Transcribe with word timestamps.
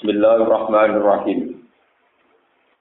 Bismillahirrahmanirrahim. 0.00 1.60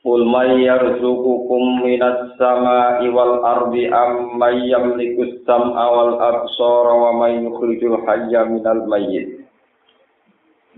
Qul 0.07 0.21
may 0.23 0.63
yarzuqukum 0.63 1.83
minas 1.83 2.31
sama'i 2.39 3.11
wal 3.11 3.43
ardi 3.43 3.91
am 3.91 4.39
may 4.39 4.55
yamliku 4.71 5.43
sam'a 5.43 5.83
wal 5.91 6.15
absara 6.15 6.95
wa 6.95 7.19
may 7.19 7.43
yukhrijul 7.43 8.07
hayya 8.07 8.47
minal 8.47 8.87
mayyit. 8.87 9.43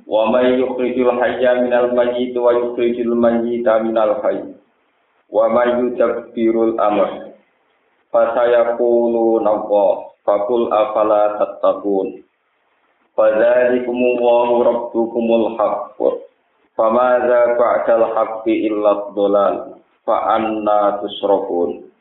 Wa 0.10 0.34
may 0.34 0.58
yukhrijul 0.58 1.14
hayya 1.14 1.62
minal 1.62 1.94
mayyit 1.94 2.34
wa 2.34 2.58
yukhrijul 2.58 3.14
mayyita 3.14 3.78
minal 3.86 4.18
hayy. 4.26 4.58
Wa 5.30 5.46
may 5.46 5.78
yudabbirul 5.78 6.82
amr. 6.82 7.38
Fasayaquluna 8.10 9.46
Allah 9.46 10.10
fakul 10.26 10.74
afala 10.74 11.38
tattaqun. 11.38 12.26
Fadzalikumullahu 13.14 14.66
rabbukumul 14.66 15.54
haqq 15.62 16.31
Famadza 16.72 17.60
ba'dal 17.60 18.16
haqqi 18.16 18.72
illa 18.72 19.12
dhalal 19.12 19.56
fa 20.08 20.40
anna 20.40 21.04
tusrafun 21.04 21.92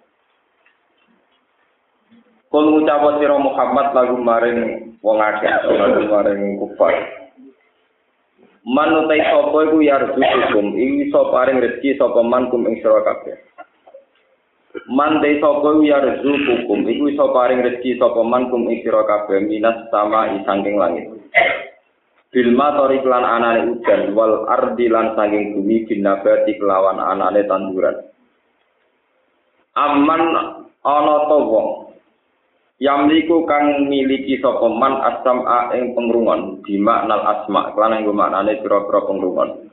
Kul 2.50 2.66
ngucap 2.66 3.22
sira 3.22 3.38
Muhammad 3.38 3.94
lagu 3.94 4.18
maring 4.18 4.58
wong 5.06 5.18
akeh 5.22 5.70
lagu 5.70 6.02
maring 6.10 6.58
kufar. 6.58 6.94
Man 8.66 9.06
utai 9.06 9.22
sapa 9.22 9.70
iku 9.70 9.78
yarzukum 9.78 10.74
iso 10.74 11.30
paring 11.30 11.62
rezeki 11.62 11.94
sapa 11.94 12.26
man 12.26 12.50
kum 12.50 12.66
ing 12.66 12.82
sira 12.82 13.06
kabeh. 13.06 13.38
Man 14.90 15.22
te 15.22 15.38
sapa 15.38 15.78
yarzukum 15.78 16.82
iku 16.90 17.04
iso 17.06 17.30
paring 17.30 17.62
rezeki 17.62 18.02
sapa 18.02 18.18
man 18.26 18.50
kum 18.50 18.66
ing 18.66 18.82
sira 18.82 19.06
kabeh 19.06 19.46
minas 19.46 19.86
sama 19.94 20.34
isangking 20.42 20.74
langit 20.74 21.06
Bilma 22.30 22.78
tori 22.78 23.02
klan 23.02 23.26
anane 23.26 23.74
udan 23.74 24.14
wal 24.14 24.46
ardi 24.46 24.86
lan 24.86 25.18
saking 25.18 25.58
bumi 25.58 25.82
binabati 25.90 26.54
kelawan 26.62 27.02
anane 27.02 27.42
tanduran. 27.50 28.06
Aman 29.74 30.22
ana 30.86 31.16
to 31.26 31.38
wong 31.50 31.68
Yamliku 32.80 33.44
kang 33.44 33.92
miliki 33.92 34.40
sapa 34.40 34.64
man 34.72 35.04
asam 35.04 35.44
a 35.44 35.76
ing 35.76 35.92
pengrungon 35.92 36.64
bima 36.64 37.04
nal 37.04 37.20
asma 37.28 37.76
klan 37.76 37.92
ing 38.00 38.08
maknane 38.08 38.56
pira-pira 38.64 39.04
pengrungon. 39.04 39.68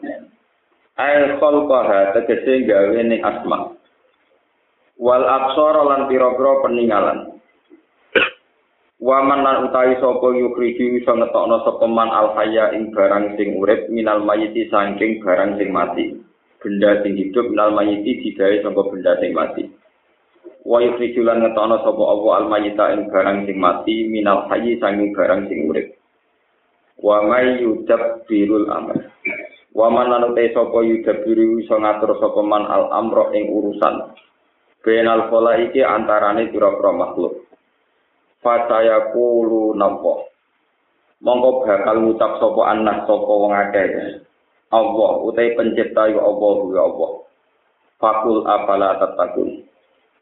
Ai 0.99 1.39
khalqaha 1.39 2.11
tegese 2.11 2.67
gawe 2.67 2.99
ning 2.99 3.23
asma. 3.23 3.71
Wal 4.99 5.23
absara 5.23 5.87
lan 5.87 6.11
pira-pira 6.11 6.59
peninggalan. 6.67 7.36
Waman 8.97 9.45
lan 9.45 9.69
utawi 9.69 9.93
sapa 10.01 10.25
yukriji 10.33 10.97
iso 10.97 11.13
ngetokno 11.13 11.61
sapa 11.61 11.85
man 11.85 12.09
al 12.09 12.33
hayya 12.33 12.73
ing 12.73 12.89
barang 12.89 13.37
sing 13.37 13.53
urip 13.61 13.85
minal 13.93 14.25
mayiti 14.25 14.65
saking 14.73 15.21
barang 15.21 15.53
sing 15.61 15.69
mati. 15.69 16.17
Benda 16.57 17.05
sing 17.05 17.13
hidup 17.13 17.45
minal 17.45 17.77
mayiti 17.77 18.25
digawe 18.25 18.57
saka 18.65 18.81
benda 18.89 19.13
sing 19.21 19.37
mati. 19.37 19.69
Wa 20.65 20.81
yukriji 20.81 21.21
lan 21.21 21.45
ngetokno 21.45 21.77
sapa 21.85 22.03
Allah 22.09 22.31
al 22.41 22.45
mayita 22.49 22.85
ing 22.97 23.05
barang 23.13 23.45
sing 23.45 23.61
mati 23.61 24.09
minal 24.09 24.49
hayyi 24.49 24.81
saking 24.81 25.13
barang 25.13 25.45
sing 25.45 25.69
urip. 25.69 25.93
Wa 26.97 27.21
may 27.21 27.61
yudabbirul 27.61 28.65
amr. 28.65 28.97
Waman 29.77 30.09
lan 30.09 30.33
utawi 30.33 30.49
sapa 30.57 30.77
yudabbiru 30.81 31.61
iso 31.61 31.77
ngatur 31.77 32.17
sapa 32.17 32.41
man 32.41 32.65
al 32.65 32.89
amro 32.89 33.29
ing 33.29 33.45
urusan. 33.45 34.17
Benal 34.81 35.29
kola 35.29 35.53
iki 35.61 35.85
antarane 35.85 36.49
pira-pira 36.49 36.97
makhluk. 36.97 37.46
Fataya 38.47 39.11
kulu 39.11 39.75
nampo 39.75 40.27
mongko 41.21 41.65
bakal 41.65 41.97
ngucap 42.01 42.31
sapa 42.37 42.61
anak 42.73 42.97
sapa 43.09 43.25
wong 43.25 43.53
akeh. 43.53 43.89
Allah 44.67 45.11
utai 45.23 45.55
pencipta 45.55 46.11
ya 46.11 46.19
Allah 46.19 46.55
ya 46.75 46.81
Allah. 46.83 47.11
Fakul 47.97 48.43
apala 48.45 48.99
tatakun. 49.01 49.65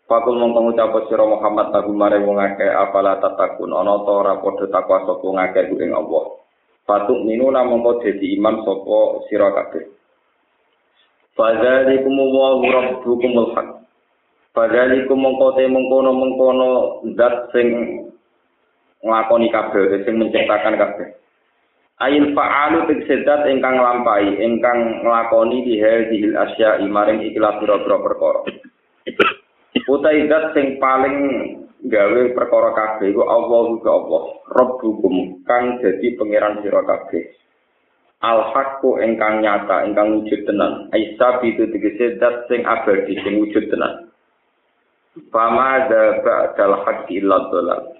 Fakul 0.05 0.35
mongko 0.37 0.59
ngucap 0.69 0.93
sira 1.09 1.25
Muhammad 1.25 1.73
lagu 1.73 1.91
mare 1.91 2.21
wong 2.21 2.39
akeh 2.39 2.69
apala 2.69 3.19
tatakun. 3.19 3.73
Ana 3.73 4.05
ta 4.05 4.11
ora 4.13 4.33
padha 4.39 4.65
takwa 4.69 5.03
sapa 5.03 5.23
wong 5.23 5.39
akeh 5.41 5.63
ing 5.73 5.91
Allah. 5.91 6.23
Fatuk 6.85 7.25
minu 7.25 7.49
mongko 7.51 8.05
dadi 8.05 8.37
iman 8.39 8.61
sapa 8.63 8.97
sira 9.27 9.49
kabeh. 9.51 9.83
Fadzalikum 11.35 12.15
wa 12.15 12.55
rabbukumul 12.63 13.51
haq. 13.57 13.83
Fadzalikum 14.55 15.19
mongko 15.19 15.59
te 15.59 15.67
mengkono 15.67 16.09
mengkono 16.15 16.69
zat 17.19 17.51
sing 17.51 17.67
nglakoni 19.03 19.47
kabeh 19.51 20.05
sing 20.05 20.15
menciptakan 20.21 20.75
kabeh. 20.79 21.07
Ail 21.95 22.35
fa'alu 22.35 22.91
tegsedat 22.91 23.47
ingkang 23.47 23.79
nglampahi 23.79 24.35
ingkang 24.43 24.99
nglakoni 24.99 25.63
di 25.63 25.79
hadhil 25.79 26.35
asya 26.35 26.83
maring 26.83 27.23
ikhlas 27.23 27.55
pira-pira 27.63 28.03
perkara. 28.03 28.41
Utai 29.87 30.27
zat 30.27 30.51
sing 30.51 30.75
paling 30.75 31.15
gawe 31.87 32.21
perkara 32.35 32.69
kabeh 32.75 33.15
iku 33.15 33.23
Allah 33.23 33.79
ku 33.79 33.87
Allah 33.87 34.23
Rabbukum 34.51 35.47
kang 35.47 35.79
dadi 35.79 36.19
pangeran 36.19 36.59
sira 36.67 36.83
kabeh. 36.83 37.31
Al 38.19 38.51
haqqu 38.51 38.99
ingkang 38.99 39.39
nyata 39.39 39.87
ingkang 39.87 40.19
wujud 40.19 40.43
tenan. 40.43 40.91
Aisa 40.91 41.39
itu 41.47 41.63
tegese 41.71 42.19
sing 42.51 42.67
abadi 42.67 43.15
sing 43.23 43.39
wujud 43.39 43.71
tenan. 43.71 44.11
Fama 45.31 45.87
da 45.87 46.19
ba'dal 46.19 46.83
haqqi 46.83 47.23
illa 47.23 47.39
dhalal 47.47 47.94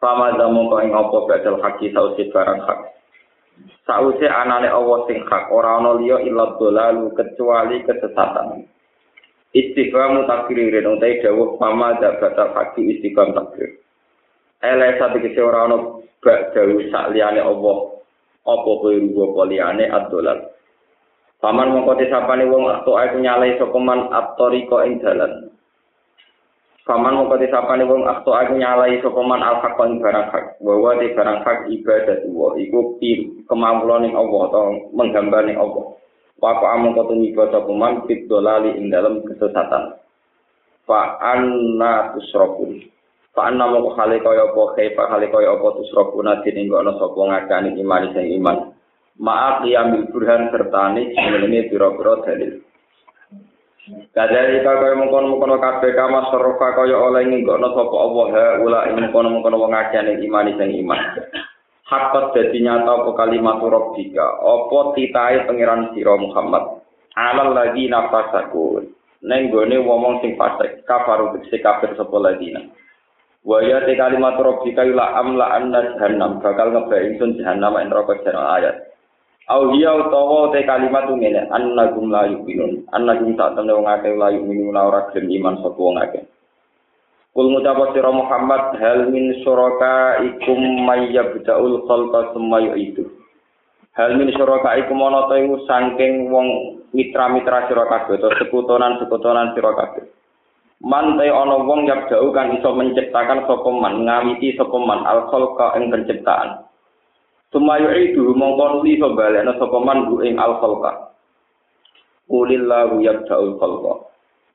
Fama 0.00 0.32
zamu 0.40 0.72
kau 0.72 0.80
ing 0.80 0.96
apa 0.96 1.16
badal 1.28 1.60
haki 1.60 1.92
sausi 1.92 2.32
barang 2.32 2.60
hak. 2.64 2.80
Sausi 3.84 4.24
anane 4.24 4.72
Allah 4.72 5.04
sing 5.04 5.20
hak 5.28 5.52
ora 5.52 5.76
ana 5.76 6.00
liya 6.00 6.24
illa 6.24 6.56
dolalu 6.56 7.12
kecuali 7.12 7.84
kesesatan. 7.84 8.64
Istiqam 9.52 10.24
takririn 10.24 10.88
utai 10.88 11.20
dawuh 11.20 11.60
fama 11.60 12.00
badal 12.00 12.48
haki 12.56 12.96
istiqam 12.96 13.36
takrir. 13.36 13.76
Ele 14.64 14.96
satu 14.96 15.20
kese 15.20 15.40
ora 15.44 15.68
bak 16.24 16.56
dawuh 16.56 16.80
sak 16.88 17.12
liyane 17.12 17.44
Allah 17.44 18.00
apa 18.48 18.70
kowe 18.80 18.96
rugo 18.96 19.36
apa 19.36 19.42
liyane 19.52 19.84
ad-dolal. 19.84 20.48
Paman 21.40 21.72
mongko 21.72 22.00
disapane 22.00 22.44
wong 22.48 22.68
atau 22.68 22.96
aku 22.96 23.20
nyalai 23.20 23.56
man 23.80 24.12
at-tariqa 24.12 24.76
ing 24.88 25.00
dalan. 25.00 25.48
Paman 26.90 27.22
mau 27.22 27.30
kata 27.30 27.46
siapa 27.46 27.78
nih 27.78 27.86
bang? 27.86 28.02
Aku 28.02 28.34
aja 28.34 28.50
nyalai 28.50 28.98
sokoman 28.98 29.38
alfakon 29.38 30.02
barang 30.02 30.26
hak. 30.34 30.58
Bahwa 30.58 30.98
di 30.98 31.14
barang 31.14 31.38
hak 31.46 31.70
ibadah 31.70 32.18
tua. 32.26 32.58
Iku 32.58 32.98
pil 32.98 33.46
kemampuan 33.46 34.10
yang 34.10 34.18
Allah 34.18 34.42
to 34.50 34.90
menggambar 34.90 35.46
yang 35.46 35.62
Allah. 35.62 35.94
Waktu 36.42 36.66
amu 36.66 36.90
kata 36.98 37.14
nih 37.14 37.30
kata 37.30 37.62
paman 37.62 38.10
pil 38.10 38.26
dolali 38.26 38.74
ing 38.74 38.90
dalam 38.90 39.22
kesesatan. 39.22 40.02
Fa 40.82 41.14
Anna 41.22 42.10
tusrokun. 42.18 42.82
Fa 43.38 43.54
Anna 43.54 43.70
mau 43.70 43.94
kali 43.94 44.18
kaya 44.18 44.50
apa? 44.50 44.62
Hei 44.74 44.90
pak 44.90 45.14
kali 45.14 45.30
kaya 45.30 45.54
apa 45.54 45.66
tusrokun? 45.78 46.26
Nanti 46.26 46.50
nih 46.50 46.66
gak 46.74 46.90
sapa 46.98 47.20
ngajani 47.22 47.78
iman 47.86 48.06
iseng 48.10 48.26
iman. 48.42 48.58
Maaf 49.22 49.62
diambil 49.62 50.10
burhan 50.10 50.50
serta 50.50 50.90
nih 50.98 51.14
sebelumnya 51.14 51.70
biro-biro 51.70 52.26
dalil. 52.26 52.66
Kadari 53.88 54.60
kaya 54.60 54.92
mengkono-mengkono 54.92 55.56
kabeh 55.56 55.96
kama 55.96 56.28
serofa 56.28 56.76
kaya 56.76 57.00
oleh 57.00 57.24
nginggono 57.24 57.72
sapa 57.72 57.96
Allah 57.96 58.26
ha 58.36 58.44
ula 58.60 58.80
ing 58.92 58.94
mengkono-mengkono 59.00 59.56
wong 59.56 59.72
akeh 59.72 60.04
ning 60.04 60.20
iman 60.28 60.52
sing 60.52 60.68
iman. 60.84 61.00
Hakot 61.88 62.36
dadi 62.36 62.60
nyata 62.62 63.02
apa 63.02 63.10
kalimat 63.18 63.58
rabbika, 63.58 64.26
apa 64.38 64.78
titahe 64.94 65.42
pangeran 65.48 65.90
sira 65.96 66.14
Muhammad. 66.14 66.84
Alal 67.18 67.56
lagi 67.56 67.90
nafasaku. 67.90 68.84
Neng 69.26 69.50
gone 69.50 69.76
wong 69.82 70.20
sing 70.22 70.36
fasik 70.36 70.84
kafaru 70.84 71.40
tekse 71.40 71.58
kafir 71.64 71.96
sapa 71.96 72.16
ladina. 72.20 72.60
Wa 73.42 73.64
ya 73.64 73.80
te 73.88 73.96
kalimat 73.96 74.36
rabbika 74.36 74.84
ila 74.84 75.18
amla 75.18 75.56
anna 75.56 75.96
jahannam 75.96 76.38
bakal 76.44 76.68
ngebae 76.68 77.16
ingsun 77.16 77.40
jahannam 77.40 77.80
ing 77.80 77.88
neraka 77.88 78.20
ayat. 78.28 78.89
Au 79.50 79.74
hiya 79.74 79.98
utawa 79.98 80.54
te 80.54 80.62
kalimat 80.62 81.10
ngene 81.10 81.50
annagum 81.50 82.06
la 82.06 82.22
yu'minun. 82.30 82.86
Annagum 82.94 83.34
tak 83.34 83.58
temne 83.58 83.74
wong 83.74 83.90
akeh 83.90 84.14
la 84.14 84.30
yu'minun 84.30 84.78
ora 84.78 85.10
gelem 85.10 85.26
iman 85.42 85.58
sapa 85.58 85.74
wong 85.74 85.98
akeh. 85.98 86.22
Kul 87.34 87.50
ngucap 87.50 87.90
sira 87.90 88.14
Muhammad 88.14 88.78
hal 88.78 89.10
min 89.10 89.42
syuraka 89.42 90.22
ikum 90.22 90.86
mayyabda'ul 90.86 91.82
khalqa 91.82 92.30
summa 92.30 92.62
yu'idu. 92.62 93.10
Hal 93.98 94.14
min 94.14 94.30
syuraka 94.38 94.78
ikum 94.86 95.02
ana 95.02 95.26
ta 95.26 95.34
iku 95.42 95.58
saking 95.66 96.30
wong 96.30 96.78
mitra-mitra 96.94 97.66
sira 97.66 97.90
kabeh 97.90 98.22
utawa 98.22 98.38
sekutonan-sekutonan 98.38 99.50
sira 99.58 99.74
kabeh. 99.74 100.06
Man 100.78 101.18
te 101.18 101.26
ana 101.26 101.58
wong 101.66 101.90
yabda'u 101.90 102.30
kan 102.30 102.54
iso 102.54 102.70
menciptakan 102.70 103.50
sapa 103.50 103.70
man 103.74 104.06
ngawiti 104.06 104.54
sapa 104.54 104.78
man 104.78 105.02
al 105.10 105.26
khalqa 105.26 105.74
ing 105.74 105.90
penciptaan 105.90 106.69
Sumayu 107.50 107.90
itu 107.98 108.22
mongkon 108.34 108.86
li 108.86 108.98
sobalena 109.02 109.58
sapa 109.58 109.78
man 109.82 110.06
bu 110.06 110.22
ing 110.22 110.38
al 110.38 110.62
khalqa. 110.62 111.12
Qulillahu 112.30 113.02
yabda'ul 113.02 113.58
khalqa. 113.58 113.94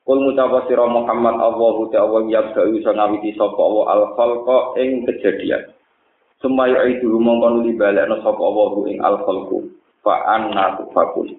Kul 0.06 0.18
mutapa 0.24 0.64
sira 0.64 0.88
Muhammad 0.88 1.36
Allahu 1.36 1.92
ta'ala 1.92 2.24
yabda'u 2.24 2.72
iso 2.76 2.90
ngawiti 2.96 3.36
sapa 3.36 3.60
wa 3.60 3.84
al 3.92 4.16
khalqa 4.16 4.80
ing 4.80 5.04
kejadian. 5.04 5.68
Sumayu 6.40 6.80
itu 6.88 7.08
mongkon 7.20 7.68
li 7.68 7.76
balena 7.76 8.16
sapa 8.24 8.40
wa 8.40 8.72
ing 8.88 9.04
al 9.04 9.20
khalqu. 9.24 9.76
fa 10.06 10.22
anna 10.38 10.78
tufakun 10.78 11.34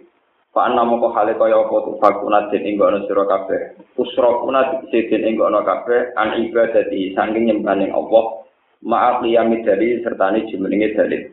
fa 0.51 0.68
anna 0.68 0.83
moko 0.83 1.15
hale 1.15 1.31
kaya 1.39 1.56
apa 1.56 1.88
tufakun 1.88 2.36
den 2.51 2.68
ing 2.68 2.75
ngono 2.75 3.07
sira 3.07 3.24
kabeh 3.24 3.80
usrokuna 3.95 4.83
dikse 4.83 5.07
den 5.07 5.24
ing 5.24 5.39
ngono 5.39 5.63
kabeh 5.63 6.12
an 6.19 6.36
ibadati 6.44 7.15
saking 7.15 7.48
nyembahane 7.48 7.88
Allah 7.95 8.44
maaf 8.83 9.24
liyami 9.24 9.63
dari 9.63 10.03
sertane 10.03 10.44
jumenenge 10.51 11.00
dalil 11.00 11.24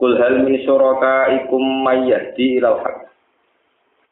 kul 0.00 0.16
hal 0.16 0.40
min 0.40 0.56
syuraka 0.64 1.28
ikum 1.44 1.84
mayyadi 1.84 2.56
ilal 2.56 2.80
haq? 2.80 3.12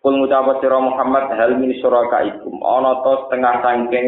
Kul 0.05 0.21
ngucap 0.21 0.61
sira 0.61 0.79
Muhammad 0.79 1.33
hal 1.33 1.57
min 1.57 1.73
syuraka 1.81 2.29
ikum 2.29 2.61
ana 2.61 3.01
to 3.01 3.13
setengah 3.27 3.55
saking 3.65 4.07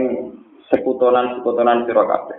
sekutonan-sekutonan 0.69 1.89
sira 1.89 2.05
kabeh. 2.05 2.39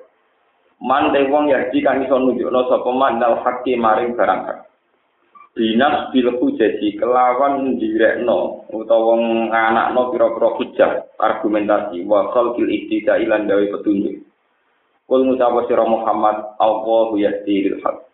Man 0.85 1.09
te 1.09 1.25
wong 1.25 1.49
yahdi 1.49 1.81
kang 1.81 2.05
iso 2.05 2.21
nunjukno 2.21 2.69
sapa 2.69 2.89
man 2.93 3.17
dal 3.17 3.41
haqqi 3.41 3.73
maring 3.75 4.13
barang 4.13 4.41
hak. 4.45 4.59
Binas 5.51 6.13
bil 6.15 6.31
hujati 6.39 6.95
kelawan 6.95 7.75
direkno 7.75 8.69
utawa 8.71 9.19
nganakno 9.51 10.15
pira-pira 10.15 10.49
hujah 10.55 10.91
argumentasi 11.19 12.07
wa 12.07 12.31
khalqil 12.31 12.71
iktida 12.71 13.19
ilan 13.19 13.49
gawe 13.49 13.65
petunjuk. 13.77 14.21
Kul 15.09 15.27
ngucap 15.27 15.65
sira 15.65 15.83
Muhammad 15.83 16.55
Allahu 16.61 17.19
yahdi 17.19 17.67
lil 17.67 17.81
haq 17.83 18.10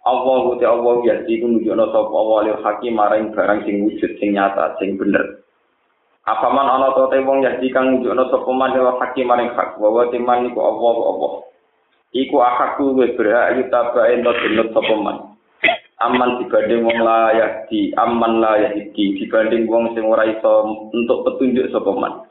Allahu 0.00 0.56
te 0.56 0.64
Allah 0.64 0.96
yahdi 1.04 1.44
ku 1.44 1.46
nunjukno 1.52 1.92
sapa 1.92 2.08
awalil 2.08 2.56
haqqi 2.64 2.88
maring 2.88 3.36
barang 3.36 3.68
sing 3.68 3.84
wujud 3.84 4.16
sing 4.16 4.32
nyata 4.32 4.80
sing 4.80 4.96
bener. 4.96 5.44
Apaman 6.24 6.72
ana 6.72 6.96
to 6.96 7.12
te 7.12 7.20
wong 7.20 7.44
yahdi 7.44 7.68
kang 7.68 8.00
nunjukno 8.00 8.32
sapa 8.32 8.48
man 8.48 8.72
lil 8.72 8.96
haqqi 8.96 9.28
maring 9.28 9.52
hak 9.52 9.76
wa 9.76 9.92
wa 9.92 10.08
teman 10.08 10.48
iku 10.48 10.60
Allah 10.64 10.96
Allah. 11.04 11.32
Iku 12.16 12.36
akaku 12.40 12.96
wis 12.96 13.12
berhak 13.12 13.60
yutaba 13.60 14.08
ento 14.08 14.32
dinut 14.40 14.72
sapa 14.72 14.94
man. 14.96 15.16
Aman 16.00 16.40
dibanding 16.40 16.80
wong 16.80 16.96
layak 17.04 17.68
di 17.68 17.92
aman 17.92 18.40
layak 18.40 18.80
iki 18.80 19.20
dibanding 19.20 19.68
wong 19.68 19.92
sing 19.92 20.08
ora 20.08 20.24
iso 20.24 20.80
untuk 20.96 21.28
petunjuk 21.28 21.68
sapa 21.68 21.92
man. 21.92 22.24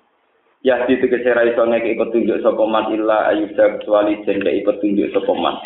Ya 0.65 0.89
di 0.89 0.97
tegese 0.97 1.37
ra 1.37 1.45
iso 1.45 1.69
ngeki 1.69 2.01
petunjuk 2.01 2.41
sapa 2.41 2.65
man 2.65 2.89
illa 2.97 3.29
ayuda 3.29 3.77
kecuali 3.77 4.25
jendek 4.25 4.65
petunjuk 4.65 5.13
sapa 5.13 5.37
man 5.37 5.61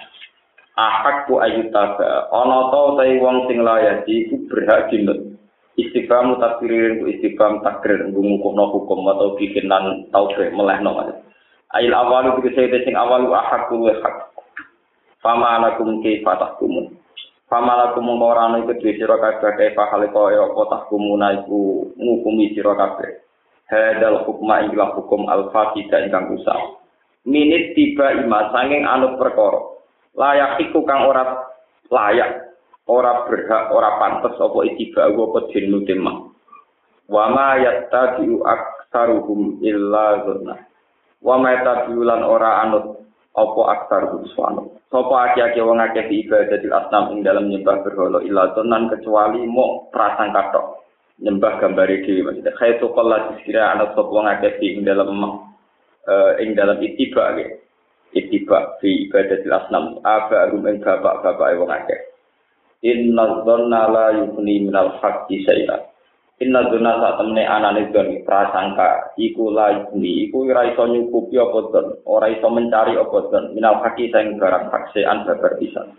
ahak 0.74 1.30
ku 1.30 1.38
ayu 1.40 1.70
taba 1.70 2.30
ana 2.34 2.74
ta 2.74 2.82
tai 2.98 3.18
wong 3.22 3.46
sing 3.46 3.62
layati 3.62 4.26
iku 4.26 4.36
berhak 4.50 4.90
dilet 4.90 5.38
istighfar 5.78 6.26
mutakririn 6.26 7.02
ku 7.02 7.10
istighfar 7.10 7.62
takrir 7.62 8.10
ngumukno 8.10 8.74
hukum 8.74 9.06
atau 9.10 9.38
bikin 9.38 9.70
nan 9.70 10.10
taubat 10.10 10.50
melehno 10.54 10.98
ail 11.02 11.14
ayil 11.78 11.94
awalu 11.94 12.38
ku 12.38 12.50
sing 12.54 12.96
awalu 12.98 13.34
ahak 13.34 13.70
ku 13.70 13.86
hak. 13.86 14.34
Fama 15.24 15.56
anakum 15.56 16.04
ke 16.04 16.20
fatahkum 16.20 16.92
fama 17.54 17.86
lakum 17.86 18.10
marani 18.18 18.66
iku 18.66 18.74
dhewe 18.82 18.98
sira 18.98 19.16
kabeh 19.22 19.78
ke 19.78 19.78
halika 19.78 20.20
kaya 20.26 20.42
apa 20.42 20.62
tahkum 20.74 21.06
iku 21.22 21.86
ngukumi 22.02 22.50
sira 22.58 22.74
kabeh. 22.74 23.22
Hadal 23.70 24.26
hukma 24.26 24.66
ila 24.74 24.98
hukum 24.98 25.30
al-fatihah 25.30 26.10
ingkang 26.10 26.34
usah. 26.34 26.82
Minit 27.30 27.78
tiba 27.78 28.10
ima 28.26 28.50
sanging 28.52 28.84
anut 28.90 29.22
perkara. 29.22 29.73
Layak 30.14 30.62
iku 30.62 30.86
kang 30.86 31.10
ora 31.10 31.42
layak, 31.90 32.54
ora 32.86 33.26
berhak, 33.26 33.74
ora 33.74 33.98
pantes 33.98 34.38
apa 34.38 34.60
itiba 34.70 35.10
apa 35.10 35.40
dinu 35.50 35.82
tema. 35.90 36.30
Wa 37.10 37.34
ma 37.34 37.58
yattabi'u 37.58 38.46
aktsaruhum 38.46 39.60
illa 39.66 40.22
dzunna. 40.22 40.56
Wa 41.20 41.36
ma 41.42 41.58
yattabi'u 41.58 42.02
lan 42.06 42.22
ora 42.22 42.62
anut 42.62 43.04
apa 43.34 43.62
aksar 43.74 44.14
buswano. 44.14 44.78
Sopo 44.94 45.18
aki-aki 45.18 45.58
wong 45.58 45.82
akeh 45.82 46.06
ibadatil 46.06 46.70
asnam 46.70 47.18
ing 47.18 47.26
dalam 47.26 47.50
nyembah 47.50 47.82
berhala 47.82 48.22
ila 48.22 48.54
tenan 48.54 48.94
kecuali 48.94 49.42
mau 49.50 49.90
prasangka 49.90 50.54
tok. 50.54 50.86
Nyembah 51.18 51.58
gambare 51.58 52.06
dhewe 52.06 52.30
maksudnya. 52.30 52.78
Sokol 52.78 53.10
lagi 53.10 53.42
sekira 53.42 53.74
anak 53.74 53.98
sop 53.98 54.14
wong 54.14 54.30
akeh 54.30 54.54
ing 54.62 54.86
dalam 54.86 55.10
uh, 55.18 56.32
ing 56.38 56.54
dalam 56.54 56.78
itiba 56.78 57.34
ke. 57.34 57.63
Itiba 58.14 58.78
di 58.78 59.10
ibadatil 59.10 59.54
asnam. 59.54 59.98
Aba 60.06 60.54
rum 60.54 60.70
ing 60.70 60.80
bapak-bapak 60.80 61.58
wong 61.58 61.74
akeh. 61.74 62.02
Inna 62.86 63.42
dhanna 63.42 63.82
la 63.90 64.06
yufni 64.14 64.70
minal 64.70 64.96
haqqi 65.02 65.42
syai'an. 65.42 65.94
Inna 66.44 66.66
duna 66.66 66.98
saat 66.98 67.24
temne 67.24 67.46
anane 67.46 67.94
don 67.96 68.10
prasangka 68.26 69.16
iku 69.22 69.54
laini 69.54 70.28
iku 70.28 70.50
ora 70.50 70.68
iso 70.68 70.90
nyukupi 70.90 71.40
apa 71.40 71.60
don 71.70 71.88
ora 72.10 72.28
iso 72.28 72.50
mencari 72.50 73.00
apa 73.00 73.18
don 73.32 73.54
minal 73.56 73.80
haki 73.80 74.10
sing 74.10 74.42
barang 74.42 74.68
haksean 74.74 75.30
babar 75.30 75.56
pisan 75.62 75.94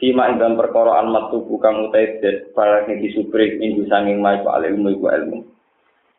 Fima 0.00 0.32
dalam 0.32 0.56
perkara 0.56 1.04
almat 1.04 1.28
tubuh 1.28 1.60
kang 1.60 1.92
utai 1.92 2.18
des 2.24 2.50
barang 2.56 2.88
sing 2.88 3.04
disupri 3.04 3.60
minggu 3.60 3.84
sanging 3.86 4.18
mai 4.18 4.40
pak 4.40 4.58
ilmu 4.64 4.96
iku 4.96 5.06
ilmu 5.12 5.38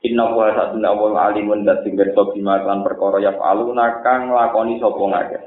Inna 0.02 0.34
wa 0.34 0.50
satuna 0.58 0.98
wa 0.98 1.30
alimun 1.30 1.62
dat 1.62 1.86
sing 1.86 1.94
berso 1.94 2.34
bima 2.34 2.58
kan 2.66 2.82
perkara 2.82 3.22
ya 3.22 3.38
aluna 3.38 4.02
kang 4.02 4.34
lakoni 4.34 4.82
sapa 4.82 4.98
ngake 4.98 5.40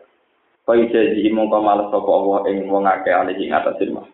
Kaya 0.65 0.89
jadi 0.89 1.29
mongko 1.35 1.59
males 1.61 1.91
sapa 1.91 2.09
Allah 2.09 2.39
ing 2.49 2.71
wong 2.71 2.87
akeh 2.89 3.13
alih 3.13 3.37
ing 3.37 3.53
atas 3.53 3.77
ilmu 3.83 4.07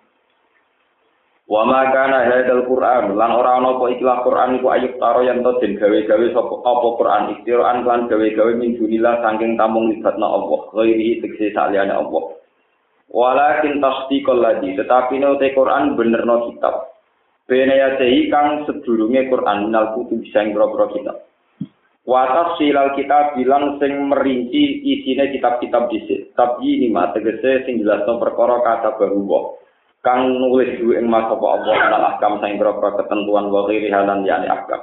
Wa 1.51 1.67
ma 1.67 1.91
kana 1.91 2.31
hadzal 2.31 2.63
Qur'an 2.63 3.19
lan 3.19 3.31
ora 3.35 3.59
ana 3.59 3.75
apa 3.75 3.91
ikhlas 3.91 4.23
Qur'an 4.23 4.55
iku 4.55 4.71
ayub 4.71 5.03
taro 5.03 5.27
yen 5.27 5.43
to 5.43 5.59
den 5.59 5.75
gawe-gawe 5.83 6.27
sapa 6.31 6.55
apa 6.63 6.89
Qur'an 6.95 7.23
ikhtiran 7.35 7.83
lan 7.83 8.07
gawe-gawe 8.07 8.53
min 8.55 8.79
dunillah 8.79 9.19
saking 9.19 9.59
tamung 9.59 9.91
libatna 9.91 10.31
Allah 10.31 10.61
ghairi 10.71 11.19
tekse 11.19 11.51
saliyane 11.51 11.91
Allah. 11.91 12.39
Walakin 13.11 13.83
tasdiqal 13.83 14.39
ladzi 14.39 14.79
tetapi 14.79 15.19
nek 15.19 15.43
Qur'an 15.51 15.99
benerno 15.99 16.55
kitab. 16.55 17.00
Bene 17.51 17.75
ya 17.75 17.99
kang 18.31 18.63
sedurunge 18.63 19.27
Qur'an 19.27 19.67
minal 19.67 19.99
kutub 19.99 20.23
sing 20.31 20.55
boro 20.55 20.87
kitab. 20.95 21.27
Wa 22.07 22.31
tafsilal 22.31 22.95
kitab 22.95 23.35
bilang 23.35 23.83
sing 23.83 24.07
merinci 24.07 24.87
isine 24.87 25.35
kitab-kitab 25.35 25.91
dhisik. 25.91 26.31
Tapi 26.39 26.79
ini 26.79 26.95
mah 26.95 27.11
tegese 27.11 27.67
sing 27.67 27.83
jelasno 27.83 28.23
perkara 28.23 28.63
kata 28.63 28.95
baru 28.95 29.27
kang 30.01 30.33
nulis 30.33 30.81
duwe 30.81 30.97
ing 30.97 31.11
mas 31.13 31.29
apa 31.29 31.47
Allah 31.61 31.77
lan 31.93 32.03
ahkam 32.15 32.41
sing 32.41 32.57
ketentuan 32.57 33.53
wa 33.53 33.69
ghairi 33.69 33.93
halan 33.93 34.25
yani 34.25 34.49
ahkam 34.49 34.81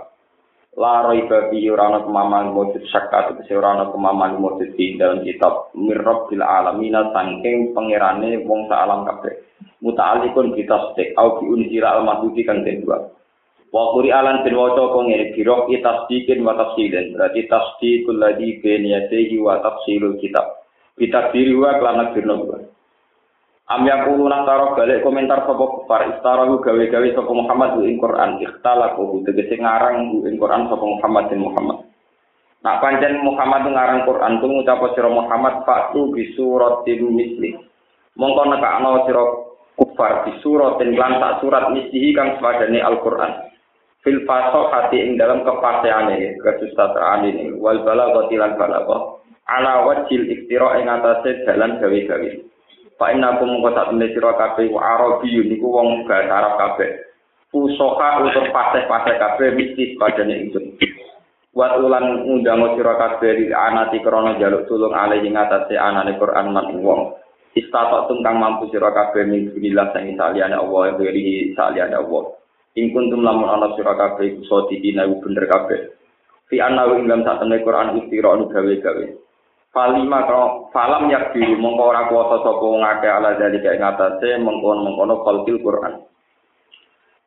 la 0.78 1.10
raiba 1.10 1.50
fi 1.50 1.58
urana 1.74 2.06
kemaman 2.06 2.54
mujud 2.54 2.86
syakka 2.94 3.34
tegese 3.34 3.58
urana 3.58 3.90
kemaman 3.90 4.38
mujud 4.38 4.78
di 4.78 4.94
dalam 4.94 5.26
kitab 5.26 5.74
mirrab 5.74 6.30
bil 6.30 6.46
alamin 6.46 6.94
saking 6.94 7.74
pangerane 7.74 8.46
wong 8.46 8.70
sak 8.70 8.86
alam 8.86 9.02
kabeh. 9.10 9.34
Muta'alliqun 9.82 10.54
bi 10.54 10.70
tasdiq 10.70 11.18
au 11.18 11.42
bi 11.42 11.50
unzira 11.50 11.98
al 11.98 12.06
mahduti 12.06 12.46
kang 12.46 12.62
kedua 12.62 13.10
wa 13.74 13.84
quri 13.94 14.14
alan 14.14 14.46
bin 14.46 14.56
waca 14.56 14.90
kok 14.90 15.04
ngene 15.06 15.34
biro 15.36 15.68
itasdiqin 15.68 16.46
wa 16.46 16.56
tafsilin 16.56 17.14
berarti 17.14 17.42
tasdiqul 17.50 18.16
ladhi 18.16 18.62
bain 18.62 18.86
yadayhi 18.86 19.42
wa 19.42 19.60
tafsilul 19.66 20.16
kitab. 20.22 20.62
Bitakdiri 20.98 21.54
wa 21.58 21.78
kelana 21.78 22.14
birna 22.14 22.38
Am 23.68 23.84
yaqulu 23.84 24.32
taro 24.32 24.80
balik 24.80 25.04
komentar 25.04 25.44
sapa 25.44 25.60
kufar 25.60 26.08
istarahu 26.16 26.64
gawe-gawe 26.64 27.08
sapa 27.12 27.32
Muhammad 27.36 27.84
ing 27.84 28.00
Quran 28.00 28.40
ikhtalafu 28.40 29.28
tegese 29.28 29.60
ngarang 29.60 30.24
ing 30.24 30.40
Quran 30.40 30.72
sapa 30.72 30.86
Muhammad 30.88 31.28
dan 31.28 31.44
Muhammad. 31.44 31.78
Nak 32.64 32.80
pancen 32.80 33.20
Muhammad 33.28 33.68
ngarang 33.68 34.08
Quran 34.08 34.40
tu 34.40 34.48
ngucap 34.48 34.80
sira 34.96 35.12
Muhammad 35.12 35.68
fatu 35.68 36.16
bi 36.16 36.32
suratin 36.40 37.12
misli. 37.12 37.60
Mongko 38.16 38.56
nekakno 38.56 39.04
sira 39.04 39.24
kufar 39.76 40.24
bi 40.24 40.40
suratin 40.40 40.96
lan 40.96 41.20
tak 41.20 41.44
surat 41.44 41.68
mislihi 41.68 42.16
kang 42.16 42.40
sepadane 42.40 42.80
Al-Qur'an. 42.80 43.52
Fil 44.00 44.24
hati 44.24 44.96
ing 44.96 45.20
dalam 45.20 45.44
kepastiane 45.44 46.40
kesusastraan 46.40 47.28
ini 47.28 47.52
wal 47.60 47.84
balaghati 47.84 48.40
lan 48.40 48.56
balagha 48.56 49.20
ala 49.52 49.84
wajil 49.92 50.24
iktira 50.24 50.80
ing 50.80 50.88
atase 50.88 51.44
dalan 51.44 51.84
gawe-gawe. 51.84 52.32
Pak 52.98 53.14
Ina 53.14 53.38
aku 53.38 53.46
mengko 53.46 53.78
sak 53.78 53.94
temne 53.94 54.10
sira 54.10 54.34
kabeh 54.34 54.74
wa 54.74 54.82
Arabi 54.82 55.30
niku 55.46 55.70
wong 55.70 56.10
bahasa 56.10 56.34
Arab 56.34 56.54
kabeh. 56.58 56.90
Usoha 57.54 58.26
untuk 58.26 58.50
paseh-paseh 58.50 59.16
kabeh 59.22 59.54
mistis 59.54 59.94
padane 60.02 60.50
itu. 60.50 60.58
Buat 61.54 61.78
ulan 61.78 62.26
ngundang 62.26 62.74
sira 62.74 62.98
kabeh 62.98 63.38
di 63.38 63.46
anati 63.54 64.02
krana 64.02 64.42
jaluk 64.42 64.66
tulung 64.66 64.98
alih 64.98 65.22
ing 65.22 65.38
atase 65.38 65.78
anane 65.78 66.18
Quran 66.18 66.50
man 66.50 66.74
wong. 66.82 67.14
Istatok 67.54 68.10
tungkang 68.10 68.42
mampu 68.42 68.70
sira 68.74 68.90
kabeh 68.90 69.30
min 69.30 69.54
billah 69.54 69.94
sang 69.94 70.10
saliyane 70.18 70.58
Allah 70.58 70.98
beri 70.98 71.54
saliyane 71.54 71.98
Allah. 71.98 72.34
Ing 72.78 72.94
kuntum 72.94 73.22
lamun 73.22 73.50
ana 73.50 73.78
sira 73.78 73.94
kabeh 73.94 74.42
iso 74.42 74.66
dina 74.74 75.06
bener 75.06 75.46
kabeh. 75.46 75.80
Fi 76.50 76.62
anna 76.66 76.90
ing 76.98 77.06
dalam 77.06 77.26
temne 77.26 77.62
Quran 77.62 78.06
istira 78.06 78.34
gawe-gawe. 78.38 79.06
Falima 79.78 80.26
kalau 80.26 80.74
falam 80.74 81.06
yak 81.06 81.38
diri 81.38 81.54
mongko 81.54 81.94
ora 81.94 82.10
kuasa 82.10 82.42
sapa 82.42 82.66
ngake 82.66 83.08
ala 83.14 83.38
dari 83.38 83.62
kayak 83.62 83.78
ngatasé 83.78 84.42
mengkono 84.42 84.90
mengkono 84.90 85.22
kalkil 85.22 85.62
Quran. 85.62 86.02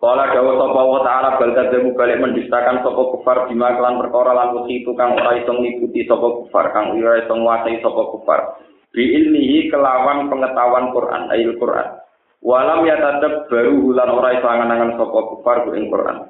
Kala 0.02 0.34
dawuh 0.34 0.58
sapa 0.58 0.80
wa 0.82 1.00
ta'ala 1.06 1.38
bal 1.38 1.54
kadzabu 1.54 1.94
balik 1.94 2.18
mendustakan 2.18 2.82
sapa 2.82 3.02
kufar 3.14 3.46
bima 3.46 3.70
kelan 3.78 4.02
perkara 4.02 4.34
lan 4.34 4.66
itu 4.66 4.90
kang 4.98 5.14
ora 5.14 5.38
iso 5.38 5.54
ngikuti 5.54 6.10
sapa 6.10 6.26
kufar 6.42 6.74
kang 6.74 6.90
ora 6.98 7.22
iso 7.22 7.38
nguasai 7.38 7.78
sapa 7.86 8.02
kufar. 8.18 8.40
Bi 8.90 9.06
ilmihi 9.06 9.70
kelawan 9.70 10.26
pengetahuan 10.26 10.90
Quran 10.90 11.22
ayil 11.30 11.54
Quran. 11.54 12.02
Walam 12.42 12.82
ya 12.82 12.98
tadab 12.98 13.46
baru 13.46 13.78
hulan 13.78 14.10
ora 14.10 14.34
iso 14.34 14.46
angan-angan 14.50 14.98
sapa 14.98 15.18
kufar 15.38 15.70
ku 15.70 15.78
ing 15.78 15.86
Quran. 15.86 16.26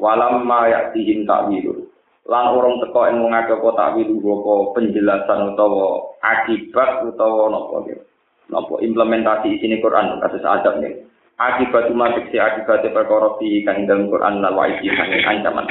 Walam 0.00 0.48
ma 0.48 0.64
ya'tihim 0.64 1.28
ta'wilu. 1.28 1.92
Lan 2.28 2.52
orang 2.52 2.76
teko 2.84 3.08
ing 3.08 3.24
wong 3.24 3.32
akeh 3.32 3.56
apa 3.56 3.68
ta'wilu 3.72 4.20
apa 4.20 4.52
penjelasan 4.76 5.56
utawa 5.56 6.12
akibat 6.20 7.08
utawa 7.08 7.48
napa. 7.48 7.88
Napa 8.52 8.74
implementasi 8.84 9.56
isine 9.56 9.80
Quran 9.80 10.20
kasus 10.20 10.44
adab 10.44 10.76
nih. 10.84 11.08
Akibat 11.40 11.88
umat 11.88 12.20
si 12.28 12.36
akibat 12.36 12.84
perkara 12.84 13.40
fi 13.40 13.64
kang 13.64 13.88
dalam 13.88 14.12
Quran 14.12 14.44
lan 14.44 14.52
wa'i 14.52 14.76
kang 14.84 15.10
ancaman. 15.24 15.64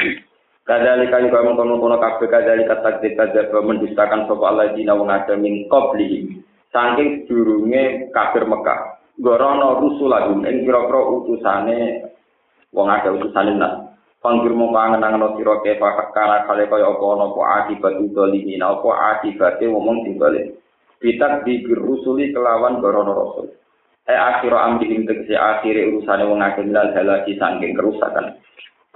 Kadzalika 0.66 1.24
juga 1.24 1.46
mengkono-kono 1.46 1.96
kabeh 2.02 2.28
kadzalika 2.28 2.82
takdir 2.84 3.16
kadzab 3.16 3.54
mendustakan 3.54 4.28
sapa 4.28 4.44
Allah 4.50 4.74
dina 4.74 4.98
wong 4.98 5.14
akeh 5.14 5.38
min. 5.38 5.64
Saking 6.74 7.30
durunge 7.30 8.12
kafir 8.12 8.44
Mekah. 8.44 8.98
gorono 9.18 9.82
rusulahum 9.82 10.46
ing 10.46 10.62
kira-kira 10.66 11.02
utusane 11.10 11.78
wong 12.70 12.88
akeh 12.90 13.12
utusane 13.18 13.58
nas 13.58 13.87
panggir 14.22 14.54
mung 14.54 14.74
pangenangan 14.74 15.38
sira 15.38 15.62
ke 15.62 15.78
fakara 15.78 16.50
kale 16.50 16.66
kaya 16.66 16.90
apa 16.90 17.06
ana 17.06 17.26
apa 17.30 17.42
akibat 17.62 17.94
udzalimi 18.02 18.58
apa 18.58 18.90
akibate 19.16 19.66
wong 19.70 20.04
sing 20.04 20.18
bali 20.18 20.58
pitak 20.98 21.46
di 21.46 21.62
rusuli 21.66 22.34
kelawan 22.34 22.82
gorono 22.82 23.14
rasul. 23.14 23.48
E 24.08 24.16
akhira 24.16 24.66
amri 24.66 24.96
ing 24.96 25.04
tegese 25.04 25.36
akhire 25.36 25.92
urusane 25.92 26.24
wong 26.26 26.40
akeh 26.42 26.64
milal 26.64 26.90
halaki 26.96 27.36
saking 27.38 27.76
kerusakan. 27.76 28.40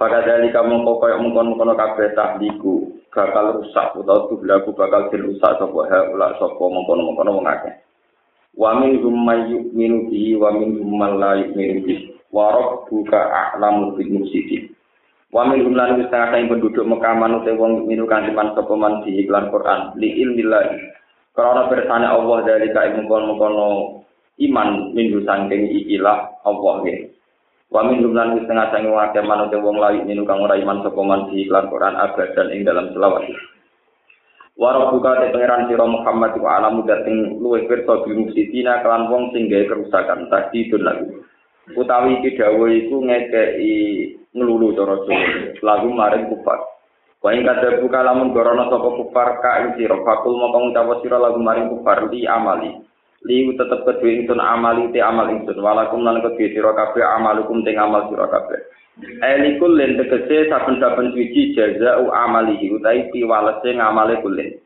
Pada 0.00 0.24
dari 0.24 0.50
kamu 0.50 0.82
kok 0.82 0.98
koyo 0.98 1.16
mengkon-mengkon 1.20 1.78
kabeh 1.78 2.10
tahdiku 2.16 2.90
bakal 3.12 3.60
rusak 3.60 3.92
utawa 3.94 4.26
tublaku 4.26 4.72
bakal 4.74 5.12
dirusak 5.12 5.60
sapa 5.60 5.80
ha 5.92 5.98
ula 6.10 6.32
sapa 6.40 6.64
mengkon-mengkon 6.64 7.28
wong 7.28 7.46
akeh. 7.46 7.74
Wa 8.56 8.76
min 8.80 8.98
hum 9.04 9.16
may 9.22 9.46
yu'minu 9.52 10.10
bi 10.10 10.34
wa 10.34 10.50
min 10.50 10.80
hum 10.80 10.90
man 10.96 11.20
la 11.20 11.38
yu'minu 11.44 11.86
bi. 11.86 11.94
Wa 12.32 12.56
a'lamu 12.56 13.92
wa 15.32 15.48
min 15.48 15.72
lan 15.72 15.96
setengah 15.96 16.28
saing 16.28 16.52
penduduk 16.52 16.84
Mekah 16.84 17.16
manut 17.16 17.48
wong 17.48 17.88
minu 17.88 18.04
kang 18.04 18.28
dipan 18.28 18.52
sapa 18.52 18.76
man 18.76 19.00
di 19.00 19.24
iklan 19.24 19.48
Quran 19.48 19.96
li 19.96 20.20
ilmillah 20.20 20.76
karena 21.32 21.72
bersane 21.72 22.04
Allah 22.04 22.38
dari 22.44 22.68
ka 22.68 22.92
mengkono 22.92 24.04
iman 24.36 24.68
minggu 24.92 25.24
sangking 25.24 25.72
ikilah 25.72 26.44
Allah 26.44 26.72
nggih. 26.84 26.98
Wa 27.72 27.88
min 27.88 28.04
lan 28.12 28.36
setengah 28.36 28.68
saing 28.68 28.92
wong 28.92 29.24
manut 29.24 29.52
wong 29.56 29.76
lain 29.80 30.04
minu 30.04 30.28
kang 30.28 30.44
ora 30.44 30.60
iman 30.60 30.84
sapa 30.84 31.00
di 31.32 31.48
iklan 31.48 31.72
Quran 31.72 31.96
abadan 31.96 32.52
ing 32.52 32.60
dalam 32.68 32.92
selawat. 32.92 33.24
Warok 34.52 35.00
buka 35.00 35.24
te 35.24 35.32
pangeran 35.32 35.64
sira 35.64 35.88
Muhammad 35.88 36.36
wa 36.36 36.60
alamu 36.60 36.84
dating 36.84 37.40
luwe 37.40 37.64
pirsa 37.64 38.04
bil 38.04 38.20
mufsidina 38.20 38.84
kelan 38.84 39.08
wong 39.08 39.32
sing 39.32 39.48
kerusakan 39.48 40.28
tadi 40.28 40.68
lagu. 40.76 41.24
Utawi 41.72 42.20
iki 42.20 42.36
dawuh 42.36 42.68
iku 42.68 43.00
ngekeki 43.00 43.72
nglulu 44.32 44.76
cara 44.76 44.96
Jawa. 45.04 45.20
Lagu 45.62 45.88
maring 45.92 46.26
kufar. 46.32 46.60
Wa 47.22 47.30
ing 47.30 47.46
kada 47.46 47.78
buka 47.78 48.02
lamun 48.02 48.34
gorono 48.34 48.66
sapa 48.66 48.88
kufar 48.98 49.28
ka 49.38 49.50
ing 49.62 49.68
sira 49.78 49.94
fakul 50.02 50.34
mongko 50.34 50.58
ngucap 50.74 50.88
sira 51.06 51.22
lagu 51.22 51.38
maring 51.38 51.70
kufar 51.70 52.10
li 52.10 52.26
amali. 52.26 52.82
Li 53.22 53.54
tetep 53.54 53.86
kedue 53.86 54.18
ingsun 54.18 54.42
amali 54.42 54.90
te 54.90 54.98
amal 54.98 55.30
ingsun 55.30 55.62
walakum 55.62 56.02
lan 56.02 56.18
kedue 56.18 56.50
sira 56.50 56.74
kabeh 56.74 57.06
amalukum 57.06 57.62
te 57.62 57.70
amal 57.78 58.10
sira 58.10 58.26
kabeh. 58.26 58.60
Elikul 59.22 59.78
len 59.78 59.94
tegese 59.96 60.50
saben-saben 60.50 61.14
suci 61.14 61.54
jazau 61.54 62.10
amalihi 62.10 62.74
utai 62.74 63.08
piwalese 63.14 63.78
ngamale 63.78 64.18
kulen. 64.18 64.58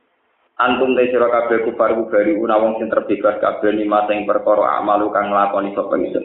Antum 0.57 0.97
te 0.97 1.13
sira 1.13 1.29
kabeh 1.29 1.69
kufar 1.69 1.93
bari 2.09 2.33
una 2.33 2.57
wong 2.57 2.81
sing 2.81 2.89
terbebas 2.89 3.37
kabeh 3.45 3.77
lima 3.77 4.09
sing 4.09 4.25
perkara 4.25 4.81
amalu 4.81 5.13
kang 5.13 5.29
nglakoni 5.29 5.77
sapa 5.77 5.93
ingsun. 6.01 6.25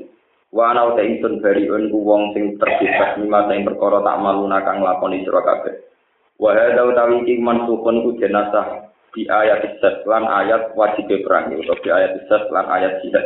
Wa 0.51 0.75
ana 0.75 0.91
uta 0.91 0.99
ingsun 0.99 1.39
bari 1.39 1.71
un 1.71 1.87
wong 1.87 2.35
sing 2.35 2.59
terbebas 2.59 3.15
lima 3.23 3.47
sing 3.47 3.63
perkara 3.63 4.03
tak 4.03 4.19
maluna 4.19 4.59
kang 4.67 4.83
nglakoni 4.83 5.23
sira 5.23 5.39
kabeh. 5.47 5.75
Wa 6.35 6.51
hadza 6.51 6.83
utawi 6.83 7.23
iki 7.23 7.39
mansukun 7.39 8.03
ku 8.03 8.19
jenazah 8.19 8.91
di 9.15 9.27
ayat 9.31 9.63
isat 9.63 10.03
lan 10.03 10.27
ayat 10.27 10.75
wajib 10.75 11.07
perang 11.23 11.55
utawa 11.55 11.79
di 11.79 11.89
ayat 11.89 12.11
isat 12.19 12.43
lan 12.51 12.67
ayat 12.67 12.99
jihad. 12.99 13.25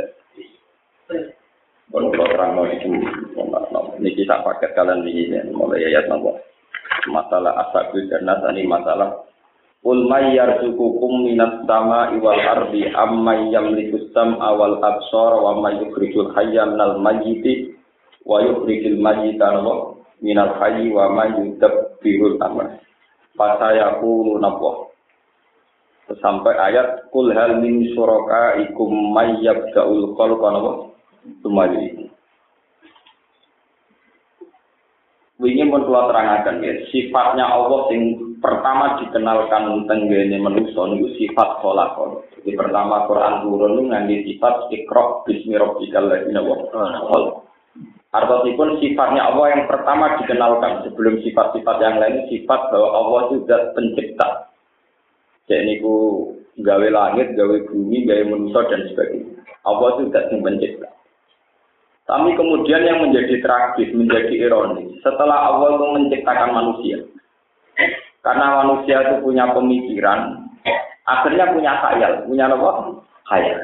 Kalau 1.89 2.10
kalau 2.13 2.27
terang 2.34 2.51
mau 2.58 2.65
itu, 2.65 2.89
ini 4.01 4.10
kita 4.17 4.41
paket 4.41 4.74
kalian 4.74 5.05
ini 5.05 5.38
mulai 5.53 5.86
ayat 5.86 6.10
nopo. 6.10 6.38
Masalah 7.10 7.53
asabul 7.70 8.10
dan 8.10 8.25
ini 8.53 8.65
masalah 8.65 9.25
Qul 9.86 10.10
may 10.10 10.34
yarzuqukum 10.34 11.30
minas 11.30 11.62
sama 11.70 12.10
iwal 12.18 12.42
ardi 12.42 12.89
amma 12.89 13.38
yamliku 13.54 14.10
sam'a 14.18 14.58
wal 14.58 14.82
absar 14.82 15.38
wa 15.38 15.62
may 15.62 15.77
yukhrijul 15.77 16.34
hayya 16.34 16.65
minal 16.74 16.98
mayyiti 17.06 17.70
wa 18.25 18.42
yukhrijul 18.42 18.98
mayyita 18.98 19.62
minal 20.25 20.58
hayyi 20.58 20.89
wa 20.89 21.13
may 21.13 21.38
yudabbirul 21.38 22.42
amr. 22.42 22.82
Fasayaqulu 23.38 24.42
nabwa. 24.42 24.89
Sampai 26.18 26.58
ayat 26.58 27.06
kul 27.13 27.30
hal 27.38 27.62
min 27.62 27.86
syuraka 27.94 28.65
ikum 28.65 28.89
may 29.13 29.38
yabda'ul 29.46 30.18
khalqa 30.18 30.48
nabwa. 30.50 30.74
Sumali. 31.46 32.10
Wingi 35.38 35.68
pun 35.70 35.86
kula 35.86 36.10
terangaken 36.10 36.63
ya, 36.65 36.74
sifatnya 36.89 37.46
Allah 37.54 37.86
sing 37.92 38.34
pertama 38.46 39.02
dikenalkan 39.02 39.90
tenggene 39.90 40.38
manusia 40.38 40.86
niku 40.86 41.10
sifat 41.18 41.66
kholaqon. 41.66 42.22
Jadi 42.38 42.54
pertama 42.54 43.10
Quran 43.10 43.42
turun 43.42 43.74
niku 43.74 43.84
ngangge 43.90 44.18
sifat 44.30 44.70
ikra 44.70 45.25
bismi 45.25 45.58
rabbikal 45.58 46.06
ladzi 46.06 46.30
Artinya 48.16 48.80
sifatnya 48.80 49.22
Allah 49.28 49.46
yang 49.52 49.64
pertama 49.68 50.16
dikenalkan 50.24 50.88
sebelum 50.88 51.20
sifat-sifat 51.20 51.78
yang 51.84 52.00
lain 52.00 52.24
sifat 52.32 52.72
bahwa 52.72 52.90
Allah 52.96 53.22
zat 53.44 53.75
pencipta. 53.75 54.56
Jadi 55.52 55.75
niku 55.75 55.96
gawe 56.64 56.88
langit, 56.96 57.36
gawe 57.36 57.58
bumi, 57.68 58.08
gawe 58.08 58.24
manusia 58.30 58.62
dan 58.72 58.88
sebagainya. 58.88 59.36
Allah 59.68 59.90
zat 60.16 60.32
yang 60.32 60.48
pencipta. 60.48 60.88
Tapi 62.08 62.30
kemudian 62.38 62.88
yang 62.88 63.04
menjadi 63.04 63.42
tragis, 63.42 63.92
menjadi 63.92 64.48
ironis, 64.48 64.96
setelah 65.02 65.52
Allah 65.52 65.75
itu 65.75 65.86
menciptakan 66.00 66.50
manusia. 66.54 67.02
Karena 68.25 68.65
manusia 68.65 69.05
itu 69.05 69.22
punya 69.22 69.46
pemikiran, 69.53 70.50
akhirnya 71.05 71.53
punya 71.53 71.74
khayal, 71.77 72.25
punya 72.25 72.50
apa? 72.50 72.70
Khayal. 73.29 73.60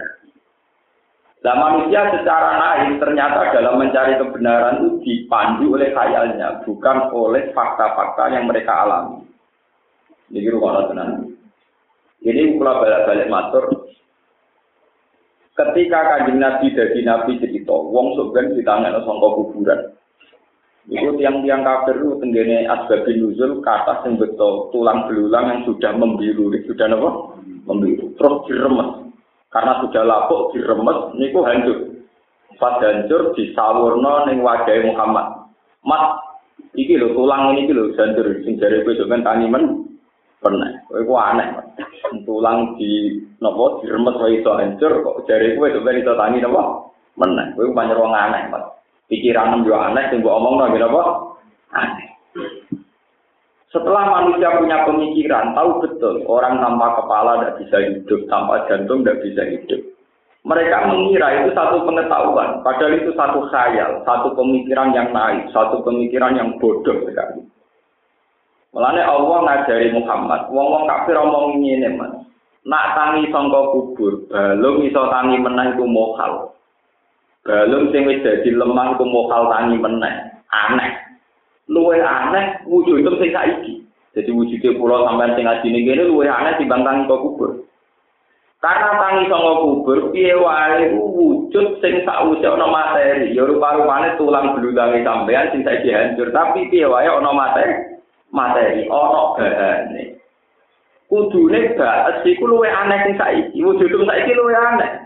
Nah 1.42 1.56
manusia 1.58 2.06
secara 2.14 2.50
naif 2.62 3.02
ternyata 3.02 3.50
dalam 3.50 3.82
mencari 3.82 4.14
kebenaran 4.22 4.78
itu 4.78 4.90
dipandu 5.02 5.74
oleh 5.74 5.90
khayalnya, 5.90 6.62
bukan 6.62 7.10
oleh 7.10 7.50
fakta-fakta 7.58 8.30
yang 8.38 8.46
mereka 8.46 8.86
alami. 8.86 9.26
Ini 10.30 10.54
rumah 10.54 10.86
tenang. 10.86 11.34
Ini 12.22 12.62
pula 12.62 12.78
balik-balik 12.78 13.34
matur, 13.34 13.66
Ketika 15.52 16.00
kanjeng 16.08 16.40
Nabi 16.40 16.72
dari 16.72 17.04
Nabi 17.04 17.36
cerita, 17.38 17.76
wong 17.76 18.16
sebenarnya 18.16 18.56
di 18.56 18.64
tangan 18.64 19.04
sangka 19.04 19.30
kuburan. 19.36 19.80
Itu 20.90 21.14
tiang-tiang 21.20 21.62
kafir 21.62 22.02
itu 22.02 22.18
tenggene 22.18 22.66
asbabin 22.66 23.22
nuzul 23.22 23.62
kata 23.62 24.02
sing 24.02 24.18
betul 24.18 24.74
tulang 24.74 25.06
belulang 25.06 25.46
yang 25.54 25.60
sudah 25.70 25.94
membiru, 25.94 26.50
sudah 26.66 26.90
apa? 26.90 27.10
Membiru. 27.70 28.18
Terus 28.18 28.36
diremes. 28.50 29.14
Karena 29.54 29.78
sudah 29.86 30.02
lapuk 30.02 30.58
diremes, 30.58 31.14
niku 31.20 31.46
hancur. 31.46 32.02
Pas 32.58 32.82
hancur 32.82 33.38
disawurno 33.38 34.26
ning 34.26 34.42
wajah 34.42 34.82
Muhammad. 34.90 35.54
Mas, 35.86 36.18
iki 36.74 36.98
lho 36.98 37.14
tulang 37.14 37.54
ini 37.54 37.70
iki 37.70 37.74
lho 37.78 37.94
hancur 37.94 38.26
sing 38.42 38.58
jare 38.58 38.82
kowe 38.82 38.98
sampean 38.98 39.22
tani 39.22 39.46
men 39.46 39.86
pernah. 40.42 40.82
Kowe 40.90 41.18
aneh. 41.22 41.62
tulang 42.28 42.76
di 42.76 43.22
nopo 43.40 43.80
diremet 43.80 44.16
wae 44.20 44.44
iso 44.44 44.52
hancur 44.52 45.00
kok 45.00 45.18
jare 45.30 45.56
kowe 45.56 45.72
sampe 45.72 45.92
iso 45.96 46.14
tangi 46.20 46.44
nopo 46.44 46.92
meneh 47.16 47.56
kowe 47.56 47.72
pancen 47.72 47.96
wong 47.96 48.12
aneh 48.12 48.52
Pak 48.52 48.81
pikiran 49.12 49.68
yo 49.68 49.76
aneh 49.76 50.08
sing 50.08 50.24
mbok 50.24 50.40
omongno 50.40 50.72
napa 50.72 51.02
aneh 51.76 52.08
setelah 53.72 54.04
manusia 54.04 54.60
punya 54.60 54.84
pemikiran, 54.84 55.56
tahu 55.56 55.80
betul 55.80 56.28
orang 56.28 56.60
tanpa 56.60 56.92
kepala 57.00 57.40
tidak 57.40 57.56
bisa 57.64 57.78
hidup, 57.80 58.20
tanpa 58.28 58.68
jantung 58.68 59.00
tidak 59.00 59.24
bisa 59.24 59.48
hidup. 59.48 59.82
Mereka 60.44 60.92
mengira 60.92 61.40
itu 61.40 61.56
satu 61.56 61.88
pengetahuan, 61.88 62.60
padahal 62.68 63.00
itu 63.00 63.16
satu 63.16 63.48
khayal, 63.48 64.04
satu 64.04 64.36
pemikiran 64.36 64.92
yang 64.92 65.16
naik, 65.16 65.48
satu 65.56 65.80
pemikiran 65.88 66.36
yang 66.36 66.60
bodoh 66.60 67.00
sekali. 67.08 67.48
Mulane 68.76 69.04
Allah 69.08 69.38
ngajari 69.40 69.96
Muhammad, 69.96 70.52
wong-wong 70.52 70.84
kafir 70.92 71.16
omong 71.16 71.64
ngene, 71.64 71.96
Mas. 71.96 72.14
Nak 72.68 72.86
tangi 72.94 73.32
sangka 73.32 73.72
kubur, 73.72 74.28
balung 74.28 74.84
iso 74.84 75.02
tangi 75.08 75.40
meneh 75.40 75.74
iku 75.74 75.88
mokal. 75.88 76.54
Balung 77.42 77.90
sing 77.90 78.06
wis 78.06 78.22
dadi 78.22 78.54
lemah 78.54 78.94
iku 78.94 79.06
mokal 79.06 79.50
tangi 79.50 79.82
meneh. 79.82 80.14
Aneh. 80.54 80.94
Luwe 81.66 81.98
aneh 81.98 82.62
wujud 82.70 83.02
itu 83.02 83.12
sing 83.18 83.34
saiki. 83.34 83.74
Jadi 84.14 84.30
wujudnya 84.30 84.78
pulau 84.78 85.08
sampai 85.08 85.34
sing 85.34 85.50
ngaji 85.50 85.68
ini 85.74 86.06
luwe 86.06 86.30
aneh 86.30 86.60
dibanding 86.62 87.10
tangi 87.10 87.10
kubur. 87.10 87.66
Karena 88.62 88.94
tangi 88.94 89.26
songo 89.26 89.54
kubur, 89.66 90.14
piye 90.14 90.38
wae 90.38 90.94
wujud 90.94 91.82
sing 91.82 92.06
sakwise 92.06 92.46
ana 92.46 92.70
materi. 92.70 93.34
Ya 93.34 93.42
rupa-rupane 93.50 94.22
tulang 94.22 94.54
belulange 94.54 95.02
sampean 95.02 95.50
sing 95.50 95.66
saiki 95.66 95.90
hancur, 95.90 96.30
tapi 96.30 96.70
piye 96.70 96.86
wae 96.86 97.10
ana 97.10 97.34
materi. 97.34 97.98
Materi 98.30 98.86
ana 98.86 99.22
bahane. 99.34 100.04
Kudune 101.10 101.74
baes 101.74 102.22
iku 102.22 102.46
luwe 102.46 102.70
aneh 102.70 103.02
sing 103.02 103.18
saiki. 103.18 103.66
Wujud 103.66 104.06
saiki 104.06 104.38
luwe 104.38 104.54
aneh. 104.54 105.01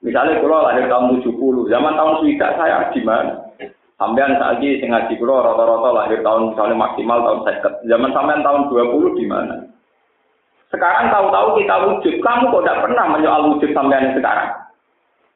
Misalnya 0.00 0.40
kalau 0.40 0.64
lahir 0.64 0.88
tahun 0.88 1.20
70, 1.20 1.68
zaman 1.68 1.92
tahun 1.92 2.14
swida 2.24 2.48
saya 2.56 2.88
di 2.88 3.00
mana? 3.04 3.36
Sampean 4.00 4.32
saiki 4.40 4.80
sing 4.80 4.88
ngaji 4.88 5.12
kula 5.20 5.44
rata-rata 5.44 5.90
lahir 5.92 6.24
tahun 6.24 6.56
misalnya 6.56 6.76
maksimal 6.80 7.18
tahun 7.20 7.38
50. 7.84 7.92
Zaman 7.92 8.10
sampean 8.16 8.40
tahun 8.40 8.60
20 8.72 9.20
di 9.20 9.24
mana? 9.28 9.54
Sekarang 10.72 11.12
tahu-tahu 11.12 11.60
kita 11.60 11.76
wujud, 11.84 12.14
kamu 12.24 12.48
kok 12.48 12.62
tidak 12.64 12.80
pernah 12.80 13.04
menyoal 13.12 13.42
wujud 13.52 13.70
sampean 13.76 14.16
sekarang? 14.16 14.48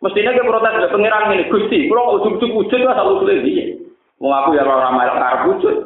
Mestinya 0.01 0.33
kita 0.33 0.49
protes 0.49 0.75
dari 0.81 0.93
pengiran 0.97 1.33
ini, 1.37 1.45
Gusti, 1.53 1.79
kalau 1.93 2.17
wujud-wujud 2.17 2.51
wujud 2.57 2.79
itu 2.81 2.89
asal 2.89 3.21
dia. 3.25 3.65
Mau 4.17 4.33
aku 4.33 4.57
ya 4.57 4.65
orang 4.65 4.81
ramai 4.81 5.13
karep 5.13 5.43
wujud. 5.53 5.77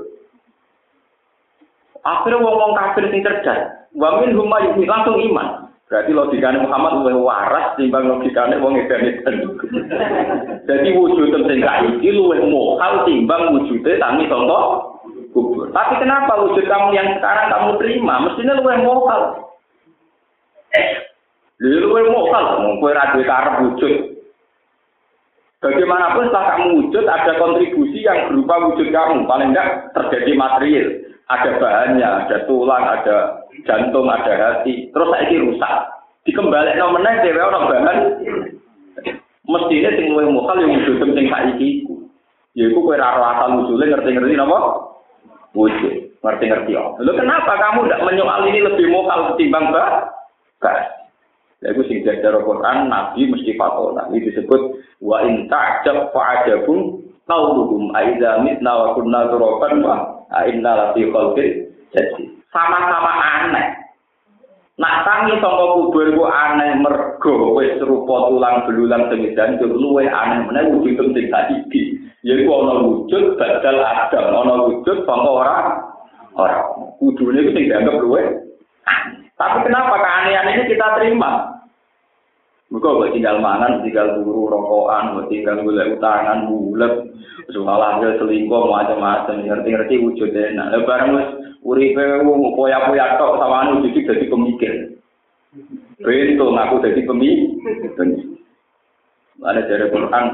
Akhirnya 2.06 2.38
wong-wong 2.38 2.78
kafir 2.78 3.10
sing 3.10 3.26
cerdas, 3.26 3.90
wa 3.98 4.22
min 4.22 4.38
huma 4.38 4.62
langsung 4.62 5.18
iman. 5.18 5.57
Berarti 5.88 6.12
logikanya 6.12 6.60
Muhammad 6.68 7.00
lebih 7.00 7.24
waras 7.24 7.72
timbang 7.80 8.04
logikanya 8.04 8.60
wong 8.60 8.76
edan 8.76 9.08
Jadi 10.68 10.88
wujud 10.92 11.32
sing 11.48 11.64
iki 11.64 12.12
luwih 12.12 12.44
mokal 12.44 13.08
timbang 13.08 13.56
wujudnya 13.56 13.96
tangi 13.96 14.28
contoh 14.28 15.00
kubur. 15.32 15.72
Tapi 15.72 15.96
kenapa 15.96 16.44
wujud 16.44 16.64
kamu 16.68 16.92
yang 16.92 17.08
sekarang 17.16 17.48
kamu 17.48 17.70
terima? 17.80 18.20
Mestinya 18.20 18.60
yang 18.60 18.84
mokal. 18.84 19.20
Lu 21.58 21.90
yang 21.90 22.12
mokal, 22.14 22.44
mau 22.62 22.78
kue 22.78 22.92
radio 22.94 23.22
karep 23.24 23.54
wujud. 23.66 23.94
Bagaimanapun 25.58 26.30
setelah 26.30 26.54
kamu 26.54 26.66
wujud, 26.78 27.04
ada 27.08 27.32
kontribusi 27.34 28.06
yang 28.06 28.30
berupa 28.30 28.54
wujud 28.70 28.94
kamu. 28.94 29.26
Paling 29.26 29.50
enggak 29.50 29.90
terjadi 29.90 30.32
material. 30.38 30.86
Ada 31.28 31.60
bahannya, 31.60 32.08
ada 32.24 32.36
tulang, 32.48 32.84
ada 32.88 33.44
jantung, 33.68 34.08
ada 34.08 34.32
hati. 34.32 34.88
Terus 34.88 35.08
saya 35.12 35.36
rusak. 35.44 35.74
Dikembali 36.24 36.76
nomornya, 36.76 37.20
dewe 37.20 37.40
orang 37.40 37.68
bahan. 37.68 37.98
Mestinya 39.48 39.90
sing 39.96 40.12
luwih 40.12 40.28
mokal 40.28 40.60
yang 40.60 40.76
wujud 40.76 41.00
sing 41.00 41.26
saiki 41.28 41.80
iku. 41.80 41.96
Ya 42.52 42.68
iku 42.68 42.84
kowe 42.84 42.96
ora 42.96 43.32
asal 43.32 43.64
usule 43.64 43.88
ngerti-ngerti 43.88 44.36
napa? 44.36 44.88
wujud. 45.56 45.94
Ngerti-ngerti 46.20 46.76
ya. 46.76 46.84
Lalu 47.00 47.12
kenapa 47.16 47.52
kamu 47.56 47.88
tidak 47.88 48.04
menyoal 48.04 48.42
ini 48.44 48.60
lebih 48.60 48.86
mokal 48.92 49.32
ketimbang 49.32 49.72
bahas? 49.72 50.12
Ya 51.58 51.74
itu 51.74 51.82
sing 51.90 52.06
jajar 52.06 52.38
Quran 52.38 52.86
Nabi 52.86 53.26
mesti 53.26 53.56
fatona. 53.58 54.06
Ini 54.12 54.30
disebut 54.30 54.78
wa 55.02 55.18
in 55.26 55.50
ta'jab 55.50 56.14
fa'ajabun 56.14 57.07
qauluhum 57.28 57.92
aidza 57.92 58.40
mitna 58.40 58.72
wa 58.72 58.86
kunna 58.96 59.28
turaban 59.28 59.84
wa 59.84 59.96
inna 60.48 60.72
la 60.72 60.86
khalqin 60.96 61.68
jadi 61.92 62.24
sama-sama 62.52 63.12
aneh. 63.12 63.66
Nak 64.78 65.02
tangi 65.02 65.34
saka 65.42 65.64
kubur 65.74 66.06
ku 66.14 66.22
aneh 66.22 66.78
mergo 66.78 67.58
wis 67.58 67.74
serupa 67.82 68.30
tulang 68.30 68.62
belulang 68.62 69.10
sing 69.10 69.34
dancuk 69.34 69.74
luwe 69.74 70.06
aneh 70.06 70.46
meneh 70.46 70.70
wujud 70.70 70.94
sing 71.14 71.26
saiki. 71.26 71.98
Yaiku 72.22 72.50
ana 72.50 72.82
wujud 72.86 73.38
badal 73.38 73.78
adam, 73.82 74.26
ana 74.38 74.54
wujud 74.70 75.02
sangka 75.02 75.30
ora 75.34 75.58
ora. 76.38 76.58
Kudune 77.02 77.42
iku 77.42 77.50
sing 77.58 77.64
dianggap 77.66 77.98
luwe. 77.98 78.22
Tapi 79.38 79.58
kenapa 79.66 79.94
keanehan 79.98 80.50
ini 80.50 80.70
kita 80.70 80.86
terima? 80.98 81.57
Muka 82.68 83.00
buat 83.00 83.16
tinggal 83.16 83.40
mangan, 83.40 83.80
tinggal 83.80 84.20
turu, 84.20 84.44
rokokan, 84.44 85.16
buat 85.16 85.32
tinggal 85.32 85.64
gula 85.64 85.88
utangan, 85.88 86.52
bulat, 86.52 87.00
soal 87.48 87.80
hasil 87.80 88.20
selingkuh, 88.20 88.68
macam-macam, 88.68 89.40
ngerti-ngerti 89.40 89.96
wujudnya. 90.04 90.52
Nah, 90.52 90.76
lebaran 90.76 91.16
mas, 91.16 91.28
uripe 91.64 91.96
poya-poya 92.28 93.16
tok 93.16 93.40
sama 93.40 93.56
anu 93.64 93.88
jadi 93.88 94.12
jadi 94.12 94.24
pemikir. 94.28 94.72
Bento 95.96 96.46
ngaku 96.52 96.84
jadi 96.84 97.00
pemikir. 97.08 97.56
Ada 99.38 99.64
dari 99.64 99.88
Quran, 99.88 100.24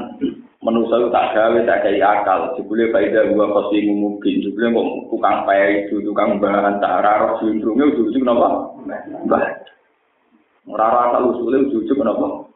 manusia 0.59 0.97
itu 0.97 1.07
tak 1.15 1.37
gawe, 1.37 1.59
tak 1.63 1.81
kayak 1.87 2.25
akal. 2.25 2.51
Jebule 2.57 2.89
faida 2.91 3.31
gua 3.31 3.47
pasti 3.53 3.85
mungkin. 3.85 4.43
Jebule 4.43 4.75
kok 4.75 4.87
tukang 5.13 5.37
payah 5.47 5.87
itu, 5.87 6.03
tukang 6.03 6.41
bahan, 6.41 6.83
tak 6.83 6.99
arah, 6.99 7.39
sindromnya 7.39 7.95
ujung-ujung 7.95 8.27
kenapa? 8.27 8.75
Bah. 9.29 9.45
Ora 10.65 10.85
rasa 10.89 11.21
usule 11.21 11.69
ujug 11.69 11.93
kenapa? 11.93 12.49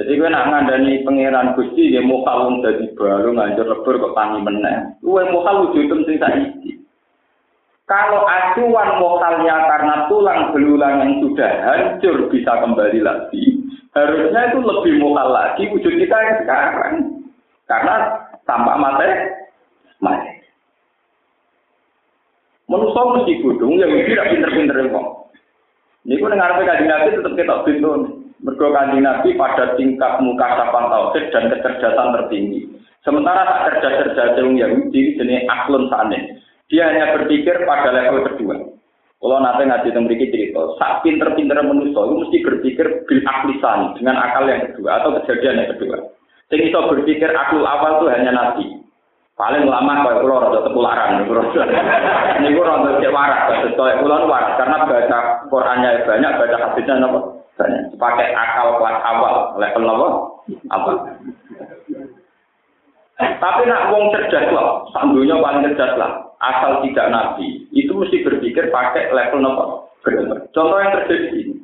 Jadi 0.00 0.16
gue 0.16 0.30
nak 0.30 0.48
ngandani 0.48 1.02
pangeran 1.02 1.58
Gusti 1.58 1.90
dia 1.90 2.00
mau 2.00 2.22
kalung 2.22 2.62
jadi 2.62 2.94
baru 2.94 3.34
ngajar 3.34 3.66
lebur 3.66 3.98
kok 3.98 4.14
tangi 4.14 4.40
meneh. 4.40 4.96
Gue 5.02 5.26
mau 5.28 5.42
kalung 5.42 5.74
wujud 5.74 6.06
sing 6.06 6.16
saiki. 6.16 6.78
Kalau 7.90 8.22
acuan 8.22 9.02
mokalnya 9.02 9.66
karena 9.66 9.94
tulang 10.06 10.54
belulang 10.54 10.94
yang 11.02 11.12
sudah 11.26 11.52
hancur 11.66 12.30
bisa 12.30 12.62
kembali 12.62 13.02
lagi, 13.02 13.66
harusnya 13.90 14.54
itu 14.54 14.58
lebih 14.62 15.02
mokal 15.02 15.28
lagi 15.34 15.66
wujud 15.74 15.98
kita 15.98 16.16
yang 16.16 16.36
sekarang. 16.46 16.94
Karena 17.66 17.94
tampak 18.46 18.78
mati, 18.78 19.10
mati. 19.98 20.32
Manusia 22.70 23.02
mesti 23.02 23.42
gudung 23.42 23.74
yang 23.74 23.90
tidak 23.90 24.38
pinter-pinter 24.38 24.86
kok. 24.94 25.19
Ini 26.08 26.16
pun 26.16 26.32
dengar 26.32 26.56
kajian 26.56 26.88
Nabi 26.88 27.12
tetap 27.12 27.32
kita 27.36 27.56
pintu. 27.68 27.90
Kajian 28.40 29.04
Nabi 29.04 29.36
pada 29.36 29.76
tingkat 29.76 30.12
muka 30.24 30.48
sapan 30.56 30.84
tauhid 30.88 31.24
dan 31.28 31.44
kecerdasan 31.52 32.08
tertinggi. 32.16 32.60
Sementara 33.04 33.44
tak 33.44 33.80
cerdas-cerdas 33.80 34.36
yang 34.36 34.56
Yahudi 34.56 35.16
jenis 35.16 35.44
aklun 35.48 35.88
sane. 35.92 36.40
Dia 36.68 36.88
hanya 36.88 37.16
berpikir 37.16 37.64
pada 37.64 37.92
level 37.92 38.24
kedua. 38.32 38.56
Kalau 39.20 39.36
nanti 39.36 39.68
ngaji 39.68 39.92
tentang 39.92 40.16
cerita, 40.16 40.62
sak 40.80 41.04
pinter-pinter 41.04 41.60
manusia 41.60 41.92
itu 41.92 42.14
mesti 42.24 42.38
berpikir 42.40 42.86
bil 43.04 43.20
aklisan 43.28 43.92
dengan 44.00 44.16
akal 44.16 44.48
yang 44.48 44.64
kedua 44.72 44.96
atau 44.96 45.12
kejadian 45.20 45.60
yang 45.60 45.70
kedua. 45.76 45.96
Iso 46.48 46.80
berpikir 46.88 47.28
akal 47.28 47.60
awal 47.60 48.00
itu 48.00 48.06
hanya 48.08 48.32
nabi. 48.32 48.79
Paling 49.40 49.64
lama 49.64 50.04
kalau 50.04 50.20
pulau 50.20 50.36
rada 50.44 50.60
tepularan, 50.68 51.24
ini 51.24 52.52
gue 52.52 52.60
rada 52.68 52.90
cek 53.00 53.08
waras, 53.08 53.40
kalau 53.72 53.96
pulau 54.04 54.28
waras 54.28 54.52
karena 54.60 54.84
baca 54.84 55.18
Qurannya 55.48 56.04
banyak, 56.04 56.32
baca 56.36 56.56
hadisnya 56.60 57.00
apa 57.00 57.18
banyak. 57.56 57.82
Pakai 57.96 58.36
akal 58.36 58.76
kelas 58.76 58.98
awal, 59.00 59.34
level 59.56 59.88
apa? 59.88 60.08
Apa? 60.76 60.90
Tapi 63.40 63.60
nak 63.64 63.88
wong 63.88 64.12
cerdas 64.12 64.52
lah, 64.52 64.84
sandunya 64.92 65.40
paling 65.40 65.72
cerdas 65.72 65.96
lah. 65.96 66.36
Asal 66.44 66.84
tidak 66.84 67.08
nabi, 67.08 67.64
itu 67.72 67.96
mesti 67.96 68.20
berpikir 68.20 68.68
pakai 68.68 69.08
level 69.08 69.40
apa? 69.40 69.64
Contoh 70.52 70.76
yang 70.84 70.92
terjadi 71.00 71.56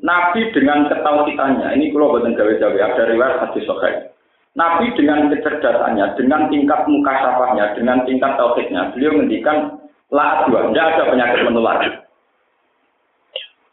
Nabi 0.00 0.48
dengan 0.56 0.88
ketauhidannya, 0.88 1.76
ini 1.76 1.92
kalau 1.92 2.16
buatan 2.16 2.32
gawe-gawe 2.32 2.80
ada 2.80 3.02
riwayat 3.12 3.36
hadis 3.44 3.68
sokai. 3.68 4.11
Nabi 4.52 4.92
dengan 4.92 5.32
kecerdasannya, 5.32 6.12
dengan 6.20 6.52
tingkat 6.52 6.84
muka 6.84 7.12
sapahnya, 7.24 7.72
dengan 7.72 8.04
tingkat 8.04 8.36
tauhidnya, 8.36 8.92
beliau 8.92 9.16
menghentikan 9.16 9.80
la 10.12 10.44
dua, 10.44 10.68
tidak 10.68 10.88
ada 10.92 11.04
penyakit 11.08 11.40
menular. 11.48 11.80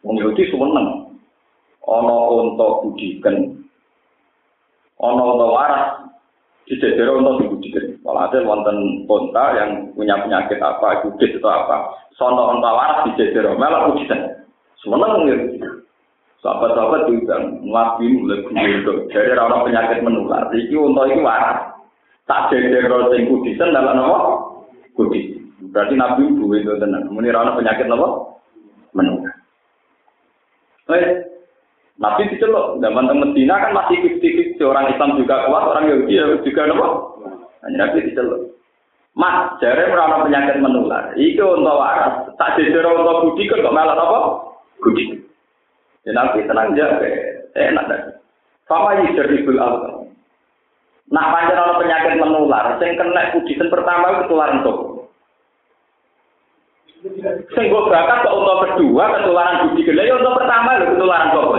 Wong 0.00 0.16
Yahudi 0.16 0.48
seneng. 0.48 0.88
Ono 1.84 2.18
untuk 2.40 2.86
budikan, 2.86 3.60
ono 4.96 5.22
untuk 5.36 5.52
waras, 5.52 6.06
dijejer 6.64 7.08
untuk 7.12 7.44
dibudikan. 7.44 8.00
Ada 8.00 8.44
wonten 8.44 9.04
konta 9.04 9.44
yang 9.56 9.70
punya 9.96 10.16
penyakit 10.22 10.60
apa, 10.60 11.04
judis 11.04 11.40
atau 11.40 11.50
apa, 11.50 11.76
sono 12.16 12.56
untuk 12.56 12.72
waras 12.72 13.04
dijejer, 13.12 13.52
malah 13.60 13.92
budikan. 13.92 14.48
Seneng 14.80 15.28
Yahudi. 15.28 15.60
Sahabat-sahabat 16.40 17.04
juga 17.12 17.36
Nabi 17.60 18.16
mulai 18.16 18.40
gunung 18.48 19.08
Jadi 19.12 19.36
orang 19.36 19.64
penyakit 19.68 20.00
menular. 20.00 20.48
Iki 20.48 20.72
untuk 20.72 21.04
itu 21.12 21.20
waras. 21.20 21.76
Tak 22.24 22.48
jadi 22.48 22.88
kalau 22.88 23.12
sing 23.12 23.28
kudisen 23.28 23.76
dalam 23.76 23.92
nama 23.92 24.40
kudis. 24.96 25.36
Berarti 25.68 25.94
Nabi 26.00 26.32
itu 26.32 26.44
itu 26.56 26.72
tenang. 26.80 27.12
Muni 27.12 27.28
orang 27.28 27.60
penyakit 27.60 27.84
apa? 27.92 28.08
Menular. 28.96 29.34
Eh, 30.96 31.06
Nabi 32.00 32.32
diceluk. 32.32 32.80
Zaman 32.80 33.04
teng 33.04 33.20
Medina 33.20 33.60
kan 33.60 33.76
masih 33.76 34.00
fiktif 34.00 34.56
Orang 34.64 34.88
Islam 34.88 35.20
juga 35.20 35.44
kuat, 35.44 35.64
orang 35.76 35.92
Yahudi 35.92 36.48
juga 36.48 36.72
apa? 36.72 36.88
Hanya 37.68 37.76
Nabi 37.84 38.08
diceluk. 38.08 38.56
Mas, 39.12 39.60
jare 39.60 39.92
orang 39.92 40.24
penyakit 40.24 40.56
menular. 40.64 41.12
Iki 41.20 41.36
untuk 41.36 41.76
waras. 41.76 42.32
Tak 42.40 42.56
jadi 42.56 42.80
untuk 42.80 43.28
budi 43.28 43.44
kok 43.44 43.60
malah 43.68 43.92
apa? 43.92 44.18
Budi. 44.80 45.29
Ya 46.08 46.10
nanti 46.16 46.48
tenang 46.48 46.72
jaga, 46.72 47.08
enak 47.52 47.84
dah. 47.84 48.00
Fama 48.64 49.04
yusribul 49.04 49.60
al. 49.60 50.08
Nah 51.10 51.26
panjang 51.34 51.58
orang 51.58 51.80
penyakit 51.82 52.12
menular, 52.16 52.78
sing 52.78 52.94
kena 52.94 53.34
kudisen 53.34 53.68
pertama 53.68 54.22
ketularan 54.22 54.62
tuh. 54.62 55.10
Sing 57.56 57.64
gue 57.72 57.82
bakat 57.88 58.18
ke 58.22 58.30
untuk 58.30 58.60
kedua 58.60 59.04
ketularan 59.16 59.72
budi 59.72 59.88
gede 59.88 60.04
ya 60.04 60.20
untuk 60.20 60.36
pertama 60.36 60.76
lho 60.76 60.92
ketularan 60.92 61.32
toko. 61.32 61.56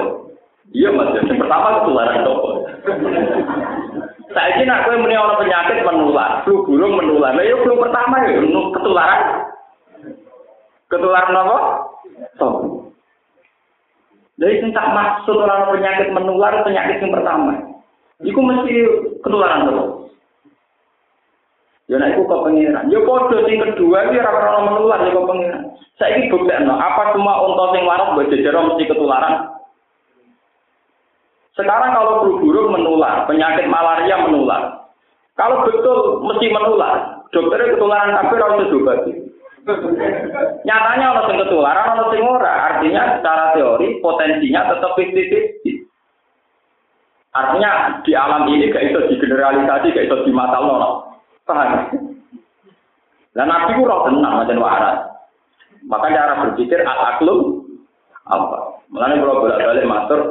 Iya 0.71 0.89
mas, 0.93 1.17
yang 1.17 1.37
pertama 1.41 1.81
ketularan 1.81 2.21
toko. 2.21 2.49
Saya 4.31 4.49
ini 4.55 4.63
nak 4.63 4.87
kue 4.87 4.95
meni 4.95 5.19
orang 5.19 5.41
penyakit 5.43 5.83
menular, 5.83 6.47
flu 6.47 6.63
burung 6.63 6.95
menular. 6.95 7.35
Ya 7.41 7.57
flu 7.59 7.73
pertama 7.75 8.21
ya 8.23 8.37
ketularan. 8.71 9.21
Ketularan 10.87 11.35
apa? 11.35 11.57
Toko. 12.37 12.90
Jadi 14.41 14.73
tak 14.73 14.89
maksud 14.97 15.37
orang 15.37 15.69
penyakit 15.69 16.09
menular 16.09 16.65
penyakit 16.65 16.97
yang 16.97 17.13
pertama. 17.13 17.61
Iku 18.25 18.41
mesti 18.41 18.73
ketularan 19.21 19.69
toko. 19.69 19.85
Ya 21.85 22.01
nek 22.01 22.17
iku 22.17 22.25
kok 22.25 22.49
pengiran. 22.49 22.89
Ya 22.89 23.05
padha 23.05 23.37
sing 23.45 23.61
kedua 23.61 24.09
iki 24.09 24.17
ora 24.17 24.33
ora 24.33 24.61
menular 24.65 24.99
ya 25.05 25.13
kok 25.13 25.29
pengiran. 25.29 25.61
Saiki 26.01 26.33
buktekno 26.33 26.73
apa 26.73 27.13
cuma 27.13 27.37
unta 27.45 27.65
sing 27.77 27.85
waras 27.85 28.17
mbok 28.17 28.33
mesti 28.33 28.89
ketularan. 28.89 29.53
Sekarang 31.53 31.93
kalau 31.93 32.25
flu 32.25 32.41
burung 32.41 32.73
menular, 32.73 33.29
penyakit 33.29 33.69
malaria 33.69 34.25
menular. 34.25 34.89
Kalau 35.37 35.61
betul 35.69 36.25
mesti 36.25 36.49
menular, 36.49 37.21
dokternya 37.29 37.77
ketularan 37.77 38.17
ora 38.17 38.57
usah 38.57 38.67
diobati. 38.73 39.20
Nyatanya 40.65 41.05
orang 41.13 41.25
sing 41.29 41.37
ketularan, 41.45 41.93
orang 41.93 42.09
sing 42.09 42.21
ora. 42.25 42.53
Artinya 42.73 43.01
secara 43.19 43.45
teori 43.53 44.01
potensinya 44.01 44.61
tetap 44.73 44.91
50-50. 44.97 45.85
Artinya 47.31 48.01
di 48.03 48.11
alam 48.11 48.49
ini 48.51 48.67
gak 48.73 48.91
bisa 48.91 49.07
digeneralisasi, 49.07 49.93
gak 49.95 50.05
bisa 50.09 50.25
dimatal 50.27 50.63
Paham? 51.47 51.89
Dan 53.31 53.47
Nabi 53.47 53.79
ku 53.79 53.87
roh 53.87 54.03
tenang 54.07 54.43
macam 54.43 54.59
waras. 54.59 54.99
Maka 55.87 56.13
cara 56.13 56.33
berpikir 56.45 56.83
al-aklum 56.83 57.63
apa? 58.27 58.83
Mulanya 58.91 59.23
kalau 59.23 59.41
bolak-balik 59.47 59.87
matur, 59.87 60.21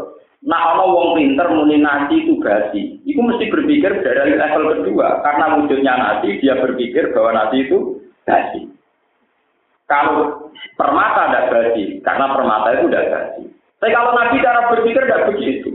nah 0.44 0.60
kalau 0.70 0.92
wong 0.92 1.08
pinter 1.16 1.48
muni 1.48 1.80
nasi 1.80 2.22
itu 2.22 2.36
gasi, 2.44 3.00
itu 3.08 3.16
mesti 3.16 3.48
berpikir 3.48 4.04
dari 4.04 4.36
level 4.36 4.84
kedua. 4.84 5.24
Karena 5.24 5.56
wujudnya 5.58 5.96
nasi, 5.96 6.38
dia 6.44 6.60
berpikir 6.60 7.16
bahwa 7.16 7.40
nasi 7.40 7.66
itu 7.66 8.04
gasi. 8.28 8.68
Kalau 9.90 10.46
permata 10.78 11.26
tidak 11.26 11.46
gasi, 11.50 11.98
karena 12.06 12.30
permata 12.30 12.78
itu 12.78 12.86
tidak 12.86 13.06
gasi. 13.10 13.42
Tapi 13.82 13.90
kalau 13.90 14.14
Nabi 14.14 14.38
cara 14.38 14.70
berpikir 14.70 15.02
tidak 15.02 15.26
begitu. 15.34 15.70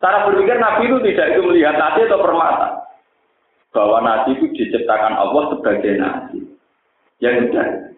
Cara 0.00 0.24
berpikir 0.24 0.56
Nabi 0.56 0.88
itu 0.88 0.98
tidak 1.04 1.36
itu 1.36 1.40
melihat 1.44 1.76
nasi 1.76 2.08
atau 2.08 2.24
permata 2.24 2.68
bahwa 3.76 3.98
nasi 4.00 4.40
itu 4.40 4.46
diciptakan 4.56 5.20
Allah 5.20 5.52
sebagai 5.52 5.92
nasi. 6.00 6.38
Ya 7.20 7.36
sudah. 7.38 7.92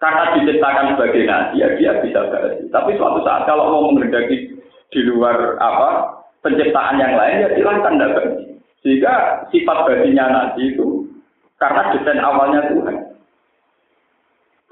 Karena 0.00 0.24
diciptakan 0.34 0.96
sebagai 0.96 1.22
nasi, 1.28 1.60
ya 1.60 1.68
dia 1.76 1.92
bisa 2.00 2.24
berarti. 2.26 2.66
Tapi 2.72 2.90
suatu 2.96 3.20
saat 3.22 3.44
kalau 3.44 3.68
mau 3.68 3.92
mengendaki 3.92 4.54
di 4.90 5.00
luar 5.06 5.60
apa 5.60 6.18
penciptaan 6.40 6.98
yang 6.98 7.14
lain, 7.14 7.44
ya 7.44 7.48
silahkan 7.52 7.94
tidak 8.00 8.12
berarti. 8.16 8.44
Sehingga 8.82 9.12
sifat 9.52 9.78
baginya 9.86 10.24
nasi 10.30 10.74
itu 10.74 11.06
karena 11.60 11.94
desain 11.94 12.18
awalnya 12.18 12.66
Tuhan. 12.70 12.96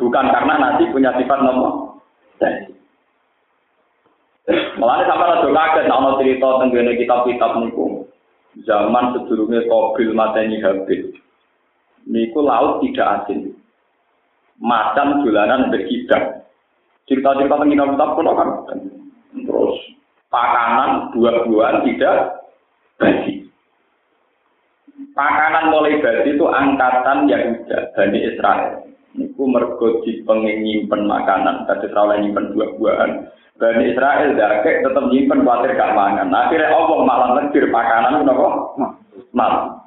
Bukan 0.01 0.27
karena 0.33 0.55
nasi 0.57 0.89
punya 0.89 1.13
sifat 1.21 1.45
nomor. 1.45 2.01
Malah 4.81 5.05
sampai 5.05 5.29
ada 5.29 5.47
kaget, 5.53 5.85
nama 5.87 6.17
cerita 6.17 6.49
tentang 6.59 6.97
kitab-kitab 6.97 7.53
niku 7.61 8.09
zaman 8.65 9.15
sebelumnya 9.15 9.63
Kobil 9.69 10.11
mateni 10.17 10.59
Habil. 10.65 11.15
Niku 12.09 12.41
laut 12.43 12.81
tidak 12.83 13.29
asin. 13.29 13.55
Macan 14.59 15.23
jalanan 15.23 15.69
berkidak. 15.69 16.49
Cerita-cerita 17.05 17.61
tentang 17.61 17.93
kitab 17.93 18.11
pun 18.17 18.29
kan. 18.33 18.51
Terus 19.37 19.77
pakanan 20.33 21.13
buah-buahan 21.15 21.85
tidak 21.87 22.17
basi. 22.97 23.47
Pakanan 25.13 25.71
mulai 25.71 26.01
basi 26.01 26.35
itu 26.35 26.45
angkatan 26.49 27.29
Yahuda, 27.29 27.79
Bani 27.95 28.19
Israel. 28.25 28.80
Niku 29.40 29.57
mergo 29.57 30.05
pengen 30.05 30.61
nyimpen 30.61 31.09
makanan, 31.09 31.64
tadi 31.64 31.88
terlalu 31.88 32.29
nyimpen 32.29 32.53
buah-buahan. 32.53 33.11
Bani 33.57 33.88
Israel 33.88 34.37
dakek 34.37 34.85
tetap 34.85 35.00
nyimpen 35.09 35.48
khawatir 35.48 35.81
gak 35.81 35.96
mangan. 35.96 36.29
Akhirnya 36.29 36.68
Allah 36.68 37.00
malah 37.09 37.29
negir 37.40 37.64
makanan 37.72 38.29
nopo 38.29 38.76
mal. 39.33 39.81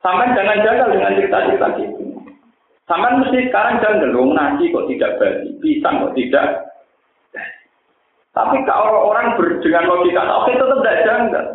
Sampai 0.00 0.32
jangan 0.32 0.64
jaga 0.64 0.88
dengan 0.88 1.20
cerita-cerita 1.20 1.68
gitu. 1.84 2.16
Sampai 2.88 3.20
mesti 3.20 3.52
sekarang 3.52 3.76
jangan 3.84 4.08
dong 4.08 4.32
nasi 4.32 4.72
kok 4.72 4.88
tidak 4.88 5.20
basi, 5.20 5.52
pisang 5.60 6.08
kok 6.08 6.16
tidak. 6.16 6.46
Tapi 8.32 8.56
kalau 8.64 9.12
orang 9.12 9.36
dengan 9.36 9.84
logika 9.84 10.24
oke 10.24 10.48
tetap 10.48 10.80
tidak 10.80 11.00
janggal. 11.04 11.46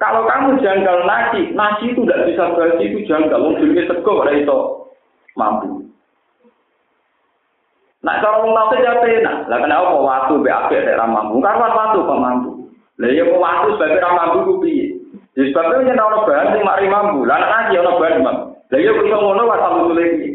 Kalau 0.00 0.24
kamu 0.24 0.56
janggal 0.64 1.04
nasi, 1.04 1.52
nasi 1.52 1.92
itu 1.92 2.00
tidak 2.08 2.32
bisa 2.32 2.48
basi 2.56 2.82
itu 2.88 3.04
janggal. 3.04 3.44
Mungkin 3.44 3.76
sego 3.76 4.24
itu 4.24 4.79
mampu. 5.40 5.80
Nak 8.00 8.24
cara 8.24 8.40
wong 8.40 8.56
tau 8.56 8.72
ya 8.80 8.92
penak. 9.00 9.36
Lah 9.48 9.58
kenapa 9.60 9.92
waktu 9.92 10.40
be 10.40 10.48
apik 10.48 10.80
nek 10.88 10.96
ra 10.96 11.04
mampu? 11.04 11.36
Kan 11.44 11.60
waktu 11.60 12.00
kok 12.00 12.20
mampu. 12.20 12.50
Lah 12.96 13.08
ya 13.12 13.24
waktu 13.28 13.68
sebagai 13.76 14.00
ra 14.00 14.10
mampu 14.16 14.38
ku 14.48 14.52
piye? 14.64 14.96
Ya 15.36 15.44
sebabnya 15.52 15.92
yen 15.92 16.00
ana 16.00 16.24
bahan 16.24 16.52
sing 16.56 16.62
mari 16.64 16.88
mampu. 16.88 17.28
Lah 17.28 17.36
nek 17.40 17.68
iki 17.68 17.76
ana 17.76 17.92
bahan 18.00 18.24
mampu. 18.24 18.44
Lah 18.56 18.78
ya 18.80 18.92
iso 18.96 19.16
ngono 19.20 19.42
wae 19.44 19.60
sampe 19.60 19.80
sulit 19.88 20.08
iki. 20.16 20.30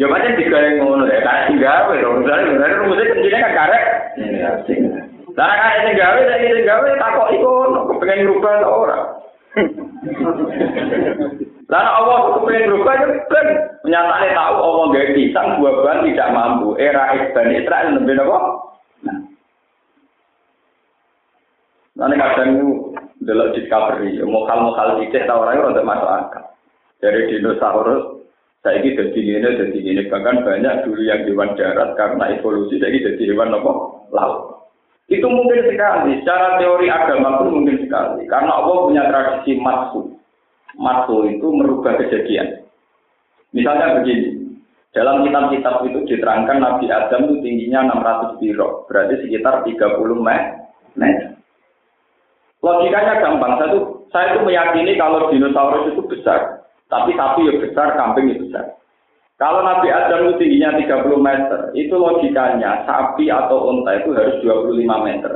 Ya 0.00 0.08
macam 0.08 0.32
digawe 0.32 0.68
ngono 0.80 1.04
ya, 1.12 1.20
karek 1.20 1.52
sing 1.52 1.60
gawe, 1.60 1.92
misalnya 1.92 2.56
bener 2.56 2.72
rumusnya 2.80 3.12
kencine 3.12 3.36
kan 3.36 3.52
karek. 3.52 3.84
Lah 5.36 5.52
karek 5.60 5.80
sing 5.84 5.94
gawe, 6.00 6.20
sing 6.40 6.64
gawe 6.64 6.88
takok 6.96 7.28
iku 7.36 7.50
kepengen 7.92 8.24
ngrubah 8.24 8.54
ta 8.64 8.68
ora. 8.72 8.98
Lalu 11.70 11.86
Allah 11.86 12.18
kepengen 12.34 12.66
berubah 12.74 12.94
ya 12.98 13.06
kan 13.30 13.46
menyatakan 13.86 14.34
tahu 14.34 14.56
Allah 14.58 14.84
gak 14.90 15.10
pisang 15.14 15.48
buah-buahan 15.62 16.02
tidak 16.02 16.32
mampu. 16.34 16.68
Era 16.82 17.14
Ibn 17.14 17.48
Israel 17.54 17.88
lebih 17.94 18.18
apa? 18.18 18.38
Nah, 19.06 19.18
nanti 21.94 22.14
kadang 22.18 22.48
itu 22.58 22.68
delok 23.22 23.54
discovery, 23.54 24.18
mokal-mokal 24.26 24.98
tidak 24.98 25.30
tahu 25.30 25.46
orang 25.46 25.70
untuk 25.70 25.86
masuk 25.86 26.10
akal. 26.10 26.44
Dari 26.98 27.30
dinosaurus, 27.30 28.26
saya 28.66 28.82
ini 28.82 28.98
jadi 28.98 29.20
ini, 29.22 29.50
jadi 29.56 29.78
ini. 29.78 30.02
Bahkan 30.10 30.42
banyak 30.42 30.74
dulu 30.84 31.00
yang 31.06 31.22
hewan 31.22 31.54
darat 31.54 31.94
karena 31.94 32.34
evolusi, 32.34 32.82
saya 32.82 32.92
ini 32.92 33.06
jadi 33.14 33.22
hewan 33.30 33.54
apa? 33.54 33.72
Laut. 34.10 34.68
Itu 35.06 35.26
mungkin 35.26 35.70
sekali, 35.70 36.18
secara 36.20 36.58
teori 36.58 36.90
agama 36.90 37.40
pun 37.40 37.62
mungkin 37.62 37.78
sekali. 37.78 38.26
Karena 38.26 38.58
Allah 38.58 38.76
punya 38.84 39.02
tradisi 39.06 39.54
masuk 39.58 40.19
Mato 40.80 41.28
itu 41.28 41.44
merubah 41.52 42.00
kejadian. 42.00 42.64
Misalnya 43.52 44.00
begini, 44.00 44.56
dalam 44.96 45.22
kitab-kitab 45.22 45.84
itu 45.86 45.98
diterangkan 46.08 46.58
Nabi 46.58 46.88
Adam 46.88 47.28
itu 47.28 47.36
tingginya 47.44 47.92
600 48.00 48.40
biro, 48.40 48.88
berarti 48.88 49.20
sekitar 49.22 49.62
30 49.68 49.76
meter. 50.96 51.36
Logikanya 52.60 53.20
gampang, 53.20 53.56
saya 53.56 53.68
itu, 53.72 53.80
saya 54.12 54.26
itu 54.36 54.40
meyakini 54.44 54.92
kalau 54.96 55.28
dinosaurus 55.28 55.92
itu 55.92 56.02
besar, 56.08 56.64
tapi 56.92 57.12
sapi 57.16 57.48
ya 57.48 57.54
besar, 57.60 57.96
kambing 57.96 58.32
ya 58.32 58.36
besar. 58.40 58.64
Kalau 59.40 59.64
Nabi 59.64 59.88
Adam 59.88 60.28
itu 60.28 60.32
tingginya 60.42 60.76
30 60.76 61.16
meter, 61.16 61.60
itu 61.72 61.94
logikanya 61.96 62.84
sapi 62.84 63.32
atau 63.32 63.72
unta 63.72 63.96
itu 63.96 64.12
harus 64.12 64.36
25 64.44 64.76
meter. 65.06 65.32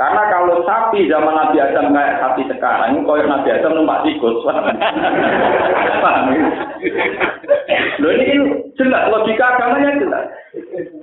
Karena 0.00 0.32
kalau 0.32 0.64
sapi 0.64 1.12
zaman 1.12 1.36
Nabi 1.36 1.60
Adam 1.60 1.92
kayak 1.92 2.24
sapi 2.24 2.48
sekarang, 2.48 3.04
koyok 3.04 3.28
Nabi 3.28 3.52
Adam 3.52 3.76
numpak 3.76 4.00
tikus. 4.08 4.40
Paham 6.00 6.32
Loh 8.00 8.12
ini 8.16 8.48
jelas, 8.80 9.12
logika 9.12 9.60
agamanya 9.60 10.00
jelas. 10.00 10.24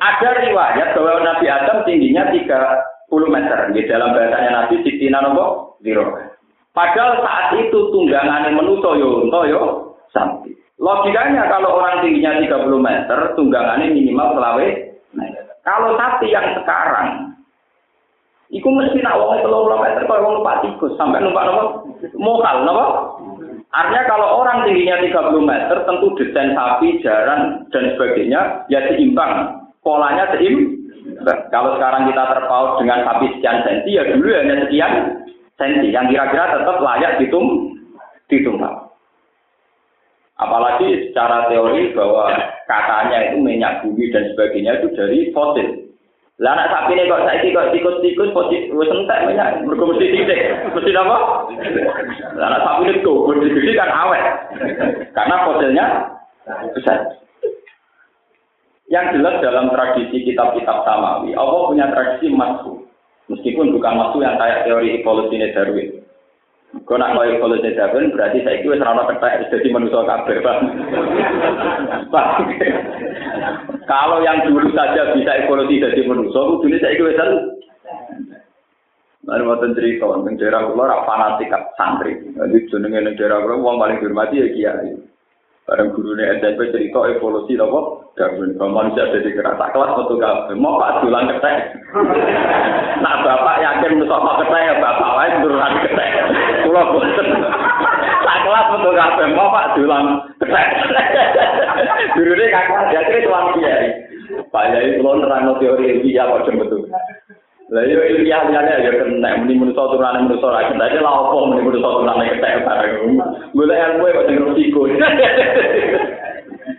Ada 0.01 0.49
riwayat 0.49 0.97
bahwa 0.97 1.21
Nabi 1.21 1.45
Adam 1.45 1.85
tingginya 1.85 2.33
30 2.33 2.49
meter. 3.29 3.69
Di 3.77 3.85
dalam 3.85 4.17
bahasanya 4.17 4.65
Nabi 4.65 4.81
Sitina 4.81 5.21
Nopo 5.21 5.77
Zero. 5.85 6.17
Padahal 6.73 7.21
saat 7.21 7.53
itu 7.53 7.93
tunggangan 7.93 8.49
yang 8.49 8.57
menuso 8.57 8.97
yo, 8.97 9.29
yo 9.29 9.61
sapi. 10.09 10.57
Logikanya 10.81 11.45
kalau 11.53 11.77
orang 11.77 12.01
tingginya 12.01 12.41
30 12.41 12.65
meter, 12.81 13.19
tunggangannya 13.37 13.93
minimal 13.93 14.41
selawe 14.41 14.67
meter. 15.13 15.45
Kalau 15.61 15.93
sapi 16.01 16.33
yang 16.33 16.57
sekarang 16.57 17.36
Iku 18.47 18.71
mesti 18.71 19.03
nak 19.03 19.19
wong 19.19 19.43
telung 19.43 19.67
meter 19.75 20.07
kalau 20.07 20.23
wong 20.23 20.33
numpak 20.39 20.63
tikus 20.63 20.95
sampai 20.95 21.19
numpak 21.19 21.43
nopo 21.43 21.63
mokal 22.15 22.63
nopo. 22.63 22.85
Artinya 23.75 24.03
kalau 24.07 24.39
orang 24.39 24.63
tingginya 24.63 25.03
30 25.03 25.43
meter 25.43 25.77
tentu 25.83 26.07
desain 26.15 26.55
sapi, 26.55 27.03
jaran 27.03 27.67
dan 27.75 27.83
sebagainya 27.93 28.63
ya 28.71 28.79
seimbang. 28.87 29.59
Polanya 29.83 30.31
seimbang. 30.31 30.77
Kalau 31.51 31.75
sekarang 31.75 32.07
kita 32.07 32.23
terpaut 32.35 32.79
dengan 32.79 33.03
sapi 33.03 33.25
sekian 33.35 33.63
senti 33.67 33.99
ya 33.99 34.03
dulu 34.07 34.27
hanya 34.31 34.55
sekian 34.67 34.91
senti 35.59 35.87
yang 35.91 36.07
kira-kira 36.07 36.55
tetap 36.55 36.77
layak 36.79 37.19
ditum 37.19 37.75
ditumpah. 38.31 38.87
Apalagi 40.37 41.09
secara 41.09 41.49
teori 41.49 41.97
bahwa 41.97 42.29
katanya 42.69 43.31
itu 43.31 43.41
minyak 43.41 43.81
bumi 43.81 44.13
dan 44.13 44.29
sebagainya 44.31 44.77
itu 44.79 44.87
dari 44.93 45.19
fosil. 45.33 45.86
Lah 46.37 46.53
anak 46.53 46.69
sapi 46.69 46.93
ini 46.93 47.09
kok 47.09 47.25
saiki 47.25 47.49
kok 47.49 47.73
tikus-tikus 47.73 48.29
posisi 48.29 48.69
wis 48.69 48.93
entek 48.93 49.25
minyak 49.25 49.57
mergo 49.65 49.89
mesti 49.89 50.05
titik. 50.05 50.69
Mesti 50.69 50.93
apa? 50.93 51.17
Lah 52.37 52.45
anak 52.53 52.61
sapi 52.61 52.81
ini 52.85 53.01
kok 53.01 53.25
gede 53.41 53.73
kan 53.73 53.89
awet. 53.89 54.23
Karena 55.17 55.35
fosilnya 55.49 55.85
besar. 56.77 57.17
Yang 58.87 59.19
jelas 59.19 59.35
dalam 59.43 59.67
tradisi 59.73 60.23
kitab-kitab 60.23 60.87
Samawi, 60.87 61.35
Allah 61.35 61.67
punya 61.67 61.91
tradisi 61.91 62.31
masuk. 62.31 62.87
Meskipun 63.27 63.75
bukan 63.75 63.93
masuk 63.99 64.23
yang 64.23 64.39
kayak 64.39 64.63
teori 64.63 65.03
evolusi 65.03 65.35
Darwin. 65.51 65.99
Kau 66.67 66.99
nak 66.99 67.15
mau 67.15 67.23
evolusi 67.23 67.71
Darwin 67.75 68.11
berarti 68.11 68.43
saya 68.43 68.59
itu 68.59 68.75
serana 68.75 69.07
ketek 69.07 69.47
jadi 69.51 69.67
manusia 69.71 70.03
kabeh, 70.03 70.43
Kalau 73.87 74.19
yang 74.19 74.43
dulu 74.43 74.67
saja 74.75 75.15
bisa 75.15 75.31
evolusi 75.47 75.79
jadi 75.79 76.03
manusia, 76.03 76.43
dunia 76.59 76.79
saya 76.83 76.91
itu 76.95 77.07
kan 77.15 77.29
Lalu 79.27 79.43
mau 79.43 79.59
cerita, 79.59 80.07
tentang 80.07 80.39
daerah 80.39 80.71
kula 80.71 81.03
fanatik 81.03 81.51
santri. 81.75 82.15
Jadi 82.31 82.63
jenenge 82.71 83.11
daerah 83.19 83.43
kula 83.43 83.59
wong 83.59 83.75
paling 83.75 83.99
dihormati 83.99 84.39
ya 84.39 84.47
kiai. 84.55 84.95
Bareng 85.67 85.91
gurunya 85.91 86.31
SMP 86.39 86.71
cerita 86.71 87.03
evolusi 87.11 87.59
apa? 87.59 88.07
Darwin. 88.15 88.55
Kalau 88.55 88.71
manusia 88.71 89.03
jadi 89.11 89.35
kerasa 89.35 89.67
kelas 89.75 89.99
atau 89.99 90.15
gak 90.15 90.55
mau 90.55 90.79
pak 90.79 91.03
dulang 91.03 91.27
ketek. 91.27 91.75
nah 93.03 93.19
bapak 93.19 93.59
yakin 93.59 93.99
musuh 93.99 94.15
ketek 94.15 94.79
bapak 94.79 95.11
lain 95.19 95.33
turunan 95.43 95.73
ketek. 95.83 96.11
Pulau 96.77 97.01
bosen. 97.01 97.27
Tak 98.21 98.37
kelas 98.45 98.65
betul 98.69 98.93
gak 98.97 99.17
mau 99.33 99.49
pak 99.49 99.73
dulang 99.73 100.21
ketek. 100.37 100.67
Gurunya 102.13 102.53
kakak 102.53 102.93
jadi 102.93 103.25
tulang 103.25 103.57
kiai. 103.57 103.89
Pak 104.53 104.77
Yai 104.77 105.01
pulau 105.01 105.17
nerang 105.17 105.57
teori 105.57 105.97
ilmiah 105.97 106.29
apa 106.29 106.45
betul. 106.45 106.85
Lah 107.73 107.81
yo 107.81 107.97
ilmiah 107.97 108.45
liyane 108.45 108.85
ya 108.85 108.93
kena 108.93 109.41
muni 109.41 109.57
manusa 109.57 109.89
turane 109.89 110.29
manusa 110.29 110.53
ra 110.53 110.69
kena 110.69 110.85
lha 110.85 111.11
opo 111.17 111.49
muni 111.49 111.65
manusa 111.65 111.89
turane 111.97 112.29
ketek 112.37 112.61
bareng. 112.61 113.17
Golek 113.57 113.81
ilmu 113.81 114.13
kok 114.13 114.25
sing 114.29 114.37
resiko. 114.37 114.81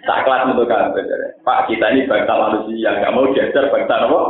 Tak 0.07 0.23
kelas 0.23 0.47
untuk 0.47 0.71
kabeh. 0.71 1.03
Pak 1.43 1.67
kita 1.67 1.91
ini 1.91 2.07
bangsa 2.07 2.39
manusia 2.39 2.95
nggak 3.03 3.13
mau 3.19 3.27
diajar 3.35 3.67
bangsa 3.67 4.07
apa? 4.07 4.21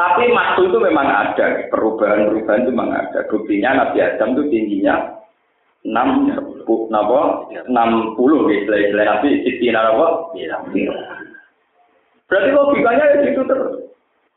Tapi 0.00 0.32
maksud 0.32 0.72
itu 0.72 0.78
memang 0.80 1.04
ada, 1.04 1.68
perubahan-perubahan 1.68 2.64
itu 2.64 2.72
memang 2.72 2.88
ada. 2.96 3.20
Buktinya 3.28 3.84
Nabi 3.84 4.00
Adam 4.00 4.32
itu 4.32 4.42
tingginya 4.48 5.20
enam 5.84 6.28
napa 6.92 7.20
enam 7.48 8.12
puluh 8.16 8.44
gitu 8.52 8.68
istilah 8.68 9.16
nabi 9.16 9.40
siti 9.48 9.72
napa 9.72 10.28
berarti 12.28 12.48
logikanya 12.52 13.04
ya 13.16 13.32
itu 13.32 13.42
terus 13.48 13.88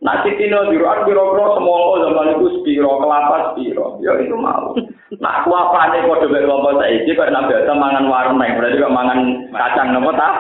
Nah, 0.03 0.19
Tino 0.19 0.67
biruan 0.67 1.07
biro-biro 1.07 1.55
semua 1.55 1.95
zaman 1.95 2.35
itu 2.35 2.59
spiro, 2.59 2.99
kelapa 2.99 3.55
spiro. 3.55 4.03
Ya 4.03 4.11
itu 4.19 4.35
mau. 4.35 4.75
Nah, 5.23 5.31
aku 5.39 5.55
apa 5.55 5.95
nih 5.95 6.03
kode 6.03 6.27
bek 6.27 6.43
kelompok 6.43 6.75
saya 6.75 6.91
ini 6.91 7.15
karena 7.15 7.47
biasa 7.47 7.71
mangan 7.71 8.11
warung 8.11 8.35
nih, 8.35 8.51
berarti 8.51 8.83
kok 8.83 8.91
mangan 8.91 9.19
kacang 9.55 9.95
nopo 9.95 10.11
tak? 10.11 10.35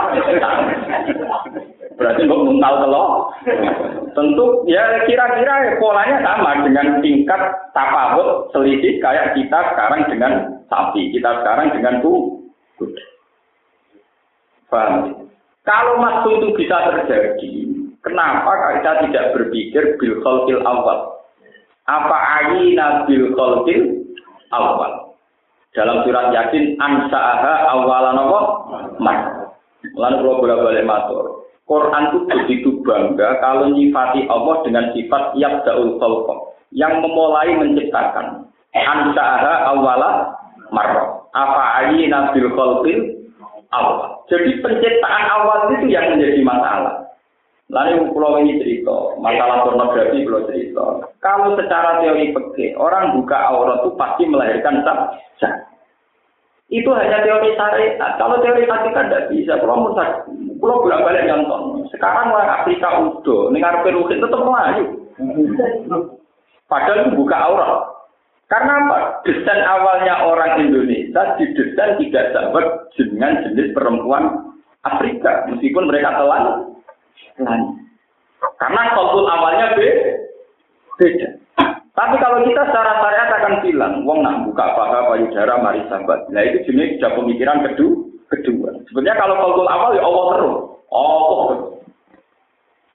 Berarti 1.97 2.25
kok 2.25 2.41
nguntal 2.41 2.73
telur. 2.81 3.11
Tentu 4.13 4.45
ya 4.69 5.05
kira-kira 5.09 5.77
polanya 5.81 6.21
sama 6.21 6.61
dengan 6.65 7.01
tingkat 7.01 7.41
tapawut 7.73 8.49
selisih 8.53 9.01
kayak 9.01 9.33
kita 9.33 9.59
sekarang 9.73 10.01
dengan 10.09 10.33
sapi, 10.69 11.09
kita 11.13 11.41
sekarang 11.41 11.73
dengan 11.73 12.01
kuda. 12.01 13.03
Paham? 14.69 15.29
Kalau 15.63 16.01
waktu 16.01 16.29
itu 16.43 16.47
bisa 16.59 16.77
terjadi, 16.91 17.51
kenapa 18.03 18.51
kita 18.77 18.91
tidak 19.07 19.25
berpikir 19.37 19.95
bil 20.01 20.19
awal? 20.65 21.23
Apa 21.87 22.17
ayina 22.41 23.07
bil 23.07 23.31
khalqil 23.37 24.01
awal? 24.51 25.15
Dalam 25.73 26.05
surat 26.05 26.29
Yasin 26.29 26.77
ansa'aha 26.77 27.53
awalan 27.73 28.17
apa? 28.21 28.39
Mas. 29.01 29.21
Lalu 29.97 30.15
kalau 30.21 30.41
bolak-balik 30.41 30.85
matur. 30.85 31.42
Quran 31.63 32.03
itu 32.11 32.19
begitu 32.27 32.69
bangga 32.83 33.39
kalau 33.39 33.71
nyifati 33.71 34.27
Allah 34.27 34.55
dengan 34.67 34.91
sifat 34.91 35.31
yabda'ul 35.39 35.95
khalqa 35.95 36.35
yang 36.75 36.99
memulai 36.99 37.55
menciptakan. 37.55 38.51
Ansa'aha 38.73 39.71
awala 39.71 40.33
marrah. 40.73 41.23
Apa 41.31 41.63
ayi 41.85 42.11
nabil 42.11 42.51
khalqil 42.51 42.99
awal. 43.71 44.27
Jadi 44.27 44.59
penciptaan 44.59 45.25
awal 45.39 45.71
itu 45.77 45.87
yang 45.87 46.11
menjadi 46.13 46.41
masalah. 46.43 47.03
Lalu 47.71 48.11
pulau 48.11 48.37
ini 48.43 48.59
cerita, 48.59 49.17
masalah 49.23 49.65
pornografi 49.65 50.21
pulau 50.27 50.45
cerita. 50.45 51.09
Kalau 51.23 51.55
secara 51.57 52.03
teori 52.03 52.35
peke, 52.35 52.75
orang 52.75 53.17
buka 53.17 53.39
aurat 53.49 53.81
itu 53.81 53.95
pasti 53.95 54.23
melahirkan 54.27 54.83
sah. 54.83 55.63
Itu 56.69 56.89
hanya 56.91 57.23
teori 57.23 57.55
syariat. 57.55 58.17
Kalau 58.19 58.41
teori 58.43 58.67
hakikat 58.67 59.05
tidak 59.09 59.25
bisa. 59.31 59.53
Kalau 59.61 59.93
kalau 60.63 60.79
bolak 60.87 61.03
balik 61.03 61.27
nonton. 61.27 61.83
Sekarang 61.91 62.31
orang 62.31 62.63
Afrika 62.63 62.87
udah, 63.03 63.51
dengar 63.51 63.83
peruhin 63.83 64.23
tetap 64.23 64.39
melayu. 64.39 64.85
Padahal 66.71 67.03
itu 67.03 67.19
buka 67.19 67.35
aurat. 67.35 67.71
Karena 68.47 68.73
apa? 68.85 68.97
Desain 69.27 69.59
awalnya 69.67 70.23
orang 70.23 70.63
Indonesia 70.63 71.35
didesain 71.35 71.99
tidak 71.99 72.31
sama 72.31 72.63
dengan 72.95 73.43
jenis 73.43 73.75
perempuan 73.75 74.55
Afrika, 74.87 75.43
meskipun 75.51 75.91
mereka 75.91 76.15
telan. 76.15 76.71
Karena 78.55 78.81
konsul 78.95 79.27
awalnya 79.27 79.75
beda. 79.75 81.29
Tapi 81.93 82.15
kalau 82.17 82.41
kita 82.41 82.61
secara 82.71 83.03
syariat 83.03 83.29
akan 83.37 83.53
bilang, 83.61 83.93
wong 84.01 84.25
nak 84.25 84.49
buka 84.49 84.65
paha 84.73 85.13
payudara 85.13 85.61
mari 85.61 85.83
sahabat. 85.91 86.25
Nah 86.33 86.41
itu 86.41 86.71
jenis 86.71 86.97
sudah 86.97 87.11
pemikiran 87.19 87.61
kedua. 87.69 88.12
Kedua. 88.33 88.73
Sebenarnya 88.89 89.21
kalau 89.21 89.35
konsul 89.37 89.67
awal 89.69 89.93
ya 89.93 90.01
Allah 90.01 90.25
terus. 90.33 90.55
Oh, 90.89 91.73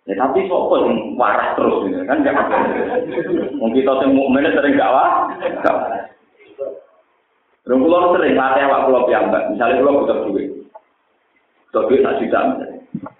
Ya 0.09 0.17
tapi 0.17 0.49
sopo 0.49 0.81
yang 0.81 1.21
waras 1.21 1.53
terus 1.53 1.85
gitu 1.85 2.01
kan 2.09 2.25
jangan. 2.25 2.49
Mungkin 3.61 3.85
kita 3.85 3.93
sing 4.01 4.17
mukmin 4.17 4.49
sering 4.57 4.81
gak 4.81 4.89
wah. 4.89 5.29
Rung 7.69 7.85
kula 7.85 8.17
sering 8.17 8.33
latih 8.33 8.65
awak 8.65 8.89
kula 8.89 9.05
piyambak. 9.05 9.53
Misalnya 9.53 9.85
kula 9.85 10.01
butuh 10.01 10.19
duit. 10.25 10.49
Butuh 11.69 11.83
duit 11.93 12.01
sak 12.01 12.25
juta 12.25 12.41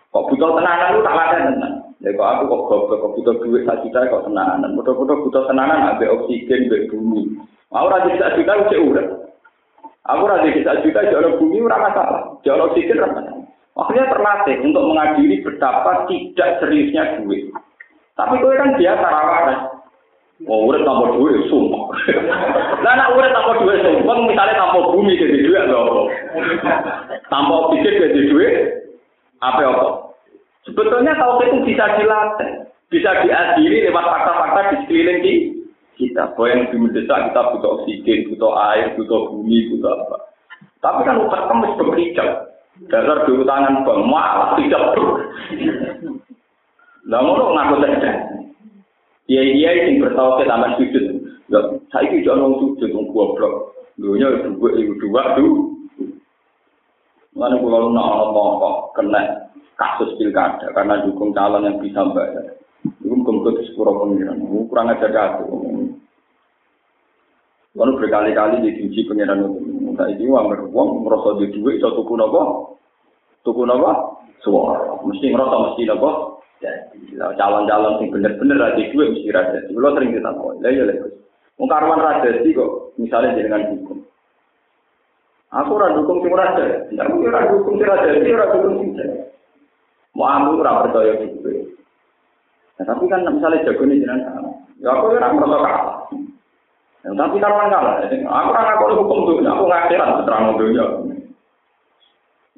Kok 0.09 0.27
butuh 0.33 0.57
tenanan 0.57 0.97
lu 0.97 1.05
tak 1.05 1.17
latih 1.21 1.41
tenan. 1.53 1.73
Ya 2.01 2.11
kok 2.17 2.25
aku 2.25 2.43
kok 2.49 2.63
goblok 2.73 2.99
kok 3.05 3.13
butuh 3.21 3.35
duit 3.45 3.63
sak 3.69 3.85
juta 3.85 4.09
kok 4.09 4.25
tenanan. 4.25 4.73
Mudah-mudah 4.73 5.17
butuh 5.29 5.45
tenanan 5.45 5.93
ambek 5.93 6.09
oksigen 6.09 6.73
ambek 6.73 6.89
bumi. 6.89 7.37
Mau 7.69 7.85
ora 7.85 8.01
sak 8.01 8.41
juta 8.41 8.65
cek 8.73 8.81
urip. 8.81 9.18
Aku 10.09 10.25
ora 10.25 10.41
sak 10.41 10.81
juta 10.81 11.05
jare 11.05 11.37
bumi 11.37 11.61
ora 11.61 11.77
masalah. 11.85 12.21
Jare 12.41 12.65
oksigen 12.73 12.97
masalah. 12.97 13.45
Akhirnya 13.79 14.11
terlatih 14.11 14.57
untuk 14.65 14.83
mengadili 14.91 15.39
betapa 15.45 16.09
tidak 16.09 16.59
seriusnya 16.59 17.23
duit. 17.23 17.53
Tapi 18.19 18.41
gue 18.43 18.59
kan 18.59 18.75
biasa 18.75 19.07
rawan. 19.07 19.49
Oh, 20.47 20.71
udah 20.71 20.87
tanpa 20.87 21.19
duit, 21.19 21.51
sumpah. 21.51 21.83
Nah, 22.87 22.95
nak 22.95 23.11
udah 23.11 23.31
tanpa 23.35 23.59
duit, 23.59 23.83
sumpah, 23.83 24.23
misalnya 24.23 24.55
tanpa 24.55 24.79
bumi 24.95 25.19
jadi 25.19 25.39
duit, 25.43 25.63
loh. 25.67 26.07
Tanpa 27.27 27.53
oksigen 27.67 27.99
jadi 28.07 28.21
duit, 28.31 28.55
apa 29.43 29.67
apa? 29.67 29.87
Sebetulnya 30.63 31.19
kalau 31.19 31.43
itu 31.43 31.59
bisa 31.67 31.85
dilatih, 31.99 32.51
bisa 32.87 33.11
diadili 33.27 33.91
lewat 33.91 34.05
fakta-fakta 34.07 34.61
di 34.71 34.77
sekeliling 34.87 35.19
kita. 35.27 35.58
Bahwa 35.99 36.47
yang 36.47 36.61
lebih 36.71 36.79
mendesak 36.79 37.19
kita 37.31 37.41
butuh 37.55 37.71
oksigen, 37.83 38.31
butuh 38.31 38.53
air, 38.71 38.95
butuh 38.95 39.35
bumi, 39.35 39.75
butuh 39.75 39.91
apa. 39.91 40.17
Tapi 40.79 41.01
kan 41.03 41.19
utak 41.27 41.43
kemis 41.51 41.75
bekerja. 41.75 42.25
Dasar 42.87 43.27
dulu 43.27 43.43
tangan 43.43 43.83
bang, 43.83 44.01
malah 44.07 44.55
tidak 44.55 44.95
tuh. 44.95 45.11
Lah 47.11 47.19
ngono 47.25 47.57
ngaku 47.57 47.75
cerdas. 47.83 48.17
Iya 49.29 49.43
iya 49.45 49.71
sing 49.85 50.01
bertauhid 50.01 50.49
taman 50.49 50.79
sujud. 50.79 51.05
Ya, 51.49 51.61
saya 51.93 52.05
itu 52.09 52.25
jangan 52.25 52.55
sujud 52.63 52.89
wong 52.95 53.07
goblok. 53.13 53.77
Dunia 53.99 54.47
dua 54.47 54.71
itu 54.79 54.95
dua 55.03 55.37
tuh. 55.37 55.75
Mana 57.37 57.61
kalau 57.61 57.93
nak 57.93 58.09
ngomong 58.09 58.95
kena 58.97 59.21
kasus 59.77 60.17
pilkada 60.17 60.73
karena 60.73 61.05
dukung 61.05 61.37
calon 61.37 61.69
yang 61.69 61.77
bisa 61.83 62.03
bayar. 62.15 62.57
Itu 62.85 63.05
mungkin 63.11 63.45
ke 63.53 63.69
sepuluh 63.69 64.01
pengiran. 64.01 64.41
Kurang 64.69 64.93
aja 64.93 65.09
aku. 65.13 65.68
Lalu 67.79 67.93
berkali-kali 68.03 68.67
dikunci 68.67 69.07
pengiran 69.07 69.47
itu. 69.47 69.51
Nah 69.95 70.07
ini 70.11 70.27
uang 70.27 70.51
beruang 70.51 71.07
merasa 71.07 71.39
di 71.39 71.47
duit 71.55 71.79
iso 71.79 71.95
tuku 71.95 72.19
nopo, 72.19 72.75
tuku 73.47 73.63
nopo, 73.63 74.19
suara. 74.43 74.99
Mesti 75.07 75.31
merasa 75.31 75.55
mesti 75.71 75.87
nopo. 75.87 76.43
Jadi 76.59 77.15
calon-calon 77.15 78.03
yang 78.03 78.11
bener-bener 78.11 78.59
ada 78.59 78.75
duit 78.75 79.15
mesti 79.15 79.31
ada. 79.31 79.63
Kalau 79.71 79.95
sering 79.95 80.11
tahu, 80.19 80.59
lah 80.59 80.71
ya 80.75 80.83
lah. 80.91 80.97
Wong 81.59 81.67
karuan 81.71 82.03
radasi 82.03 82.55
kok, 82.55 82.95
misalnya 82.99 83.35
dengan 83.35 83.67
hukum. 83.75 83.99
Aku 85.49 85.75
ora 85.75 85.91
dukung 85.91 86.23
sing 86.23 86.31
ora 86.31 86.55
jadi. 86.55 86.95
Aku 87.03 87.25
ora 87.27 87.51
dukung 87.51 87.75
sing 87.83 87.87
ora 87.91 88.05
jadi, 88.07 88.31
ora 88.31 88.47
dukung 88.55 88.75
sing 88.79 88.91
jadi. 88.95 89.19
Mau 90.15 90.27
aku 90.27 90.63
ora 90.63 90.87
percaya 90.87 91.19
gitu. 91.19 91.51
Nah, 92.79 92.85
tapi 92.87 93.11
kan 93.11 93.27
misalnya 93.27 93.67
jago 93.67 93.83
nih 93.91 93.99
jenengan 93.99 94.55
ya 94.79 94.95
aku 94.95 95.19
ora 95.19 95.35
merasa 95.35 95.57
kalah. 95.59 95.98
Tapi 97.15 97.37
karuan 97.41 97.73
kalah. 97.73 98.05
Aku 98.05 98.49
ora 98.53 98.61
ngaku 98.69 98.85
hukum 99.01 99.19
tuh, 99.25 99.37
aku 99.47 99.65
ngakhiran 99.65 100.27
terang 100.29 100.59
dunia. 100.61 100.87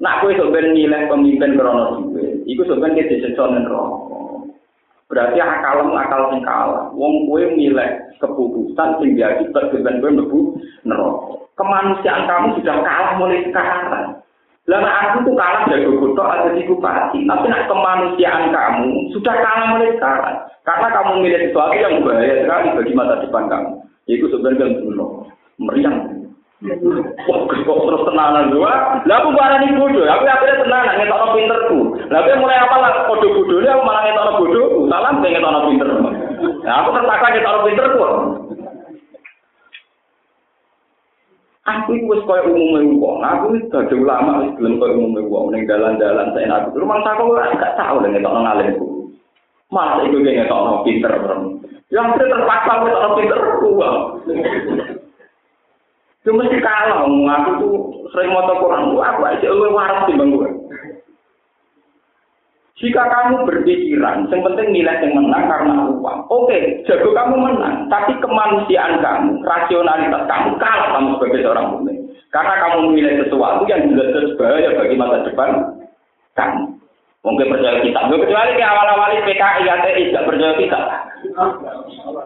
Nah, 0.01 0.17
aku 0.17 0.33
itu 0.33 0.49
ben 0.49 0.73
nilai 0.73 1.13
pemimpin 1.13 1.61
krono 1.61 2.01
duwe. 2.01 2.41
Iku 2.49 2.65
sebenarnya 2.65 3.05
disiksa 3.05 3.53
ning 3.53 3.69
Berarti 5.11 5.43
akal 5.43 5.91
akal 5.91 6.23
sing 6.31 6.41
kalah. 6.47 6.89
Wong 6.95 7.27
kue 7.27 7.43
milih 7.53 7.91
keputusan 8.23 9.03
sing 9.03 9.19
dengan 9.19 10.01
kue 10.01 10.11
mlebu 10.15 10.41
neraka. 10.87 11.35
Kemanusiaan 11.59 12.25
kamu 12.25 12.57
sudah 12.63 12.77
kalah 12.81 13.13
mulai 13.21 13.45
sekarang. 13.45 14.17
Lama 14.71 14.87
aku 14.87 15.27
tuh 15.27 15.35
kalah 15.35 15.67
dari 15.67 15.85
bodoh 15.85 16.25
ada 16.25 16.55
di 16.55 16.63
bupati. 16.63 17.27
Tapi 17.27 17.45
nak 17.51 17.67
kemanusiaan 17.67 18.55
kamu 18.55 19.11
sudah 19.13 19.35
kalah 19.35 19.67
mulai 19.75 19.91
sekarang. 19.99 20.37
Karena 20.63 20.89
kamu 20.95 21.13
milih 21.27 21.41
sesuatu 21.51 21.75
yang 21.75 22.07
bahaya 22.07 22.35
sekali 22.47 22.69
bagi 22.79 22.93
masa 22.95 23.15
depan 23.21 23.45
kamu. 23.51 23.80
Itu 24.09 24.31
sebenarnya 24.31 24.81
dulu 24.81 25.29
meriang. 25.61 26.21
Wah, 26.61 27.41
kok 27.49 27.81
terus 27.89 28.05
tenanan 28.05 28.53
dua? 28.53 29.01
Lah 29.09 29.17
aku 29.25 29.33
barani 29.33 29.81
bodoh, 29.81 30.05
aku 30.05 30.29
akhirnya 30.29 30.61
tenanan 30.61 31.01
ngetokno 31.01 31.33
pinterku. 31.33 31.79
Lah 32.13 32.21
aku 32.21 32.37
mulai 32.37 32.61
apa 32.61 32.77
lah 32.77 32.91
kode 33.09 33.29
bodoh 33.33 33.65
aku 33.65 33.83
malah 33.89 34.03
ngetokno 34.05 34.33
bodohku. 34.45 34.79
Salam 34.93 35.25
pengen 35.25 35.41
ngetokno 35.41 35.61
pinter. 35.73 35.89
Nah, 36.61 36.75
aku 36.85 36.89
terpaksa 36.93 37.27
ngetokno 37.33 37.61
pinterku. 37.65 38.01
Aku 41.71 41.97
itu 41.97 42.13
wis 42.13 42.25
koyo 42.29 42.45
umume 42.51 42.99
wong. 42.99 43.25
Aku 43.25 43.57
wis 43.57 43.65
dadi 43.73 43.95
ulama 43.97 44.45
wis 44.45 44.53
gelem 44.61 44.77
koyo 44.77 45.01
umume 45.01 45.25
wong 45.33 45.57
ning 45.57 45.65
dalan-dalan 45.65 46.35
saya 46.37 46.61
aku. 46.61 46.77
Rumah 46.77 46.99
saku 47.07 47.23
ora 47.31 47.57
gak 47.57 47.77
tau 47.81 48.05
nek 48.05 48.13
ngetokno 48.13 48.41
ngalimku. 48.45 49.00
Mas 49.71 50.03
iku 50.03 50.19
ngetokno 50.19 50.83
pinter. 50.83 51.15
Yang 51.95 52.07
terpaksa 52.19 52.73
ngetokno 52.83 53.11
pinterku. 53.19 53.71
Itu 56.21 56.37
mesti 56.37 56.61
kalah, 56.61 57.09
aku 57.09 57.51
tuh 57.65 57.75
sering 58.13 58.37
motor 58.37 58.61
Quran, 58.61 58.93
aku 58.93 59.21
aja 59.25 59.47
lu 59.57 59.73
waras 59.73 60.05
di 60.05 60.21
bang 60.21 60.37
Jika 62.81 63.03
kamu 63.13 63.45
berpikiran, 63.45 64.29
yang 64.33 64.41
penting 64.41 64.73
nilai 64.73 65.05
yang 65.05 65.13
menang 65.13 65.45
karena 65.53 65.85
uang. 65.85 66.19
Oke, 66.33 66.81
jago 66.89 67.13
kamu 67.13 67.37
menang, 67.37 67.93
tapi 67.93 68.17
kemanusiaan 68.25 69.05
kamu, 69.05 69.45
rasionalitas 69.45 70.25
kamu 70.25 70.57
kalah 70.57 70.89
kamu 70.97 71.09
sebagai 71.21 71.45
seorang 71.45 71.67
mukmin. 71.77 71.97
Karena 72.33 72.57
kamu 72.57 72.77
memilih 72.89 73.21
sesuatu 73.21 73.69
yang 73.69 73.85
jelas-jelas 73.85 74.33
bahaya 74.41 74.71
bagi 74.81 74.97
masa 74.97 75.29
depan 75.29 75.51
kamu. 76.41 76.80
Mungkin 77.21 77.53
percaya 77.53 77.85
kita, 77.85 78.01
kecuali 78.09 78.57
ke 78.57 78.65
awal-awal 78.65 79.13
PKI, 79.29 79.69
ATI, 79.69 80.09
tidak 80.09 80.25
percaya 80.25 80.57
kita. 80.57 80.81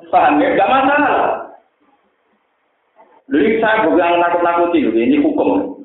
Paham 0.06 0.38
ya? 0.38 0.54
Gak 0.54 0.70
masalah. 0.70 1.50
Jadi 3.26 3.58
saya 3.58 3.90
bukan 3.90 4.22
nakut-nakuti, 4.22 4.86
ini 4.94 5.18
hukum. 5.18 5.82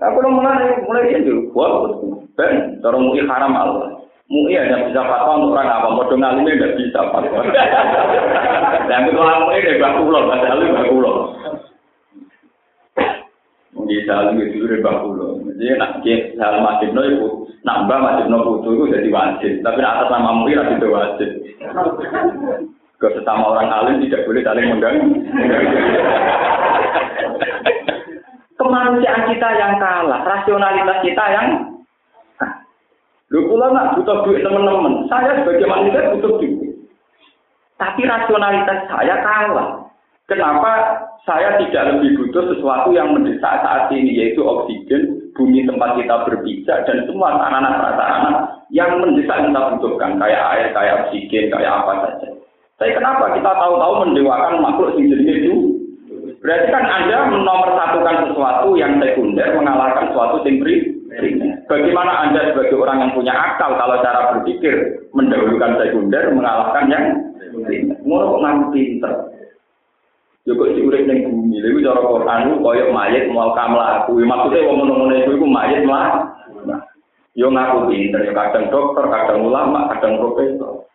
Aku 0.00 0.16
udah 0.16 0.32
mulai 0.32 0.80
mulai 0.82 1.12
itu, 1.12 1.52
wah, 1.52 1.92
ben, 2.34 2.80
cara 2.80 2.96
mui 2.96 3.20
haram 3.20 3.52
Allah. 3.52 4.00
Mui 4.26 4.56
hanya 4.56 4.88
bisa 4.88 5.04
fatwa 5.04 5.38
untuk 5.38 5.54
orang 5.54 5.68
apa, 5.70 5.88
mau 5.92 6.08
dong 6.08 6.24
alimnya 6.24 6.56
tidak 6.56 6.74
bisa 6.80 7.00
fatwa. 7.14 7.44
Dan 8.90 9.06
ketua 9.06 9.44
mui 9.44 9.60
ini 9.60 9.78
bakulo, 9.78 10.18
bahasa 10.26 10.48
alim 10.56 10.74
bakulo. 10.74 11.12
Mungkin 13.90 14.06
salim 14.06 14.38
itu 14.38 14.70
udah 14.70 14.86
bakulo. 14.86 15.42
Jadi 15.50 15.74
nak 15.74 15.98
hal 16.38 16.62
masjid 16.62 16.94
no 16.94 17.02
itu, 17.02 17.42
nambah 17.66 17.98
masjid 17.98 18.30
no 18.30 18.38
putu 18.46 18.78
itu 18.78 18.94
jadi 18.94 19.10
wajib. 19.10 19.66
Tapi 19.66 19.82
atas 19.82 20.06
nama 20.14 20.30
mui 20.30 20.54
itu 20.54 20.86
wajib. 20.86 21.26
Ke 23.02 23.06
sesama 23.18 23.50
orang 23.50 23.66
alim 23.66 23.98
tidak 24.06 24.30
boleh 24.30 24.46
saling 24.46 24.70
mengganggu. 24.70 25.10
Kemanusiaan 28.62 29.26
kita 29.26 29.48
yang 29.58 29.74
kalah, 29.82 30.22
rasionalitas 30.22 30.98
kita 31.02 31.24
yang 31.34 31.48
Lu 33.34 33.50
pula 33.50 33.74
nak 33.74 33.98
butuh 33.98 34.22
duit 34.22 34.46
teman-teman. 34.46 35.10
Saya 35.10 35.42
sebagai 35.42 35.66
manusia 35.66 36.14
butuh 36.14 36.38
duit. 36.38 36.78
Tapi 37.74 38.06
rasionalitas 38.06 38.86
saya 38.86 39.18
kalah. 39.18 39.90
Kenapa 40.30 40.70
saya 41.28 41.60
tidak 41.60 41.96
lebih 41.96 42.16
butuh 42.16 42.44
sesuatu 42.54 42.90
yang 42.96 43.12
mendesak 43.12 43.60
saat 43.60 43.92
ini 43.92 44.16
yaitu 44.16 44.40
oksigen, 44.40 45.30
bumi 45.36 45.68
tempat 45.68 46.00
kita 46.00 46.16
berpijak 46.26 46.88
dan 46.88 46.98
semua 47.04 47.36
sarana-sarana 47.36 48.32
yang 48.72 48.98
mendesak 48.98 49.44
kita 49.44 49.60
butuhkan 49.76 50.16
kayak 50.16 50.42
air, 50.56 50.66
kayak 50.72 50.96
oksigen, 51.06 51.52
kayak 51.52 51.72
apa 51.82 51.92
saja. 52.06 52.28
Tapi 52.80 52.96
kenapa 52.96 53.36
kita 53.36 53.50
tahu-tahu 53.52 54.08
mendewakan 54.08 54.64
makhluk 54.64 54.96
yang 54.96 55.20
itu? 55.20 55.54
Berarti 56.40 56.72
kan 56.72 56.84
Anda 56.88 57.28
menomorsatukan 57.28 58.32
sesuatu 58.32 58.72
yang 58.80 58.96
sekunder 58.96 59.52
mengalahkan 59.60 60.08
sesuatu 60.08 60.40
yang. 60.40 60.96
Bagaimana 61.68 62.24
Anda 62.24 62.48
sebagai 62.48 62.80
orang 62.80 63.04
yang 63.04 63.12
punya 63.12 63.36
akal 63.36 63.76
kalau 63.76 64.00
cara 64.00 64.32
berpikir 64.32 65.04
mendahulukan 65.12 65.76
sekunder 65.76 66.32
mengalahkan 66.32 66.84
yang 66.88 67.04
primer? 67.68 68.00
Kok 68.00 68.40
pinter. 68.72 69.12
Joko 70.48 70.72
si 70.72 70.80
urip 70.80 71.04
ning 71.04 71.28
bumi, 71.28 71.60
lha 71.60 71.68
cara 71.84 72.00
Quran 72.00 72.64
koyo 72.64 72.84
mayit 72.96 73.28
mau 73.28 73.52
kamlaku. 73.52 74.16
Maksudnya 74.24 74.64
wong 74.64 74.76
ngono-ngono 74.80 75.14
iku 75.36 75.46
mayit 75.46 75.84
mlah. 75.84 76.32
Yo 77.36 77.52
ngaku 77.52 77.92
pinter, 77.92 78.24
yo 78.26 78.32
kadang 78.34 78.72
dokter, 78.72 79.04
kadang 79.06 79.46
ulama, 79.46 79.86
kadang 79.94 80.18
profesor. 80.18 80.88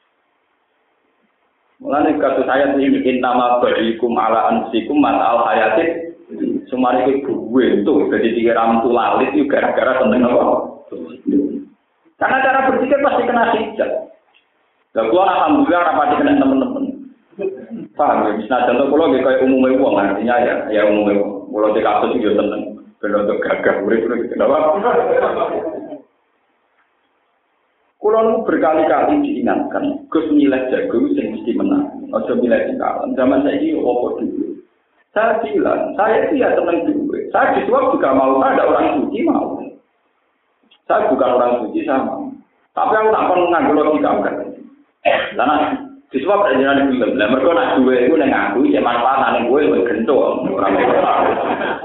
Mulane 1.79 2.17
kasus 2.17 2.49
ayat 2.49 2.79
ini 2.81 3.03
intama 3.05 3.61
barikum 3.61 4.17
ala 4.17 4.49
ansikum 4.49 5.03
al 5.05 5.43
hayatin 5.45 6.17
semari 6.71 7.21
itu 7.21 7.29
gue 7.29 7.65
itu 7.81 7.93
jadi 8.09 8.29
tiga 8.33 8.53
ramtu 8.57 8.89
lalit 8.89 9.31
itu 9.37 9.45
gara-gara 9.45 10.01
tentang 10.01 10.25
apa? 10.25 10.45
Karena 12.15 12.37
cara 12.41 12.59
berpikir 12.71 12.99
pasti 13.03 13.23
kena 13.27 13.53
hijab. 13.53 13.91
Lah 14.95 15.05
kula 15.11 15.23
alhamdulillah 15.27 15.81
rapati 15.83 16.15
kena 16.23 16.39
teman-teman. 16.39 16.84
Paham 17.95 18.27
ya? 18.27 18.31
Nah 18.51 18.61
contoh 18.67 18.85
kula 18.91 19.05
nggih 19.11 19.23
kaya 19.23 19.43
umumnya 19.47 19.79
uang 19.79 19.95
artinya 19.95 20.35
ya 20.43 20.55
ya 20.71 20.81
umumnya 20.87 21.19
uang. 21.19 21.33
Kula 21.51 21.67
di 21.71 21.81
kasus 21.81 22.11
itu 22.15 22.35
tenang. 22.35 22.63
Ben 22.99 23.15
untuk 23.15 23.39
gagah 23.43 23.75
urip 23.83 24.07
kenapa? 24.31 24.75
Kulo 28.05 28.45
berkali-kali 28.45 29.17
diingatkan, 29.25 30.05
Gus 30.13 30.29
nilai 30.29 30.69
jago 30.69 31.09
sing 31.17 31.33
mesti 31.33 31.57
menang. 31.57 32.05
Ojo 32.13 32.37
nilai 32.37 32.77
kalah. 32.77 33.09
Zaman 33.17 33.41
saya 33.41 33.57
ini 33.57 33.81
opo 33.81 34.21
dulu. 34.21 34.61
Saya 35.09 35.41
bilang, 35.41 35.97
saya 35.97 36.29
itu 36.29 36.37
ya 36.37 36.53
teman 36.53 36.85
dulu. 36.85 37.17
Saya 37.33 37.57
disuap 37.57 37.97
juga 37.97 38.13
mau, 38.13 38.37
ada 38.45 38.61
orang 38.61 39.01
suci 39.01 39.25
mau. 39.25 39.57
Saya 40.85 41.09
bukan 41.09 41.33
orang 41.33 41.53
suci 41.65 41.81
sama. 41.81 42.29
Tapi 42.77 42.93
aku 42.93 43.09
tak 43.09 43.25
pernah 43.25 43.47
nganggur 43.49 43.75
logika 43.79 44.11
kan. 44.21 44.35
Karena 45.01 45.57
disuap 46.13 46.45
ada 46.45 46.61
jalan 46.61 46.93
film. 46.93 47.17
Lah 47.17 47.27
mereka 47.31 47.51
nak 47.55 47.71
duwe 47.81 48.05
itu 48.05 48.15
neng 48.17 48.33
aku, 48.33 48.69
cek 48.69 48.85
manfaat 48.85 49.33
neng 49.33 49.49
gue 49.49 49.65
gue 49.65 49.87
gento. 49.89 50.15
Orang 50.45 50.73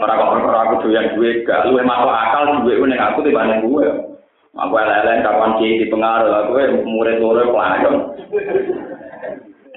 orang 0.01 0.19
orang 0.45 0.65
aku 0.69 0.75
doyan 0.89 1.17
duwe 1.17 1.45
gak, 1.45 1.65
lu 1.69 1.81
masuk 1.81 2.13
akal 2.13 2.61
duwe 2.65 2.75
neng 2.85 3.01
aku 3.01 3.25
tiba 3.25 3.49
neng 3.49 3.65
gue. 3.65 3.87
Aku 4.51 4.75
lelen 4.75 5.23
kapan 5.23 5.57
kiai 5.63 5.79
di 5.79 5.87
pengaruh, 5.87 6.51
aku 6.51 6.83
murid 6.83 7.23
murid 7.23 7.49
pelajar. 7.55 7.95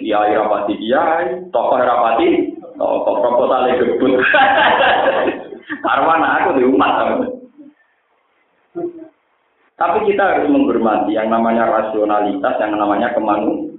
Kiai 0.01 0.33
rapati 0.33 0.73
kiai, 0.81 1.45
tokoh 1.53 1.77
rapati, 1.77 2.57
tokoh 2.81 3.15
proposal 3.21 3.69
gebut. 3.69 4.17
Karwan 5.85 6.25
aku 6.25 6.49
di 6.57 6.63
umat. 6.65 6.93
Tapi 9.77 9.97
kita 10.09 10.23
harus 10.25 10.49
menghormati 10.49 11.13
yang 11.13 11.29
namanya 11.29 11.69
rasionalitas, 11.69 12.55
yang 12.57 12.73
namanya 12.73 13.13
kemanusiaan. 13.13 13.72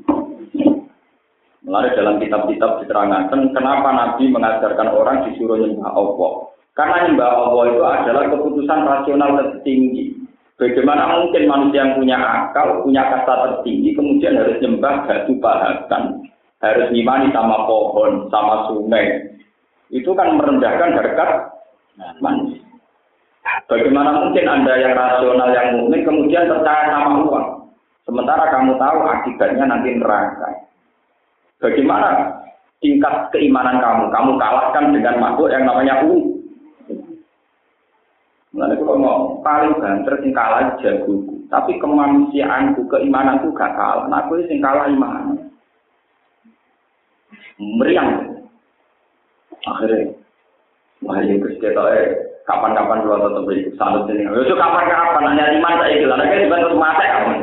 Melalui 1.65 1.97
dalam 1.97 2.21
kitab-kitab 2.21 2.85
diterangkan 2.85 3.57
kenapa 3.57 3.89
Nabi 3.89 4.29
mengajarkan 4.29 4.89
orang 4.93 5.25
disuruh 5.29 5.57
nyembah 5.57 5.97
Allah. 5.97 6.33
Karena 6.77 7.09
nyembah 7.09 7.31
Allah 7.41 7.65
itu 7.73 7.83
adalah 7.83 8.25
keputusan 8.29 8.81
rasional 8.85 9.31
tertinggi. 9.41 10.13
Bagaimana 10.55 11.09
mungkin 11.19 11.51
manusia 11.51 11.83
yang 11.83 11.99
punya 11.99 12.15
akal, 12.21 12.85
punya 12.87 13.03
kasta 13.11 13.35
tertinggi, 13.49 13.91
kemudian 13.97 14.39
harus 14.39 14.61
nyembah 14.63 15.03
batu 15.09 15.35
pahakan, 15.43 16.23
harus 16.63 16.87
ngimani 16.95 17.33
sama 17.35 17.67
pohon, 17.67 18.31
sama 18.31 18.71
sungai. 18.71 19.35
Itu 19.91 20.15
kan 20.15 20.37
merendahkan 20.37 20.95
harkat 20.95 21.31
manusia. 22.23 22.63
Bagaimana 23.65 24.21
mungkin 24.21 24.47
Anda 24.47 24.75
yang 24.79 24.95
rasional, 24.95 25.49
yang 25.51 25.69
mungkin 25.81 26.03
kemudian 26.05 26.47
percaya 26.47 26.93
sama 26.93 27.25
uang. 27.25 27.49
Sementara 28.05 28.53
kamu 28.53 28.77
tahu 28.77 28.99
akibatnya 29.09 29.65
nanti 29.65 29.97
neraka. 29.97 30.49
Bagaimana 31.63 32.35
tingkat 32.83 33.31
keimanan 33.31 33.79
kamu? 33.81 34.11
Kamu 34.11 34.31
kalahkan 34.37 34.85
dengan 34.93 35.17
makhluk 35.23 35.53
yang 35.53 35.65
namanya 35.65 36.05
U. 36.05 36.35
Mulane 38.55 38.79
kalau 38.79 39.03
mau 39.03 39.19
paling 39.43 39.75
banter 39.83 40.15
sing 40.23 40.31
kalah 40.31 40.79
jagoku, 40.79 41.43
tapi 41.51 41.75
kemanusiaanku, 41.83 42.87
keimananku 42.87 43.51
gak 43.51 43.75
kalah. 43.75 44.07
Nah, 44.07 44.23
aku 44.23 44.39
sing 44.47 44.63
kalah 44.63 44.87
iman. 44.87 45.35
Meriang. 47.59 48.31
Akhirnya, 49.65 50.15
wah 51.03 51.19
ya 51.19 51.35
Gus 51.35 51.59
eh 51.59 52.07
kapan-kapan 52.45 53.03
kalau 53.03 53.27
tetap 53.27 53.43
beri 53.49 53.61
salut 53.75 54.07
ini. 54.13 54.23
Yo 54.23 54.55
kapan-kapan 54.55 55.35
hanya 55.35 55.45
iman 55.59 55.75
saya. 55.81 56.05
Nah, 56.07 56.27
kan 56.29 56.39
dibantu 56.39 56.77
mata 56.79 57.05
kamu. 57.11 57.35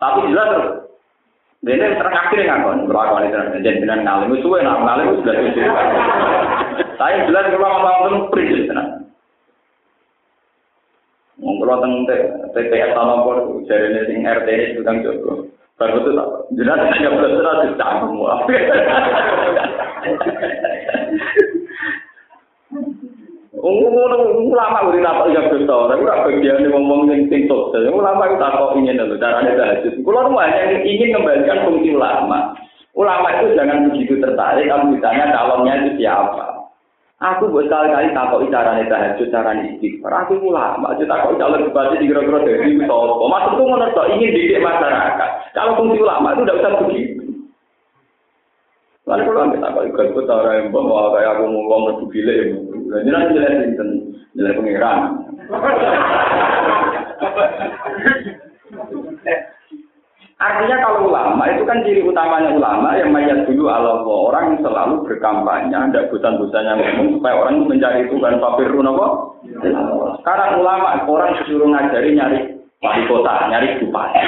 Tapi 0.00 0.32
jelas 0.32 0.80
Dene 1.60 1.92
terakhir 1.92 2.40
yang 2.40 2.64
kon, 2.64 2.88
berapa 2.88 3.20
kali 3.20 3.28
kan? 3.36 3.52
Dan 3.60 3.84
dengan 3.84 4.00
kali 4.00 4.32
itu, 4.32 4.48
suwe 4.48 4.64
nang 4.64 4.80
itu 4.80 5.20
sudah 5.20 5.34
itu. 5.44 5.60
Saya 6.96 7.28
jelas 7.28 7.52
kalau 7.52 7.68
mau 7.68 7.84
bangun 7.84 8.32
pergi 8.32 8.64
sana. 8.64 8.84
Ngobrol 11.36 11.84
tentang 11.84 12.32
TPS 12.56 12.96
sama 12.96 13.24
pol, 13.28 13.60
cari 13.68 13.92
nih 13.92 14.24
RT 14.24 14.48
ini 14.48 14.76
sedang 14.80 15.04
jago. 15.04 15.52
Baru 15.76 16.00
itu 16.00 16.10
tak, 16.16 16.28
jelas 16.56 16.80
tidak 16.96 17.16
berserah 17.20 17.54
di 17.60 17.68
canggung. 17.76 18.24
Semua. 23.78 24.18
Ulama 24.50 24.78
udah 24.90 25.00
tak 25.04 25.30
ya 25.30 25.42
betul, 25.46 25.86
tapi 25.86 26.02
ora 26.02 26.26
bagian 26.26 26.66
ngomong 26.66 27.06
yang 27.06 27.30
sing 27.30 27.46
sukses. 27.46 27.86
Ulama 27.86 28.26
itu 28.26 28.36
tak 28.42 28.58
kok 28.58 28.74
ingin 28.74 28.98
lho 28.98 29.16
carane 29.22 29.54
tahajud. 29.54 29.94
Kulo 30.02 30.26
hanya 30.34 30.82
ingin 30.82 31.14
kembalikan 31.14 31.62
fungsi 31.62 31.94
ulama. 31.94 32.58
Ulama 32.98 33.28
itu 33.38 33.54
jangan 33.54 33.86
begitu 33.86 34.18
tertarik 34.18 34.66
kalau 34.66 34.90
ditanya 34.90 35.30
calonnya 35.30 35.74
itu 35.86 36.02
siapa. 36.02 36.60
Aku 37.20 37.52
buat 37.52 37.68
kali-kali 37.68 38.16
takut 38.16 38.48
carane 38.48 38.88
tahajud, 38.88 39.28
carane 39.28 39.76
istighfar. 39.76 40.24
Aku 40.24 40.40
ulama, 40.40 40.96
aja 40.96 41.04
takut 41.04 41.36
calon 41.36 41.68
bupati 41.68 42.00
di 42.00 42.08
kira-kira 42.08 42.40
dari 42.42 42.80
itu. 42.80 42.88
Maksudku 42.88 43.62
menurut 43.62 44.08
ingin 44.08 44.34
didik 44.34 44.64
masyarakat. 44.64 45.30
Kalau 45.52 45.76
fungsi 45.76 46.00
ulama 46.00 46.32
itu 46.32 46.42
tidak 46.48 46.58
usah 46.64 46.72
begitu. 46.80 47.22
Lalu 49.04 49.22
kalau 49.26 49.52
kita 49.52 49.68
takut 49.68 49.84
ikut 49.90 50.28
orang 50.32 50.56
yang 50.56 50.66
bawa 50.72 51.12
kayak 51.12 51.30
aku 51.36 51.44
mau 51.44 51.62
ngomong 51.68 52.08
ya. 52.14 52.79
Jadi 52.90 53.06
nanti 53.06 53.38
sinten, 53.38 53.88
nilai 54.34 54.58
pengiran. 54.58 54.98
Artinya 60.40 60.76
kalau 60.80 61.12
ulama 61.12 61.44
itu 61.52 61.68
kan 61.68 61.84
ciri 61.84 62.00
utamanya 62.00 62.56
ulama 62.56 62.96
yang 62.96 63.12
mayat 63.12 63.44
dulu 63.44 63.68
Allah 63.68 64.00
orang 64.08 64.56
yang 64.56 64.64
selalu 64.64 65.04
berkampanye, 65.04 65.76
ada 65.76 66.08
bosan-bosannya 66.08 66.80
ngomong 66.80 67.08
supaya 67.20 67.34
orang 67.36 67.68
mencari 67.68 68.08
Tuhan 68.08 68.40
papirun 68.40 68.88
apa? 68.88 69.06
Sekarang 70.24 70.64
ulama 70.64 70.96
orang 71.04 71.36
disuruh 71.44 71.68
ngajari 71.68 72.16
nyari 72.16 72.38
wali 72.80 73.02
kota, 73.04 73.52
nyari 73.52 73.68
bupati. 73.84 74.22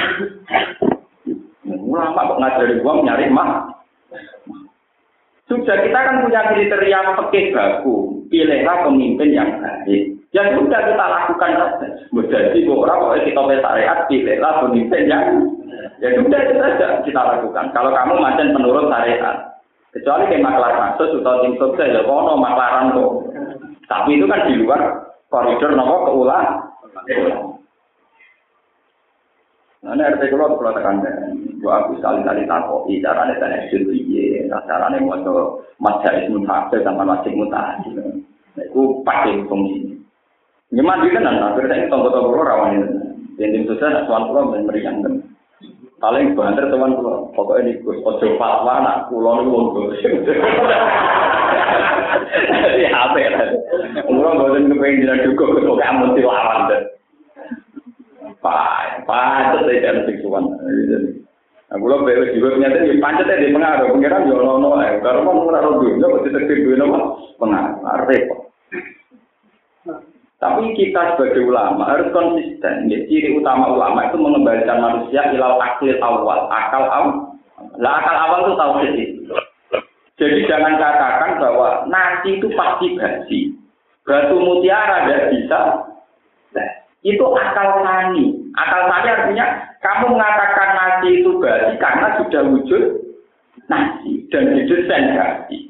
Ulama 1.65 2.29
kok 2.29 2.39
ngajari 2.39 2.73
uang 2.85 2.99
nyari 3.09 3.25
mah 3.33 3.73
sudah 5.51 5.75
kita 5.83 5.99
kan 5.99 6.23
punya 6.23 6.41
kriteria 6.55 6.99
pekeh 7.19 7.51
baku, 7.51 8.23
pilihlah 8.31 8.87
pemimpin 8.87 9.35
yang 9.35 9.59
baik. 9.59 10.15
Ya 10.31 10.49
sudah 10.55 10.79
kita 10.81 11.05
lakukan 11.05 11.51
saja. 11.59 11.87
Jadi 12.09 12.65
orang 12.65 12.99
kalau 13.03 13.19
kita 13.21 13.41
syariat, 13.61 13.97
pilihlah 14.09 14.53
pemimpin 14.63 15.03
yang 15.11 15.25
ya 15.99 16.09
sudah 16.15 16.39
itu 16.41 16.55
saja 16.57 16.87
kita 17.03 17.21
lakukan. 17.21 17.69
Kalau 17.75 17.91
kamu 17.91 18.13
macam 18.17 18.55
menurut 18.55 18.87
syariat, 18.87 19.53
kecuali 19.93 20.31
kayak 20.31 20.41
maklar 20.41 20.73
kasus 20.73 21.21
atau 21.21 21.43
tim 21.45 21.53
sukses 21.59 21.91
ya 21.91 22.01
kono 22.07 22.33
maklaran 22.39 22.95
kok. 22.95 23.11
Tapi 23.91 24.17
itu 24.17 24.25
kan 24.25 24.47
di 24.47 24.63
luar 24.63 24.81
koridor 25.27 25.75
nopo 25.75 25.95
keulang. 26.09 26.71
Nah, 29.83 29.99
ini 29.99 30.03
RT 30.15 30.31
kalau 30.31 30.55
kalau 30.55 30.71
tekan 30.79 31.03
gua 31.59 31.83
aku 31.83 31.99
sekali-kali 31.99 32.47
takoki 32.47 33.03
carane 33.03 33.35
tanya 33.35 33.67
piye, 33.67 34.47
carane 34.47 34.97
maca 35.03 35.59
majalis 35.75 36.31
mutahafil 36.31 36.79
sama 36.87 37.03
masjid 37.03 37.35
mutahafil. 37.35 37.99
Nah, 38.55 38.63
itu 38.63 38.81
pakai 39.03 39.43
fungsi. 39.51 39.99
Nyemat 40.71 41.03
di 41.03 41.11
kan, 41.11 41.27
akhirnya 41.27 41.85
saya 41.85 41.91
tonggo-tonggo 41.91 42.47
rawan 42.47 42.79
ini. 42.79 42.87
Yang 43.37 43.75
tim 43.75 43.91
nak 43.91 44.07
tuan 44.07 44.25
pulau 44.31 44.55
dan 44.55 44.65
meriang 44.65 44.97
kan. 45.03 45.13
Paling 45.99 46.31
banter 46.33 46.65
teman 46.71 46.95
pulau, 46.97 47.29
pokoknya 47.35 47.75
ini 47.75 47.83
gus 47.83 47.99
ojo 48.07 48.27
fatwa, 48.39 48.81
nak 48.81 49.11
pulau 49.11 49.43
ini 49.43 49.51
wong 49.51 49.65
gus. 49.75 49.99
Jadi 52.43 52.87
apa 52.89 53.17
ya? 53.19 53.29
Umroh 54.09 54.33
gue 54.35 54.65
tuh 54.65 54.77
pengen 54.79 55.03
jalan 55.05 55.23
juga, 55.27 55.43
gue 55.53 55.63
pokoknya 55.67 55.99
mesti 56.01 56.21
itu 59.03 59.57
saya 59.67 59.83
jangan 59.83 60.03
seksual. 60.07 60.43
Nah, 61.73 61.77
kalau 61.81 62.05
beres 62.05 62.37
juga 62.37 62.53
ternyata 62.53 62.85
di 62.85 63.01
pancet 63.01 63.33
di 63.41 63.49
pengaruh, 63.49 63.89
pengiran 63.97 64.29
yo 64.29 64.37
nono, 64.37 64.77
eh, 64.83 65.01
kalau 65.01 65.25
mau 65.25 65.49
pengaruh 65.49 65.81
dulu, 65.81 65.97
nggak 65.97 66.11
mesti 66.11 66.29
terkait 66.29 66.59
dulu 66.61 66.75
nopo 66.77 66.97
pengaruh, 67.41 68.05
repot. 68.05 68.39
Tapi 70.43 70.75
kita 70.75 71.15
sebagai 71.15 71.47
ulama 71.47 71.87
harus 71.87 72.11
konsisten. 72.11 72.91
Ya, 72.91 72.99
ciri 73.07 73.39
utama 73.39 73.79
ulama 73.79 74.11
itu 74.11 74.19
mengembalikan 74.19 74.83
manusia 74.83 75.31
ilal 75.31 75.55
akil 75.55 75.95
awal, 76.03 76.51
akal 76.51 76.83
awal. 76.83 77.39
Lah 77.79 78.03
akal 78.03 78.17
awal 78.19 78.39
itu 78.43 78.53
tahu 78.59 78.71
sih. 78.91 79.07
Jadi 80.19 80.43
jangan 80.51 80.75
katakan 80.77 81.39
bahwa 81.39 81.87
nasi 81.87 82.43
itu 82.43 82.51
pasti 82.59 82.91
basi. 82.99 83.39
Batu 84.03 84.35
mutiara 84.35 85.07
tidak 85.07 85.31
bisa. 85.31 85.59
Itu 87.03 87.25
akal 87.35 87.83
tani. 87.83 88.31
Akal 88.55 88.81
tani 88.87 89.07
artinya 89.11 89.45
kamu 89.83 90.15
mengatakan 90.15 90.69
nasi 90.79 91.19
itu 91.19 91.35
basi 91.43 91.75
karena 91.77 92.07
sudah 92.19 92.41
wujud 92.47 92.83
nasi 93.67 94.23
dan 94.31 94.55
didesain 94.55 95.15
basi. 95.19 95.67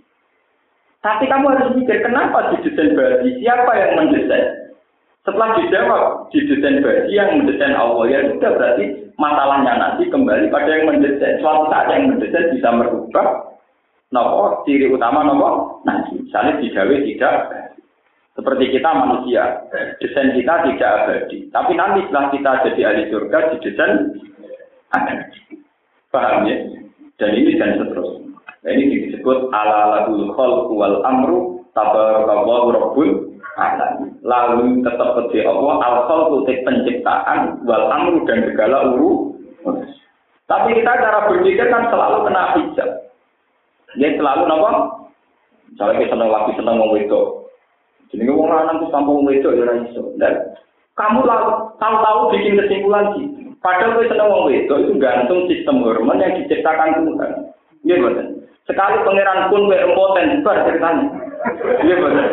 Tapi 1.04 1.28
kamu 1.28 1.46
harus 1.52 1.74
mikir 1.76 2.00
kenapa 2.06 2.54
didesain 2.54 2.94
basi? 2.94 3.42
Siapa 3.42 3.72
yang 3.74 3.92
mendesain? 3.98 4.64
Setelah 5.24 5.56
dijawab, 5.56 6.04
didesain 6.36 6.84
bagi 6.84 7.16
yang 7.16 7.40
mendesain 7.40 7.80
Allah, 7.80 8.04
ya 8.12 8.20
sudah 8.28 8.52
berarti 8.60 8.86
masalahnya 9.16 9.74
nanti 9.80 10.12
kembali 10.12 10.52
pada 10.52 10.68
yang 10.68 10.92
mendesain. 10.92 11.40
Suatu 11.40 11.72
saat 11.72 11.88
yang 11.96 12.12
mendesain 12.12 12.52
bisa 12.52 12.70
merubah 12.76 13.56
nopo 14.12 14.68
ciri 14.68 14.92
utama 14.92 15.24
nopo 15.24 15.80
nanti. 15.88 16.20
Misalnya 16.20 16.60
digawe 16.60 16.96
tidak 17.08 17.36
seperti 18.34 18.74
kita 18.74 18.90
manusia, 18.98 19.62
desain 20.02 20.34
kita 20.34 20.66
tidak 20.66 20.90
abadi. 21.06 21.46
Tapi 21.54 21.72
nanti 21.78 22.02
setelah 22.10 22.26
kita 22.34 22.52
jadi 22.66 22.82
ahli 22.90 23.04
surga, 23.14 23.38
didesain 23.54 23.94
ada. 24.90 25.14
Paham 26.10 26.46
ya? 26.50 26.58
Dan 27.22 27.30
ini 27.38 27.58
dan 27.62 27.78
seterusnya. 27.78 28.34
Nah, 28.64 28.72
ini 28.74 29.10
disebut 29.10 29.54
ala 29.54 29.80
lahul 29.92 30.34
khalqu 30.34 30.74
wal 30.74 30.98
amru 31.06 31.62
tabarakallahu 31.78 32.68
rabbul 32.74 33.10
Lalu 34.24 34.82
tetap 34.82 35.14
kerja 35.14 35.46
Allah 35.46 35.78
al 35.84 35.98
kutik 36.34 36.66
penciptaan 36.66 37.62
wal 37.70 37.86
amru 37.94 38.26
dan 38.26 38.50
segala 38.50 38.98
uru. 38.98 39.38
Tapi 40.50 40.70
kita 40.74 40.90
cara 40.90 41.30
berpikir 41.30 41.70
kan 41.70 41.86
selalu 41.94 42.18
kena 42.26 42.44
hijab. 42.58 42.90
Dia 43.94 44.10
selalu 44.18 44.42
apa? 44.50 44.72
Misalnya 45.70 45.98
kita 46.02 46.12
senang 46.18 46.30
lagi 46.34 46.52
senang 46.58 46.76
mau 46.82 46.98
itu. 46.98 47.43
Jadi 48.14 48.30
ngomong 48.30 48.45
lanang 48.45 48.78
tuh 48.86 48.93
mau 48.93 49.26
itu 49.34 49.49
ya 49.49 49.74
iso. 49.89 50.14
Dan 50.22 50.53
kamu 50.93 51.26
tahu-tahu 51.82 52.30
bikin 52.38 52.61
kesimpulan 52.61 53.09
sih. 53.18 53.26
Padahal 53.66 53.97
kita 53.97 54.14
senang 54.14 54.30
mau 54.30 54.51
itu 54.53 54.70
itu 54.70 54.93
gantung 55.01 55.49
sistem 55.49 55.82
hormon 55.82 56.22
yang 56.22 56.38
diciptakan 56.38 57.01
Tuhan. 57.01 57.32
Iya 57.82 57.95
betul. 58.05 58.28
Sekali 58.70 58.95
pangeran 59.01 59.49
pun 59.49 59.66
berempoten 59.66 60.45
bar 60.45 60.61
ceritanya. 60.70 61.05
Iya 61.82 61.95
betul. 61.97 62.26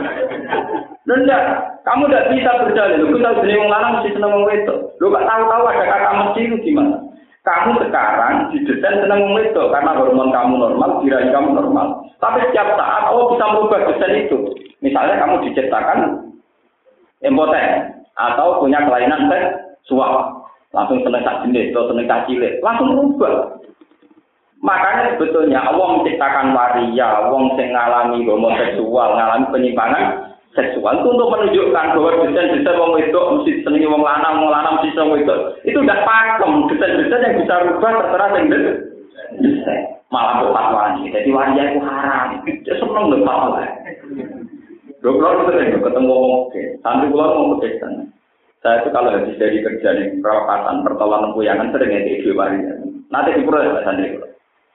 Rendah, 1.08 1.42
kamu 1.82 2.06
tidak 2.06 2.28
bisa 2.36 2.50
berjalan. 2.60 3.00
Lu 3.00 3.16
kita 3.16 3.40
jadi 3.40 3.56
orang 3.56 3.72
lanang 3.72 3.92
mesti 3.98 4.10
seneng 4.14 4.32
itu. 4.52 4.74
Lu 5.00 5.06
gak 5.10 5.26
tahu-tahu 5.26 5.64
ada 5.64 5.84
kata 5.88 6.10
mesti 6.12 6.40
itu 6.44 6.56
gimana? 6.60 6.96
Kamu 7.40 7.72
sekarang 7.80 8.52
didesain 8.52 9.00
seneng 9.00 9.24
wong 9.24 9.40
itu 9.40 9.62
karena 9.72 9.96
hormon 9.96 10.28
kamu 10.28 10.60
normal, 10.60 11.00
diraih 11.00 11.32
kamu 11.32 11.56
normal. 11.56 12.04
Tapi 12.20 12.44
setiap 12.46 12.76
saat 12.76 13.08
Allah 13.08 13.26
bisa 13.32 13.44
merubah 13.48 13.80
desain 13.88 14.28
itu. 14.28 14.38
Misalnya 14.80 15.20
kamu 15.20 15.44
diciptakan 15.48 15.98
impoten 17.20 18.00
atau 18.16 18.60
punya 18.60 18.80
kelainan 18.84 19.28
seksual, 19.28 20.44
langsung 20.72 21.04
seneng 21.04 21.24
tak 21.24 21.44
jenis 21.44 21.72
atau 21.72 21.88
seneng 21.92 22.08
tak 22.08 22.24
cilik, 22.28 22.60
langsung 22.64 22.96
berubah. 22.96 23.60
Makanya 24.60 25.16
sebetulnya 25.16 25.64
Allah 25.64 25.86
menciptakan 25.96 26.52
waria, 26.52 27.32
wong 27.32 27.56
sing 27.56 27.72
ngalami 27.72 28.28
homoseksual, 28.28 29.16
ngalami 29.16 29.48
penyimpangan 29.48 30.04
seksual 30.52 31.00
itu 31.00 31.08
untuk 31.14 31.30
menunjukkan 31.32 31.86
bahwa 31.96 32.26
desain-desain 32.26 32.76
wong 32.76 32.92
wedok 32.98 33.24
mesti 33.38 33.62
senengi 33.62 33.88
wong 33.88 34.02
lanang, 34.04 34.42
wong 34.42 34.50
lanang 34.52 34.76
mesti 34.80 34.92
seneng 34.92 35.16
wedok. 35.16 35.40
Itu 35.64 35.80
udah 35.80 35.98
pakem, 36.04 36.52
desain-desain 36.68 37.24
yang 37.24 37.36
bisa 37.40 37.54
rubah 37.68 37.92
terserah 38.04 38.28
sing 38.36 38.44
desain. 38.52 39.82
Malah 40.10 40.42
kok 40.42 40.52
fatwani. 40.52 41.14
Jadi 41.14 41.28
waria 41.30 41.62
itu 41.70 41.80
haram. 41.86 42.42
Seneng 42.66 43.04
lho 43.14 43.18
fatwa. 43.22 43.62
Dua 45.00 45.16
pulau 45.16 45.48
sering 45.48 45.80
ketemu 45.80 46.12
wong 46.12 46.52
Sampai 46.84 47.08
pulau 47.08 47.32
mau 47.32 47.56
pedesan. 47.56 48.12
Saya 48.60 48.84
itu 48.84 48.92
kalau 48.92 49.16
habis 49.16 49.40
dari 49.40 49.64
kerja 49.64 49.96
nih, 49.96 50.20
perawatan, 50.20 50.84
pertolongan 50.84 51.32
puyangan 51.32 51.72
sering 51.72 51.96
ya 51.96 52.00
ide 52.04 52.30
waria. 52.36 52.76
Nanti 53.08 53.40
di 53.40 53.48
pulau 53.48 53.64
ya 53.64 53.80
santri. 53.80 54.20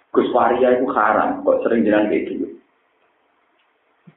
Gus 0.10 0.34
waria 0.34 0.74
itu 0.74 0.90
haram. 0.90 1.46
Kok 1.46 1.62
sering 1.62 1.86
jalan 1.86 2.10
kayak 2.10 2.26
gitu. 2.34 2.46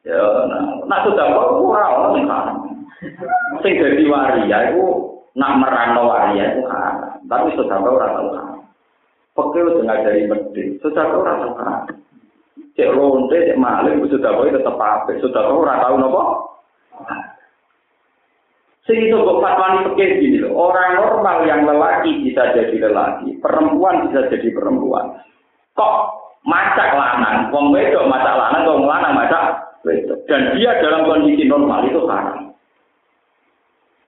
Ya, 0.09 0.17
nah, 0.49 0.89
nah 0.89 0.99
sudah 1.05 1.27
kok 1.29 1.49
ora 1.61 1.85
ono 1.93 2.25
haram. 2.25 2.57
Sing 3.61 3.77
dadi 3.77 4.09
waria 4.09 4.73
itu 4.73 4.85
nak 5.37 5.61
merano 5.61 6.09
waria 6.09 6.57
itu 6.57 6.65
haram. 6.65 7.21
Tapi 7.29 7.53
sudah 7.53 7.77
kok 7.77 7.93
ora 7.93 8.09
tau 8.17 8.29
haram. 8.33 8.61
Pokoknya 9.37 9.61
udah 9.69 9.83
ngajari 9.85 10.23
medit. 10.25 10.69
Sudah 10.81 11.05
kok 11.05 11.21
ora 11.21 11.35
tau 11.45 11.53
haram. 11.61 11.83
Cek 12.79 12.93
ronde, 12.95 13.35
cek 13.35 13.59
maling, 13.59 14.03
sudah 14.07 14.31
kok 14.31 14.49
tetap 14.55 14.77
apa? 14.79 15.11
Sudah 15.19 15.41
kok 15.47 15.59
ora 15.59 15.75
tau 15.83 15.95
nopo. 15.99 16.23
Itu 18.89 19.21
kok 19.21 19.41
fatwani 19.45 19.93
pikir 19.93 20.11
gini 20.17 20.37
loh. 20.41 20.73
Orang 20.73 20.97
normal 20.97 21.45
yang 21.45 21.69
lelaki 21.69 22.25
bisa 22.25 22.57
jadi 22.57 22.89
lelaki, 22.89 23.37
perempuan 23.37 24.09
bisa 24.09 24.33
jadi 24.33 24.49
perempuan. 24.49 25.21
Kok 25.77 25.95
macak 26.49 26.97
lanang, 26.97 27.53
wong 27.53 27.69
wedok 27.69 28.09
macak 28.09 28.33
lanang, 28.33 28.65
wong 28.65 28.89
lanang 28.89 29.13
macak 29.13 29.69
dan 30.27 30.59
dia 30.59 30.71
dalam 30.83 31.07
kondisi 31.07 31.47
normal 31.47 31.87
itu 31.87 32.03
haram. 32.09 32.51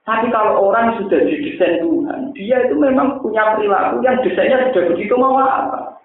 Tapi 0.01 0.27
kalau 0.33 0.67
orang 0.69 0.97
sudah 0.97 1.21
didesain 1.23 1.85
Tuhan, 1.85 2.33
dia 2.33 2.57
itu 2.65 2.75
memang 2.75 3.21
punya 3.21 3.53
perilaku 3.53 4.01
yang 4.01 4.17
desainnya 4.25 4.73
sudah 4.73 4.83
begitu 4.91 5.13
mau 5.13 5.37
apa. 5.37 6.00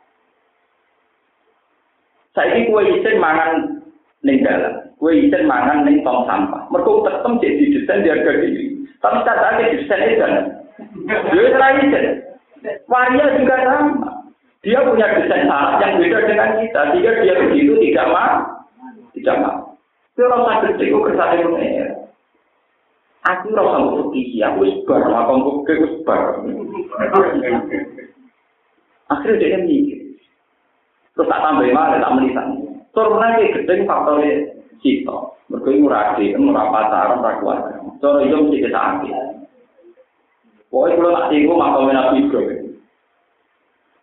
Saya 2.37 2.53
ini 2.53 2.68
kue 2.68 2.84
isin 2.84 3.16
mangan 3.16 3.80
ning 4.20 4.45
dalam, 4.45 4.93
kue 5.01 5.16
isin 5.16 5.49
mangan 5.49 5.89
ning 5.89 6.05
tong 6.05 6.28
sampah. 6.28 6.68
Mereka 6.68 7.09
tetap 7.09 7.32
jadi 7.41 7.64
desain 7.72 8.05
di 8.05 8.12
harga 8.12 8.32
diri. 8.45 8.64
Tapi 9.01 9.18
tadi 9.24 9.64
desain 9.80 10.12
itu 10.12 10.28
dia 11.09 11.49
terakhir. 11.57 12.05
Waria 12.93 13.41
juga 13.41 13.57
sama. 13.64 14.09
Dia 14.61 14.82
punya 14.84 15.07
desain 15.16 15.49
salah 15.49 15.78
yang 15.80 16.03
beda 16.03 16.18
dengan 16.26 16.51
kita, 16.59 16.80
sehingga 16.93 17.22
dia 17.24 17.34
begitu 17.39 17.72
tidak 17.80 18.11
mau 18.11 18.57
tidak 19.16 19.37
mau. 19.41 19.59
Itu 20.12 20.22
rasa 20.28 20.53
gede, 20.64 20.93
kok 20.93 21.05
kersane 21.09 21.45
mengenai. 21.45 21.93
Aku 23.26 23.51
rasa 23.53 23.76
mau 23.80 24.12
pergi, 24.12 24.39
aku 24.45 24.61
sebar, 24.84 25.03
buke, 25.41 25.72
aku 25.72 25.87
sebar. 25.99 26.20
Akhirnya 29.07 29.41
dia 29.41 29.59
mikir. 29.64 29.96
Terus 31.17 31.31
tak 31.33 31.41
tambah 31.41 31.64
malah, 31.73 31.97
tak 31.97 32.12
menisan. 32.12 32.49
Turunnya 32.93 33.41
kayak 33.41 33.53
gede, 33.64 33.75
faktornya 33.89 34.31
cita. 34.85 35.17
Mereka 35.49 35.69
ini 35.73 35.83
murah 35.85 36.05
di, 36.21 36.25
murah 36.37 36.69
pacaran, 36.69 37.19
murah 37.25 37.35
keluarga. 37.41 37.73
Cara 38.05 38.19
itu 38.21 38.37
mesti 38.37 38.57
kita 38.61 38.81
ambil. 38.81 39.14
Pokoknya 40.69 40.95
kalau 41.01 41.17
tak 41.17 41.27
tinggal, 41.33 41.57
makamnya 41.57 41.93
Nabi 41.97 42.17
Ibrahim. 42.27 42.67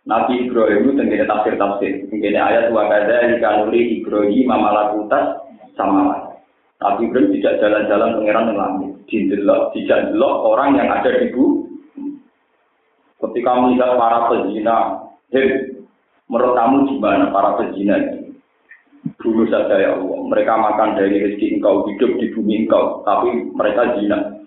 Nabi 0.04 0.32
Ibrahim 0.44 0.80
itu 0.84 0.92
tenggine 0.98 1.24
tafsir-tafsir. 1.24 1.92
Tenggine 2.10 2.40
ayat 2.40 2.74
wa 2.74 2.90
kada 2.90 3.30
dikanuri 3.30 4.02
Ibrahim 4.02 4.44
mamalakutas 4.50 5.38
sama 5.78 6.34
Nabi 6.82 7.08
Ibrahim 7.08 7.30
tidak 7.38 7.62
jalan-jalan 7.62 8.10
pangeran 8.18 8.48
yang 8.50 8.58
langit. 8.58 8.90
Didelok, 9.06 9.62
tidak 9.76 10.10
delok 10.10 10.34
orang 10.50 10.80
yang 10.80 10.88
ada 10.90 11.10
di 11.12 11.28
bumi. 11.30 11.62
Ketika 13.20 13.50
melihat 13.56 13.96
para 13.96 14.28
pezina, 14.28 14.76
hei, 15.32 15.80
menurut 16.30 16.52
kamu 16.56 16.76
gimana 16.90 17.30
para 17.30 17.56
pezina 17.60 17.96
ini? 18.00 18.20
Dulu 19.20 19.44
saja 19.52 19.76
ya 19.76 20.00
Allah, 20.00 20.20
mereka 20.24 20.56
makan 20.56 20.96
dari 20.96 21.20
rezeki 21.20 21.60
engkau, 21.60 21.84
hidup 21.92 22.16
di 22.16 22.32
bumi 22.32 22.64
engkau, 22.64 23.04
tapi 23.04 23.52
mereka 23.52 24.00
zina. 24.00 24.40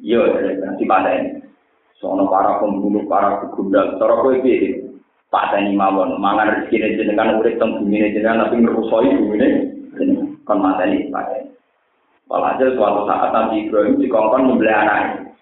Iya, 0.00 0.24
nanti 0.64 0.88
ini. 0.88 1.44
Soalnya 2.00 2.24
para 2.32 2.64
pembunuh, 2.64 3.04
para 3.04 3.44
begundal, 3.44 4.00
cara 4.00 4.14
kue 4.24 4.40
Pak 5.30 5.54
Tani 5.54 5.76
mawon, 5.76 6.16
mangan 6.16 6.64
rezeki 6.64 6.96
jenengan 6.96 7.38
urip 7.38 7.60
teng 7.60 7.76
bumi 7.78 8.02
jenengan 8.10 8.48
tapi 8.48 8.64
ngerusoi 8.64 9.14
bumi 9.20 9.36
ini, 9.38 9.48
kon 10.42 10.58
mateni 10.58 11.06
Pak 11.12 11.24
Tani. 11.28 11.50
Walhasil 12.30 12.78
suatu 12.78 13.10
saat 13.10 13.34
Nabi 13.34 13.66
Ibrahim 13.66 13.98
dikongkon 13.98 14.46
membeli 14.46 14.70
anak 14.70 15.34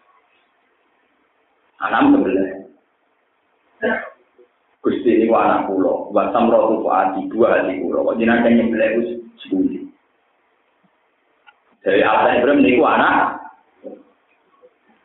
Anak 1.85 2.01
membeli. 2.11 2.45
Gusti 4.79 5.11
ini 5.11 5.27
anak 5.27 5.67
pulau, 5.67 6.07
wasam 6.15 6.55
rotu 6.55 6.87
adi 6.87 7.27
dua 7.35 7.59
hati 7.59 7.83
pulau. 7.83 8.07
Kok 8.07 8.17
jenengan 8.23 8.47
yang 8.47 8.71
nyembeli 8.71 8.87
itu 8.87 9.03
sepuluh. 9.43 9.83
Dari 11.83 12.03
Allah 12.07 12.39
Ibrahim 12.39 12.63
ini 12.63 12.79
anak. 12.79 13.43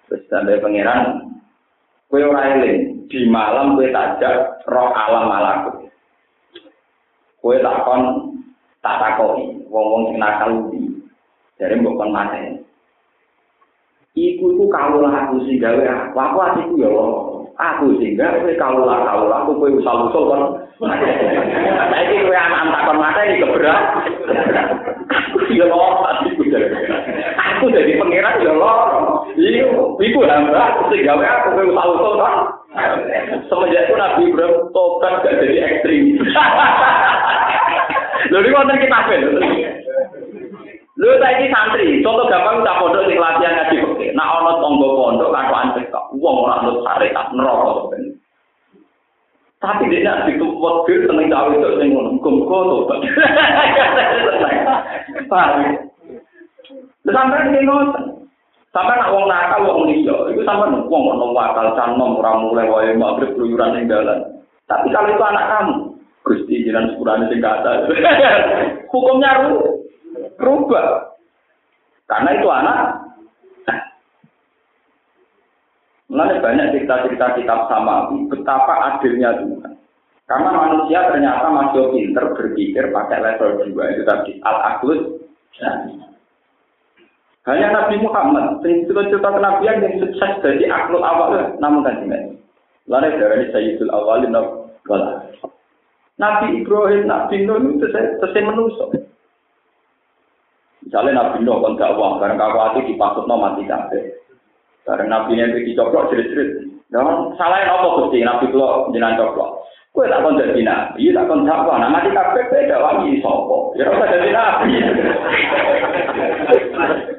Terus 0.05 0.30
sampai 0.30 0.61
pangeran, 0.61 1.26
kue 2.05 2.21
orang 2.21 2.61
di 3.09 3.19
malam 3.26 3.74
kue 3.74 3.89
tajak 3.89 4.61
roh 4.69 4.93
alam 4.93 5.26
malakut. 5.26 5.89
Kue 7.41 7.57
takon 7.65 8.30
tak 8.86 9.01
takoi, 9.01 9.57
wong-wong 9.74 10.13
sing 10.13 10.17
nakal 10.21 10.69
ubi. 10.69 11.01
Jadi 11.57 11.82
kon 11.82 12.13
mate. 12.13 12.61
Iku 14.13 14.53
iku 14.53 14.69
kawula 14.69 15.09
aku 15.09 15.41
sing 15.49 15.57
gawe 15.57 15.82
aku, 15.82 16.13
aku 16.13 16.38
atiku 16.45 16.74
ya 16.78 16.89
Aku 17.54 18.01
sing 18.01 18.18
gawe 18.18 18.49
kawula 18.58 19.06
kawula 19.06 19.45
aku 19.45 19.51
kowe 19.62 19.70
usul-usul 19.78 20.24
kon. 20.26 20.43
Saiki 21.93 22.26
kowe 22.26 22.34
anak 22.34 22.66
takon 22.74 22.97
mate 22.97 23.22
iki 23.30 23.45
keberat. 23.45 23.82
Ya 25.54 25.66
atiku 25.70 26.43
Aku 27.38 27.70
jadi 27.70 27.93
pangeran 28.01 28.41
ya 28.41 28.54
Iya, 29.34 29.66
iku 30.01 30.20
hamba 30.26 30.74
aku 30.74 30.82
sing 30.89 31.06
gawe 31.06 31.22
aku 31.22 31.47
kowe 31.54 31.66
usul-usul 31.70 32.14
kon. 32.18 32.36
Semenjak 33.45 33.86
itu 33.86 33.93
Nabi 34.01 34.24
Ibrahim 34.34 34.74
tobat 34.74 35.22
gak 35.22 35.38
jadi 35.38 35.58
ekstrim. 35.62 36.18
Lalu 38.34 38.49
kita 38.49 38.99
ben. 39.06 39.22
Lho 41.04 41.20
saiki 41.20 41.51
santri, 41.51 41.99
contoh 41.99 42.32
gampang 42.32 42.64
tak 42.64 42.80
pondok 42.80 43.04
sing 43.12 43.20
latihan 43.20 43.60
ngaji 43.60 43.76
fikih. 43.76 44.10
Nak 44.16 44.39
ana 44.39 44.51
tangga 44.64 44.88
pondok 44.88 45.34
katokan 45.36 45.76
cekak, 45.76 46.06
wong 46.16 46.36
ora 46.47 46.64
nut 46.64 46.80
syariat 46.88 47.28
neraka. 47.36 47.72
Tapi 49.60 49.91
dia 49.91 50.08
nak 50.08 50.32
ditumpuk 50.32 50.88
bir 50.88 51.04
seneng 51.04 51.28
cawe 51.28 51.51
itu 51.51 51.70
sing 51.80 51.91
ngono, 51.91 52.16
muga-muga 52.16 52.58
tobat. 52.72 52.99
Paham? 55.28 55.60
Sampai 57.04 57.51
ini 57.51 57.68
ngoten. 57.68 58.04
Sampai 58.72 58.95
nak 58.95 59.12
wong 59.12 59.28
nakal 59.28 59.62
wong 59.68 59.80
liya, 59.91 60.18
itu 60.32 60.41
sampai 60.47 60.72
wong 60.88 61.04
ono 61.16 61.36
wakal 61.36 61.76
canom 61.76 62.16
ora 62.20 62.32
mulai 62.39 62.68
wae 62.72 62.91
magrib 62.95 63.36
keluyuran 63.36 63.76
ning 63.76 63.91
dalan. 63.91 64.24
Tapi 64.72 64.88
kalau 64.89 65.12
itu 65.12 65.24
anak 65.24 65.45
kamu, 65.51 65.76
Gusti 66.24 66.64
jiran 66.64 66.95
sepurane 66.95 67.28
sing 67.28 67.43
kata. 67.43 67.91
Hukumnya 68.91 69.43
ru 69.43 69.72
rubah. 70.44 71.16
Karena 72.06 72.30
itu 72.36 72.48
anak. 72.52 72.80
Mulai 76.14 76.44
banyak 76.44 76.78
cerita-cerita 76.78 77.39
kitab 77.39 77.66
sama 77.72 78.12
betapa 78.30 78.74
adilnya 78.94 79.34
Tuhan. 79.39 79.74
Karena 80.30 80.50
manusia 80.54 81.10
ternyata 81.10 81.48
masih 81.50 81.89
pinter 81.89 82.26
berpikir 82.38 82.94
pakai 82.94 83.18
level 83.18 83.66
dua 83.74 83.89
itu 83.91 84.04
tadi 84.06 84.32
al-aklus. 84.46 85.02
Hanya 87.44 87.76
Nabi 87.76 88.00
Muhammad, 88.00 88.64
cerita-cerita 88.64 89.36
kenabian 89.36 89.84
yang 89.84 90.00
sukses 90.00 90.32
dari 90.39 90.64
akhlul 90.70 91.04
awal, 91.04 91.60
namun 91.60 91.84
kan 91.84 92.00
tidak. 92.00 92.39
Lalu 92.88 93.20
dari 93.20 93.48
Sayyidul 93.52 93.91
Awalin. 93.91 94.36
Nabi 96.20 96.48
Ibrahim, 96.62 97.08
Nabi 97.08 97.36
Nuh 97.48 97.60
itu 97.64 97.88
selesai 97.89 98.41
menusuk. 98.44 98.91
Misalnya 100.94 101.26
Nabi 101.26 101.41
Nuh 101.41 101.58
gak 101.74 101.98
uang, 101.98 102.22
karena 102.22 102.38
kawati 102.38 102.86
dipasut 102.86 103.26
no 103.26 103.41
mati 103.41 103.66
kabeh. 103.66 104.14
Karena 104.86 105.26
Nabi 105.26 105.41
Nabi 105.41 105.66
dicoplok 105.66 106.14
jerit-jerit. 106.14 106.70
Dan 106.94 107.34
salah 107.34 107.66
apa 107.66 107.98
Gusti 107.98 108.22
Nabi 108.22 108.54
kula 108.54 108.94
jenengan 108.94 109.18
coplok. 109.18 109.66
Kue 109.89 110.06
tak 110.06 110.22
kon 110.26 110.38
jadi 110.38 110.62
nabi, 110.62 111.10
tak 111.10 111.26
kon 111.26 111.50
dakwah. 111.50 111.82
Nah 111.82 111.89
mati 111.89 112.14
kabeh 112.14 112.46
beda 112.50 112.78
wangi 112.78 113.22
sopo. 113.26 113.74
Ya 113.74 113.89
ora 113.89 114.06
jadi 114.10 114.30
nabi. 114.30 114.70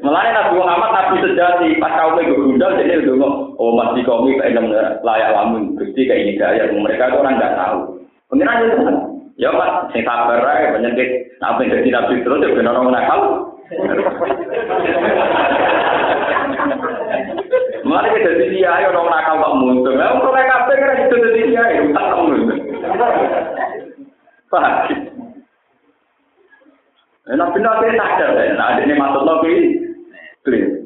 Mulai 0.07 0.31
Nabi 0.31 0.53
Muhammad 0.55 0.91
nabi 0.95 1.15
sejati 1.23 1.79
pas 1.83 1.99
kau 1.99 2.15
gue 2.15 2.31
gundal 2.31 2.79
jadi 2.79 3.03
ngomong 3.03 3.59
oh 3.59 3.75
masih 3.75 4.03
kami 4.07 4.39
kayak 4.39 5.03
layak 5.07 5.35
lamun 5.35 5.75
gusti 5.79 6.07
kayak 6.07 6.23
ini 6.27 6.33
gaya 6.35 6.67
mereka 6.71 7.15
tuh 7.15 7.23
orang 7.23 7.39
nggak 7.39 7.55
tahu. 7.59 7.79
Itu 8.35 8.43
kan. 8.43 8.97
Ya 9.35 9.51
Pak, 9.51 9.91
sing 9.91 10.07
sabar 10.07 10.43
ae 10.43 10.75
penyakit. 10.75 11.39
Nah, 11.43 11.59
jadi 11.59 11.91
nabi 11.91 12.23
terus 12.23 12.43
ya 12.43 12.55
benar 12.55 12.75
orang 12.75 12.95
nakal. 12.95 13.54
Mulai 17.85 18.11
kita 18.17 18.31
jadi 18.33 18.47
dia, 18.49 18.71
ayo 18.81 18.97
orang 18.97 19.13
nakal 19.13 19.37
tak 19.39 19.55
muncul. 19.61 19.93
Nah, 19.93 20.17
kalau 20.17 20.33
mereka 20.33 20.57
kabeh 20.65 20.77
kan 20.81 20.99
itu 21.05 21.17
jadi 21.21 21.41
dia, 21.53 21.65
itu 21.77 21.93
tak 21.93 22.07
kamu. 22.09 22.35
Pak. 24.49 24.89
Enak 27.25 27.53
benar 27.57 27.81
saya 27.81 27.93
sadar 27.97 28.31
ya, 28.37 28.53
nah 28.53 28.77
ini 28.85 29.01
maksud 29.01 29.25
lagi, 29.25 29.55
clear. 30.45 30.85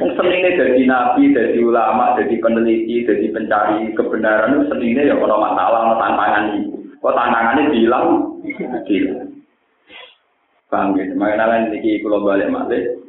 Wong 0.00 0.16
senine 0.16 0.56
jadi 0.56 0.80
nabi, 0.88 1.36
jadi 1.36 1.60
ulama, 1.60 2.16
jadi 2.16 2.40
peneliti, 2.40 3.04
jadi 3.04 3.28
pencari 3.28 3.92
kebenaran 3.92 4.64
senine 4.72 5.04
ya 5.04 5.12
kalau 5.20 5.44
masalah, 5.44 5.92
kalau 5.92 6.00
tantangan 6.00 6.56
itu. 6.56 6.72
Kok 7.04 7.14
tantangannya 7.14 7.64
bilang, 7.68 8.06
bilang. 8.88 9.27
Paham 10.68 11.00
gitu, 11.00 11.16
makanya 11.16 11.64
ini 11.72 12.04
kalau 12.04 12.28
balik 12.28 12.52
balik, 12.52 13.00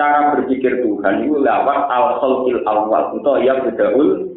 cara 0.00 0.32
berpikir 0.32 0.80
Tuhan 0.80 1.28
itu 1.28 1.36
lewat 1.36 1.80
al 1.92 2.16
khalqil 2.24 2.64
awal. 2.64 3.12
Atau 3.20 3.36
ya 3.44 3.60
bedaul 3.60 4.32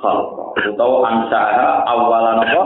khalq. 0.00 0.56
Atau 0.56 1.04
ansaha 1.04 1.84
awalan 1.84 2.40
apa 2.44 2.62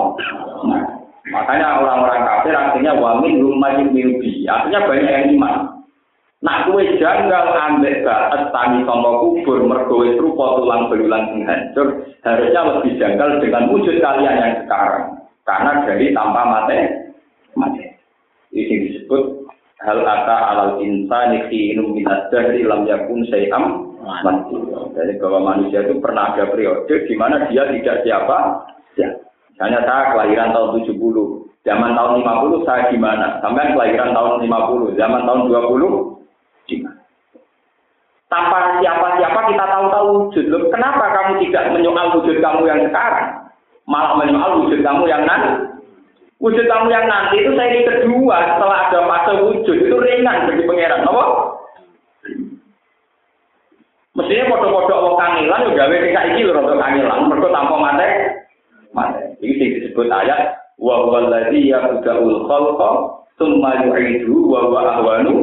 makanya 1.29 1.85
orang-orang 1.85 2.25
kafir 2.25 2.55
artinya 2.57 2.97
wamin 2.97 3.45
lumayan 3.45 3.93
mimpi 3.93 4.49
artinya 4.49 4.87
banyak 4.89 5.13
yang 5.13 5.27
iman. 5.37 5.57
Nak 6.39 6.71
kue 6.71 6.87
janggal 7.03 7.51
ambek 7.51 8.07
baat 8.07 8.55
tani 8.55 8.87
sama 8.87 9.19
kubur 9.19 9.59
mergowe 9.67 10.07
rupa 10.23 10.63
tulang 10.63 10.87
belulang 10.87 11.35
sing 11.35 11.43
hancur 11.43 12.07
harusnya 12.23 12.61
lebih 12.63 12.95
janggal 12.95 13.43
dengan 13.43 13.67
wujud 13.75 13.99
kalian 13.99 14.39
yang 14.39 14.55
sekarang. 14.63 15.19
Karena 15.43 15.83
dari 15.83 16.15
tanpa 16.15 16.47
mate 16.47 16.79
mati 17.59 17.91
ini 18.55 18.87
disebut 18.87 19.38
hal 19.83 19.99
ata 20.03 20.39
alal 20.55 20.73
insani 20.83 21.47
khinum 21.47 21.95
minad 21.95 22.27
dahri 22.35 22.67
lam 22.67 22.87
yakun 22.89 23.23
sayam. 23.31 23.95
Jadi 24.97 25.13
bahwa 25.21 25.55
manusia 25.55 25.85
itu 25.85 26.01
pernah 26.01 26.35
ada 26.35 26.49
periode 26.49 26.91
di 27.07 27.15
mana 27.15 27.47
dia 27.47 27.69
tidak 27.71 28.03
siapa 28.03 28.67
ya. 28.97 29.09
Misalnya 29.53 29.83
saya 29.85 30.15
kelahiran 30.15 30.55
tahun 30.55 30.87
70, 30.87 30.97
zaman 31.67 31.91
tahun 31.99 32.13
50 32.23 32.63
saya 32.67 32.83
di 32.95 32.99
mana? 32.99 33.43
Sampai 33.43 33.75
kelahiran 33.75 34.15
tahun 34.15 34.47
50, 34.47 34.95
zaman 34.95 35.27
tahun 35.27 35.41
20 35.51 36.71
di 36.71 36.77
mana? 36.79 37.03
Tanpa 38.29 38.79
siapa-siapa 38.79 39.41
kita 39.51 39.65
tahu-tahu 39.67 40.07
wujud. 40.31 40.47
Kenapa 40.69 41.05
kamu 41.11 41.43
tidak 41.49 41.65
menyoal 41.75 42.21
wujud 42.21 42.39
kamu 42.39 42.63
yang 42.71 42.81
sekarang? 42.87 43.51
Malah 43.89 44.21
menyoal 44.21 44.53
wujud 44.63 44.79
kamu 44.85 45.09
yang 45.09 45.25
nanti? 45.25 45.68
Wujud 46.39 46.71
kamu 46.71 46.87
yang 46.95 47.11
nanti 47.11 47.43
itu 47.43 47.51
saya 47.59 47.75
ini 47.75 47.83
kedua 47.83 48.39
setelah 48.47 48.79
ada 48.87 49.01
fase 49.11 49.33
wujud 49.43 49.75
itu 49.75 49.97
ringan 49.99 50.47
bagi 50.47 50.63
pangeran, 50.71 51.03
apa? 51.03 51.25
Mestinya 54.15 54.51
foto-foto 54.55 54.93
Allah 54.95 55.15
kangilan 55.19 55.67
juga 55.67 55.79
gawe 55.83 55.97
nek 55.99 56.27
iki 56.31 56.47
lho 56.47 56.53
rada 56.55 56.75
kangilan, 56.79 57.27
mergo 57.27 57.49
tanpa 57.51 57.77
mate. 57.83 58.09
Mate. 58.95 59.23
Sing 59.43 59.51
disebut 59.83 60.07
ayat 60.07 60.55
wa 60.79 61.11
huwa 61.11 61.27
allazi 61.27 61.75
yabda'ul 61.75 62.47
khalqa 62.47 62.91
tsumma 63.35 63.71
yu'idu 63.83 64.39
wa 64.47 64.63
huwa 64.71 64.81
ahwanu 64.95 65.35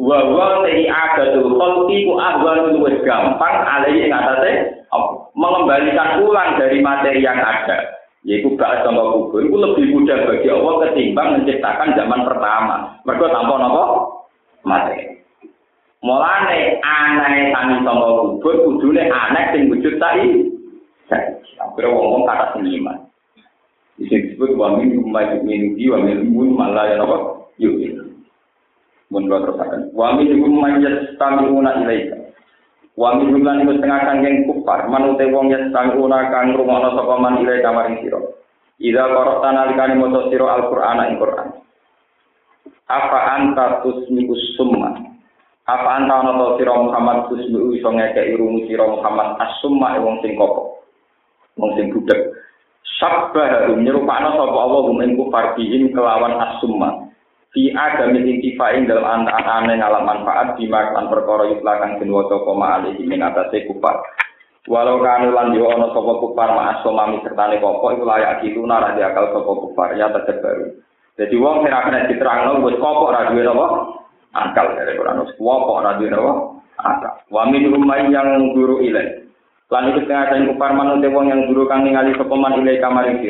wa 0.00 0.18
huwa 0.24 0.64
ta'i 0.64 0.88
adatul 0.88 1.52
khalqi 1.52 2.08
ku 2.08 2.16
ahwanu 2.16 2.80
luwih 2.80 2.96
gampang 3.04 3.56
alai 3.60 4.08
ing 4.08 4.12
mengembalikan 5.36 6.24
ulang 6.24 6.56
dari 6.56 6.80
materi 6.80 7.20
yang 7.20 7.36
ada 7.36 7.97
yaitu 8.28 8.52
bahas 8.60 8.84
sama 8.84 9.08
kubur 9.08 9.40
itu 9.40 9.56
lebih 9.56 9.84
mudah 9.96 10.28
bagi 10.28 10.52
Allah 10.52 10.74
ketimbang 10.84 11.28
menciptakan 11.40 11.96
zaman 11.96 12.20
pertama. 12.28 12.76
Mereka 13.08 13.24
tanpa 13.32 13.54
nopo 13.56 13.84
mati. 14.68 15.16
Mulane 16.04 16.76
aneh 16.84 17.48
tani 17.56 17.74
sama 17.88 18.20
kubur 18.20 18.54
kudune 18.68 19.08
aneh 19.08 19.44
sing 19.56 19.72
wujud 19.72 19.96
tadi. 19.96 20.44
Akhirnya 21.56 21.88
ngomong 21.88 22.28
kata 22.28 22.52
seniman. 22.52 23.00
Disini 23.96 24.36
disebut 24.36 24.60
wa 24.60 24.76
min 24.76 25.00
umma 25.00 25.24
yu'minu 25.32 25.88
wa 25.88 25.98
min 26.04 26.28
umma 26.28 26.68
malah 26.68 26.84
ya 26.84 27.00
nopo 27.00 27.48
yu'minu. 27.56 28.12
Mun 29.08 29.24
terus 29.24 29.56
akan. 29.56 29.88
Wa 29.96 30.20
min 30.20 30.36
umma 30.36 30.76
yastami'una 30.76 31.80
ilaika. 31.80 32.27
Wa 32.98 33.14
min 33.14 33.30
jumlah 33.30 33.62
niku 33.62 33.78
setengah 33.78 34.00
kangeng 34.10 34.42
kufar, 34.50 34.90
manute 34.90 35.30
wong 35.30 35.54
yang 35.54 35.70
sang 35.70 35.94
una 35.94 36.34
kang 36.34 36.50
rumono 36.58 36.98
sapa 36.98 37.14
man 37.22 37.38
ile 37.38 37.62
kamaring 37.62 38.02
sira. 38.02 38.18
Ida 38.82 39.06
korok 39.06 39.38
tanalikane 39.38 39.94
maca 39.94 40.26
sira 40.26 40.58
Al-Qur'an 40.58 41.06
ing 41.06 41.22
Qur'an. 41.22 41.48
Apa 42.90 43.18
anta 43.38 43.86
tusmiku 43.86 44.34
summa? 44.58 44.98
Apa 45.70 45.88
anta 46.02 46.26
ana 46.26 46.42
to 46.42 46.46
sira 46.58 46.74
Muhammad 46.74 47.30
tusmiku 47.30 47.70
iso 47.78 47.86
ngekeki 47.86 48.34
rumu 48.34 48.66
sira 48.66 48.90
Muhammad 48.90 49.38
as-summa 49.46 49.94
wong 50.02 50.18
sing 50.18 50.34
kopo. 50.34 50.82
Wong 51.54 51.78
sing 51.78 51.94
budek. 51.94 52.34
Sabbah 52.98 53.78
nyerupakno 53.78 54.34
sapa 54.34 54.58
Allah 54.58 54.84
ing 55.06 55.14
kufar 55.14 55.54
bihim 55.54 55.94
kelawan 55.94 56.34
as-summa. 56.34 57.07
Fi 57.52 57.72
adam 57.72 58.12
intifain 58.16 58.84
dalam 58.84 59.24
anak-anak 59.24 59.80
ngalam 59.80 60.04
manfaat 60.04 60.56
di 60.60 60.68
makan 60.68 61.08
perkara 61.08 61.48
yuslakan 61.52 61.96
bin 61.96 62.12
waca 62.12 62.36
koma 62.44 62.80
alihi 62.80 63.08
ing 63.08 63.24
atase 63.24 63.64
kupar 63.64 64.04
walau 64.68 65.00
kanu 65.00 65.32
lan 65.32 65.56
yo 65.56 65.72
ana 65.72 65.88
sapa 65.96 66.12
kupar 66.20 66.52
ma'as 66.52 66.84
somami 66.84 67.18
sertane 67.24 67.56
koko 67.58 67.96
iku 67.96 68.04
layak 68.04 68.44
itu 68.44 68.60
nara 68.68 68.92
di 68.92 69.00
akal 69.00 69.32
sapa 69.32 69.48
kupar 69.48 69.96
ya 69.96 70.12
tetep 70.12 70.44
baru. 70.44 70.68
Jadi 71.18 71.34
wong 71.40 71.64
sing 71.64 71.72
kena 71.72 72.06
diterangno 72.06 72.62
wis 72.62 72.76
koko 72.76 73.10
ora 73.10 73.32
duwe 73.32 73.42
apa 73.48 73.66
akal 74.36 74.66
dari 74.76 74.94
Quran. 74.94 75.24
Wis 75.24 75.34
koko 75.40 75.72
duwe 75.80 76.08
apa 76.12 76.32
akal. 76.78 77.14
Wa 77.32 77.42
min 77.48 77.64
yang 78.12 78.52
guru 78.54 78.84
ilai. 78.84 79.24
Lan 79.68 79.88
iku 79.92 80.04
setengah 80.04 80.52
kupar 80.52 80.76
manut 80.76 81.04
wong 81.04 81.26
yang 81.32 81.48
guru 81.48 81.64
kang 81.66 81.82
ningali 81.82 82.12
sapa 82.14 82.34
man 82.36 82.60
ilai 82.60 82.78
kamaring 82.78 83.24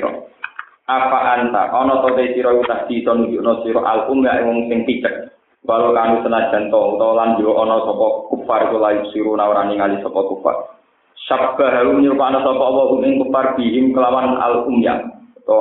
apa 0.88 1.18
anta? 1.36 1.68
Ana 1.68 2.00
to 2.00 2.16
te 2.16 2.32
sira 2.32 2.56
utas 2.56 2.88
di 2.88 3.04
to 3.04 3.12
nunjukno 3.12 3.60
sira 3.60 3.84
al 3.84 4.08
umma 4.08 4.40
wong 4.40 4.72
sing 4.72 4.88
picek 4.88 5.28
walau 5.68 5.92
kanu 5.92 6.24
senajan 6.24 6.72
to 6.72 6.80
utawa 6.96 7.12
lan 7.12 7.36
yo 7.36 7.52
ana 7.60 7.84
sapa 7.84 8.06
kufar 8.32 8.72
iku 8.72 8.76
layu 8.80 9.04
siru 9.12 9.36
ora 9.36 9.68
ningali 9.68 10.00
sapa 10.00 10.20
kufar. 10.24 10.56
Sabba 11.28 11.68
harum 11.68 12.00
nyupana 12.00 12.40
sapa 12.40 12.64
apa 12.72 13.04
ing 13.04 13.20
kufar 13.20 13.46
bihim 13.60 13.92
kelawan 13.92 14.40
al 14.40 14.64
umya 14.64 14.96
to 15.44 15.60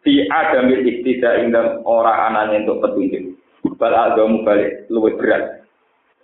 fi 0.00 0.24
adam 0.32 0.72
iktida 0.72 1.36
ing 1.44 1.52
ora 1.84 2.32
anane 2.32 2.64
untuk 2.64 2.80
petunjuk. 2.80 3.36
Bal 3.76 3.92
agamu 3.92 4.40
balik 4.40 4.88
luwih 4.88 5.20
berat. 5.20 5.68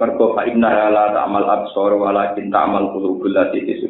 Mergo 0.01 0.35
fa 0.35 0.49
inna 0.49 0.91
la 0.91 1.15
ta'mal 1.15 1.47
absar 1.47 1.95
walakin 1.95 2.51
ta'mal 2.51 2.91
qulubul 2.91 3.31
lati 3.31 3.63
fi 3.63 3.87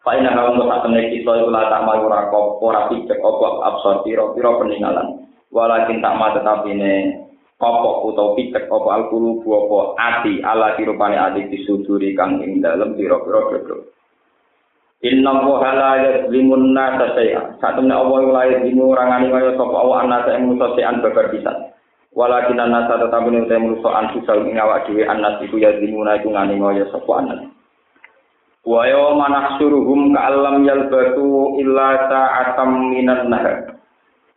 Faina 0.00 0.32
hawa 0.32 0.56
musa 0.56 0.80
temne 0.80 1.12
kita 1.12 1.44
iku 1.44 1.52
la 1.52 1.68
tak 1.68 1.84
mayu 1.84 2.08
ora 2.08 2.32
kok 2.32 2.56
ora 2.64 2.88
picek 2.88 3.20
apa 3.20 3.46
absor 3.68 4.00
piro 4.00 4.32
piro 4.32 4.56
peninggalan. 4.56 5.28
Walakin 5.52 6.00
tak 6.00 6.16
ma 6.16 6.32
tetapi 6.32 6.72
ne 6.72 6.92
kopok 7.60 8.08
utawa 8.08 8.32
picek 8.32 8.64
apa 8.64 8.88
alkulu 8.96 9.44
apa 9.44 9.78
ati 10.00 10.40
ala 10.40 10.72
dirupane 10.80 11.20
ati 11.20 11.52
disuduri 11.52 12.16
kang 12.16 12.40
ing 12.40 12.64
dalem 12.64 12.96
piro-piro 12.96 13.52
dodo. 13.52 13.92
Inna 15.04 15.36
wa 15.44 15.68
la 15.68 15.92
yazlimun 16.00 16.72
nasa 16.72 17.12
say'a. 17.12 17.60
Satemene 17.60 17.92
Allah 17.92 18.20
la 18.24 18.42
yazlimu 18.56 18.96
ora 18.96 19.04
ngani 19.04 19.28
kaya 19.28 19.52
sapa 19.52 19.76
Allah 19.84 19.98
anasa 20.08 20.32
ing 20.32 20.48
musa 20.48 20.72
sean 20.80 21.04
babar 21.04 21.28
pisan. 21.28 21.76
Walakin 22.16 22.56
anasa 22.56 22.96
tetap 22.96 23.28
ini 23.28 23.44
utai 23.44 23.60
musa 23.60 23.88
ansu 24.00 24.24
ing 24.24 24.56
awak 24.56 24.88
dhewe 24.88 25.04
anas 25.04 25.44
iku 25.44 25.60
yazlimuna 25.60 26.16
iku 26.16 26.32
ngani 26.32 26.56
kaya 26.56 26.88
sapa 26.88 27.12
anas. 27.20 27.59
Wa 28.64 28.84
yawma 28.84 29.26
nahsuruhum 29.28 30.12
ka'allam 30.12 30.64
yalbatu 30.68 31.56
illa 31.60 32.08
sa'atam 32.08 32.92
minan 32.92 33.32
nahar. 33.32 33.80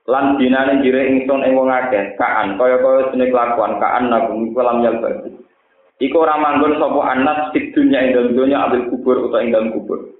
Lan 0.03 0.35
dinane 0.35 0.83
jire 0.83 1.07
ingsun 1.15 1.47
ing 1.47 1.55
wong 1.55 1.71
akeh 1.71 2.19
kaan 2.19 2.59
kaya-kaya 2.59 3.15
jeneng 3.15 3.31
kelakuan 3.31 3.79
kaan 3.79 4.11
nabung 4.11 4.51
kalam 4.51 4.83
yalbatu. 4.83 5.31
Iku 6.03 6.15
ora 6.19 6.35
manggon 6.35 6.75
sapa 6.75 7.01
anas 7.15 7.39
di 7.55 7.71
dunya 7.71 8.11
ing 8.11 8.35
dunya 8.35 8.59
ambil 8.67 8.91
kubur 8.91 9.31
utawa 9.31 9.43
ing 9.47 9.71
kubur. 9.71 10.11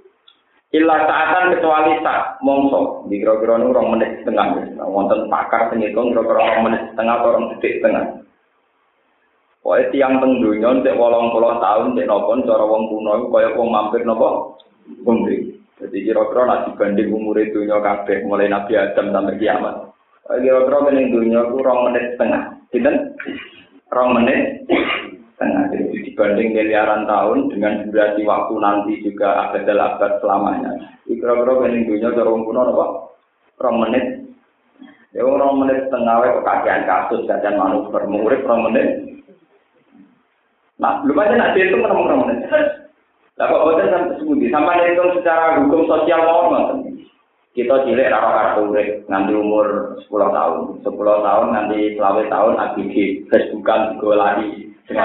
Illa 0.73 1.05
sa'atan 1.05 1.53
kecuali 1.53 1.99
sak 2.01 2.39
mongso. 2.41 3.05
Di 3.11 3.19
kira-kira 3.21 3.61
rong 3.61 3.93
menit 3.93 4.23
setengah. 4.23 4.79
Wonten 4.81 5.29
pakar 5.29 5.69
sing 5.69 5.83
ngitung 5.83 6.15
kira-kira 6.15 6.39
rong 6.39 6.61
menit 6.65 6.81
setengah 6.93 7.15
atau 7.19 7.29
rong 7.35 7.45
detik 7.53 7.77
setengah 7.77 8.23
Pokoknya 9.63 9.95
tiang 9.95 10.19
teng 10.19 10.43
donya 10.43 10.91
walang 10.99 11.31
80 11.31 11.63
tahun, 11.63 11.95
cek 11.95 12.07
nopon, 12.11 12.43
cara 12.43 12.67
wong 12.67 12.83
kuno, 12.91 13.31
kaya 13.31 13.55
wong 13.55 13.71
mampir 13.71 14.03
nopo, 14.03 14.59
kumri. 15.07 15.55
Jadi 15.79 16.03
kira-kira 16.03 16.43
nasi 16.43 16.75
dibanding 16.75 17.15
umur 17.15 17.39
itu 17.39 17.63
kabeh 17.63 18.27
mulai 18.27 18.51
Nabi 18.51 18.75
Adam 18.75 19.15
sampai 19.15 19.39
kiamat. 19.39 19.87
Kira-kira 20.27 20.91
ini 20.91 21.11
dunia 21.15 21.47
itu 21.47 21.63
2 21.63 21.85
menit 21.87 22.03
setengah. 22.15 22.43
Gitu? 22.75 22.91
2 23.87 24.15
menit 24.19 24.67
setengah. 25.35 25.63
Jadi 25.71 26.11
dibanding 26.11 26.47
miliaran 26.55 27.07
tahun 27.07 27.47
dengan 27.47 27.87
durasi 27.87 28.21
waktu 28.27 28.53
nanti 28.59 28.93
juga 28.99 29.47
abad-abad 29.47 30.11
selamanya. 30.19 30.71
Kira-kira 31.07 31.71
ini 31.71 31.87
dunia 31.87 32.11
itu 32.11 32.19
rong 32.19 32.43
kuno 32.43 32.61
nopo, 32.67 32.85
rong 33.63 33.79
menit. 33.79 34.27
Ya, 35.13 35.21
orang 35.21 35.61
menit 35.61 35.87
setengah, 35.87 36.25
kok 36.25 36.41
kasihan 36.41 36.83
kasus, 36.89 37.21
kasihan 37.29 37.61
manuver, 37.61 38.01
mengurip 38.09 38.43
orang 38.49 38.71
menit. 38.71 38.87
Nah, 40.83 40.99
aja 40.99 41.35
nak 41.39 41.55
itu 41.55 41.79
menit. 41.79 42.43
Lah 43.39 43.45
kok 43.49 43.63
boten 43.65 43.87
sampai 43.87 44.19
sebuti 44.19 44.45
sampai 44.51 44.93
hitung 44.93 45.15
secara 45.15 45.63
hukum 45.63 45.87
sosial 45.87 46.21
normal. 46.27 46.83
Kita 47.55 47.85
cilik 47.85 48.11
raro 48.11 48.29
kartu 48.33 48.61
urip 48.73 48.89
nganti 49.07 49.31
umur 49.33 49.95
10 50.05 50.09
tahun. 50.11 50.59
10 50.83 50.93
tahun 50.99 51.47
nanti 51.53 51.95
selama 51.95 52.21
tahun 52.27 52.53
ABG 52.59 52.93
Facebookan 53.31 53.97
juga 53.97 54.15
lagi. 54.19 54.69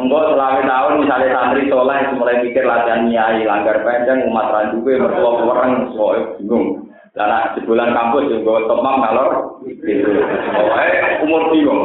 Enggak 0.00 0.22
selama 0.34 0.60
tahun 0.66 0.92
misalnya 1.06 1.28
santri 1.32 1.62
soleh 1.70 2.00
mulai 2.18 2.42
mikir 2.42 2.64
latihan 2.66 3.06
nyai 3.06 3.46
langgar 3.46 3.78
panjang 3.86 4.26
umat 4.26 4.50
randuwe 4.50 4.98
mertua 4.98 5.30
orang 5.38 5.94
soalnya 5.94 6.34
bingung. 6.36 6.90
Karena 7.14 7.54
sebulan 7.56 7.94
kampus 7.94 8.28
juga 8.28 8.66
tomang 8.66 8.96
ngalor 9.00 9.62
gitu. 9.64 10.20
Pokoknya 10.52 11.22
umur 11.22 11.42
bingung. 11.54 11.82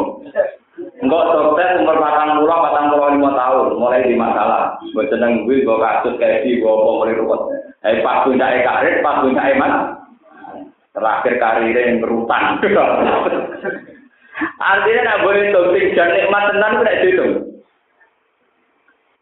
Enggak 1.04 1.36
sukses 1.36 1.84
umur 1.84 1.99
patang 1.99 2.39
pulau 2.39 2.64
patang 2.64 2.88
pulau 2.95 3.12
lima 3.12 3.36
tahun 3.36 3.76
mulai 3.76 4.08
di 4.08 4.16
masalah. 4.16 4.80
Gue 4.95 5.04
seneng 5.12 5.43
gue 5.43 5.68
gue 5.68 5.78
kasus 5.84 6.16
kayak 6.16 6.47
di 6.47 6.64
gue 6.64 6.72
mau 6.72 7.04
mulai 7.04 7.20
ruwet. 7.20 7.41
Eh 7.84 7.99
pas 7.99 8.24
punya 8.24 8.47
karir, 8.64 9.04
pas 9.04 9.20
punya 9.20 9.43
eman. 9.51 9.99
Terakhir 10.95 11.34
karirnya 11.43 11.82
yang 11.91 11.99
berutang. 11.99 12.64
Artinya 14.64 15.01
nak 15.04 15.22
boleh 15.28 15.51
topik 15.51 15.91
dan 15.91 16.10
nikmat 16.16 16.43
tenan 16.56 16.80
tidak 16.80 16.99
itu. 17.04 17.28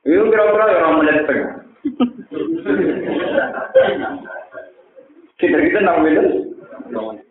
Itu 0.05 0.23
kira-kira 0.29 0.65
orang 0.85 0.97
menit 1.01 1.17
tengah. 1.25 1.51
Kita 5.41 5.57
kita 5.57 5.77
enam 5.81 6.05
menit, 6.05 6.25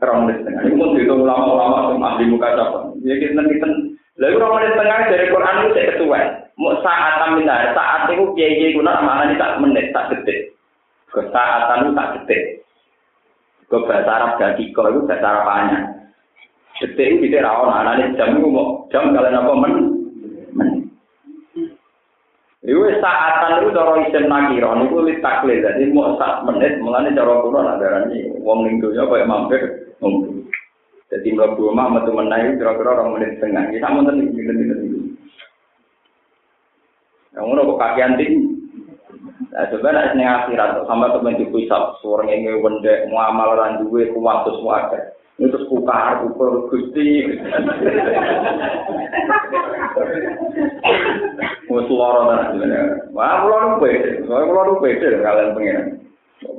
orang 0.03 0.19
menit 0.27 0.39
tengah. 0.43 0.63
Ini 0.67 0.75
pun 0.75 0.99
itu 0.99 1.15
ulama-ulama 1.15 1.95
yang 1.95 2.03
ahli 2.03 2.25
muka 2.27 2.49
siapa. 2.51 2.79
Ya 3.07 3.15
kita 3.23 3.41
kita 3.47 3.67
lalu 4.21 4.37
orang 4.37 4.53
menit 4.61 4.73
tengah 4.77 5.01
dari 5.09 5.27
Quran 5.33 5.57
itu 5.65 5.71
saya 5.73 5.87
ketua. 5.97 6.21
Mau 6.61 6.77
saat 6.85 7.15
aminah, 7.25 7.73
saat 7.73 8.13
itu 8.13 8.37
kiai 8.37 8.53
kiai 8.61 8.77
guna 8.77 9.01
mana 9.01 9.33
ini 9.33 9.41
tak 9.41 9.57
menit, 9.65 9.97
tak 9.97 10.13
detik. 10.13 10.53
Kesaatan 11.09 11.89
itu 11.89 11.91
tak 11.97 12.11
detik. 12.21 12.43
Ke 13.73 13.77
bahasa 13.89 14.11
Arab 14.13 14.33
jadi 14.37 14.65
kau 14.77 14.93
itu 14.93 15.09
bahasa 15.09 15.25
Arab 15.25 15.45
banyak. 15.49 15.83
Detik 16.85 17.07
itu 17.17 17.33
tidak 17.33 17.49
rawon, 17.49 17.73
anak 17.73 18.13
jam 18.21 18.37
itu 18.37 18.49
mau 18.49 18.85
jam 18.93 19.09
kalian 19.17 19.41
apa 19.41 19.53
men? 19.57 19.75
Iku 22.61 22.93
saatan 23.01 23.65
itu 23.65 23.73
cara 23.73 23.93
isim 24.05 24.29
nakiro, 24.29 24.77
niku 24.77 25.01
li 25.01 25.17
taklid, 25.25 25.65
jadi 25.65 25.89
mau 25.97 26.21
sak 26.21 26.45
menit, 26.45 26.77
mengenai 26.77 27.17
cara 27.17 27.41
kuno 27.41 27.65
nadarani, 27.65 28.37
wong 28.45 28.69
ning 28.69 28.85
dunya 28.85 29.09
kaya 29.09 29.25
mampir, 29.25 29.65
ngumpul. 30.05 30.45
Jadi 31.11 31.29
mlebu 31.35 31.75
omah 31.75 31.87
metu 31.91 32.15
menai 32.15 32.55
kira-kira 32.55 32.95
orang 32.95 33.19
menit 33.19 33.43
setengah. 33.43 33.67
Kita 33.75 33.91
mau 33.91 34.07
tentu 34.07 34.31
ini 34.31 34.53
ini 34.55 34.75
Yang 37.35 37.45
ngono 37.47 37.61
kok 37.75 37.81
kakian 37.83 38.15
tinggi. 38.19 38.39
Nah, 39.51 39.67
coba 39.67 39.91
nek 39.91 40.15
ning 40.15 40.27
akhirat 40.31 40.87
sampai 40.87 41.11
temen 41.11 41.39
dipisah, 41.43 41.99
suara 41.99 42.23
ngene 42.23 42.63
wendek 42.63 43.11
muamal 43.11 43.59
lan 43.59 43.83
duwe 43.83 44.15
kuwatus 44.15 44.63
wae. 44.63 44.99
Itu 45.41 45.57
kukar, 45.67 46.23
ukur, 46.23 46.69
gusti. 46.71 47.27
Wes 51.71 51.89
loro 51.91 52.21
ta 52.29 52.53
sebenarnya. 52.53 53.11
Wah, 53.17 53.41
kula 53.43 53.59
nu 53.59 53.77
pede. 53.83 54.11
Soale 54.29 54.45
kula 54.47 54.63
nu 54.69 54.83
pede 54.85 55.09
kalian 55.19 55.55
pengen. 55.57 56.10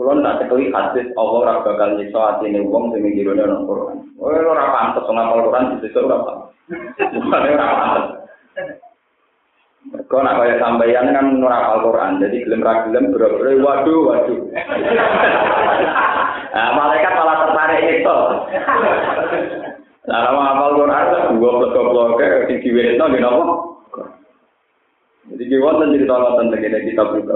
Kula 0.01 0.17
tak 0.25 0.49
tekeli 0.49 0.73
hadis 0.73 1.13
Allah 1.13 1.37
ora 1.45 1.53
bakal 1.61 1.93
nyiksa 1.93 2.17
atine 2.17 2.65
wong 2.65 2.89
sing 2.89 3.05
ngirone 3.05 3.45
nang 3.45 3.69
Quran. 3.69 4.01
Oh, 4.17 4.33
ora 4.33 4.73
pantes 4.73 5.05
ngapal 5.05 5.45
Quran 5.45 5.77
disiksa 5.77 6.01
ora 6.01 6.17
ora 6.17 7.67
pantes. 7.77 8.05
Mereka 9.93 10.17
nak 10.25 10.37
kaya 10.41 10.57
sampeyan 10.57 11.13
kan 11.13 11.37
ora 11.37 11.77
Quran, 11.85 12.17
jadi 12.17 12.33
gelem 12.49 12.65
ra 12.65 12.81
gelem 12.89 13.13
bro 13.13 13.29
waduh 13.61 13.99
waduh. 14.09 14.41
Nah, 16.51 16.75
malaikat 16.75 17.15
malah 17.15 17.47
tertarik 17.47 17.79
itu. 18.03 18.17
Nah, 20.03 20.19
nama 20.19 20.41
hafal 20.51 20.81
Quran 20.81 21.39
dua 21.39 21.51
blok-blok 21.63 22.19
di 22.49 22.59
diwetno 22.59 23.05
nggih 23.07 23.21
napa? 23.23 23.43
Jadi 25.31 25.43
ki 25.47 25.63
wonten 25.63 25.95
cerita 25.95 26.41
tegene 26.51 26.79
kita 26.91 27.03
buka. 27.07 27.35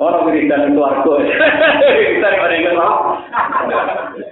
Orang 0.00 0.32
berikan 0.32 0.72
keluarga. 0.72 1.12
Kita 1.84 2.28
berikan 2.40 2.80
apa? 2.80 3.20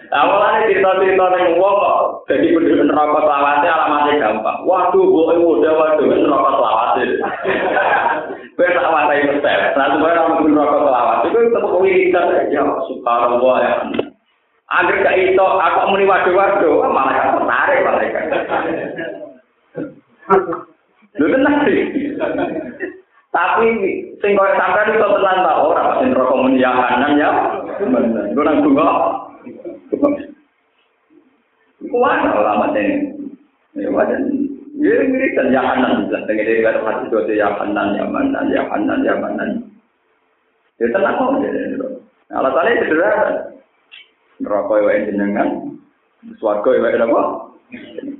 Awalnya 0.08 0.64
cerita-cerita 0.64 1.24
yang 1.36 1.60
wong 1.60 1.76
jadi 2.24 2.56
penduduk 2.56 2.88
neraka 2.88 3.20
selawatnya 3.20 3.76
alamatnya 3.76 4.16
gampang. 4.16 4.64
Waduh, 4.64 5.04
gue 5.04 5.36
udah 5.36 5.72
waduh 5.76 6.08
neraka 6.08 6.50
selawatnya. 6.56 7.04
Gue 8.56 8.68
tak 8.72 8.88
watai 8.88 9.28
mesel. 9.28 9.60
Nah, 9.76 9.86
sebenarnya 9.92 10.24
orang 10.24 10.48
neraka 10.48 10.78
selawat 10.88 11.18
itu 11.28 11.38
tetap 11.52 11.76
wiridan 11.84 12.26
ya. 12.48 12.64
Subhanallah 12.88 13.56
ya. 13.60 13.74
Agar 14.68 14.96
gak 15.00 15.16
itu, 15.20 15.44
aku 15.44 15.80
muni 15.92 16.04
waduh-waduh, 16.08 16.88
malah 16.92 17.12
kan 17.12 17.28
tertarik 17.40 17.80
mereka. 17.84 18.20
Lu 21.20 21.26
tenang 21.28 21.56
sih. 21.68 21.80
Tapi 23.28 23.68
sing 24.24 24.32
koyo 24.32 24.52
sampean 24.56 24.96
iso 24.96 25.04
tenan 25.04 25.44
ta 25.44 25.60
ora 25.60 26.00
sing 26.00 26.16
rokok 26.16 26.40
muni 26.48 26.64
ya 26.64 26.72
kanan 26.72 27.20
ya. 27.20 27.30
Gue 28.32 28.40
nang 28.40 28.64
bunga. 28.64 28.88
Kuat 31.88 32.20
alamat 32.24 32.72
ini. 32.80 32.96
Ya 33.76 33.92
wajan. 33.92 34.22
Ya 34.80 35.04
mirip 35.04 35.36
dan 35.36 35.52
ya 35.52 35.60
kanan 35.60 36.08
lah. 36.08 36.20
Dengan 36.24 36.48
dia 36.48 36.64
kata 36.72 36.80
hati 36.80 37.04
itu 37.12 37.36
ya 37.36 37.48
kanan 37.60 38.00
ya 38.00 38.04
kanan 38.08 38.44
ya 38.48 38.62
kanan 38.64 38.98
ya 39.04 39.14
kanan. 39.20 39.50
Ya 40.80 40.86
tenang 40.88 41.14
kok. 41.20 41.30
Alasannya 42.32 42.80
sederhana. 42.80 43.26
Rokok 44.40 44.88
yang 44.88 45.04
jenengan. 45.12 45.48
Suarga 46.40 46.70
yang 46.80 47.12
apa? 47.12 47.22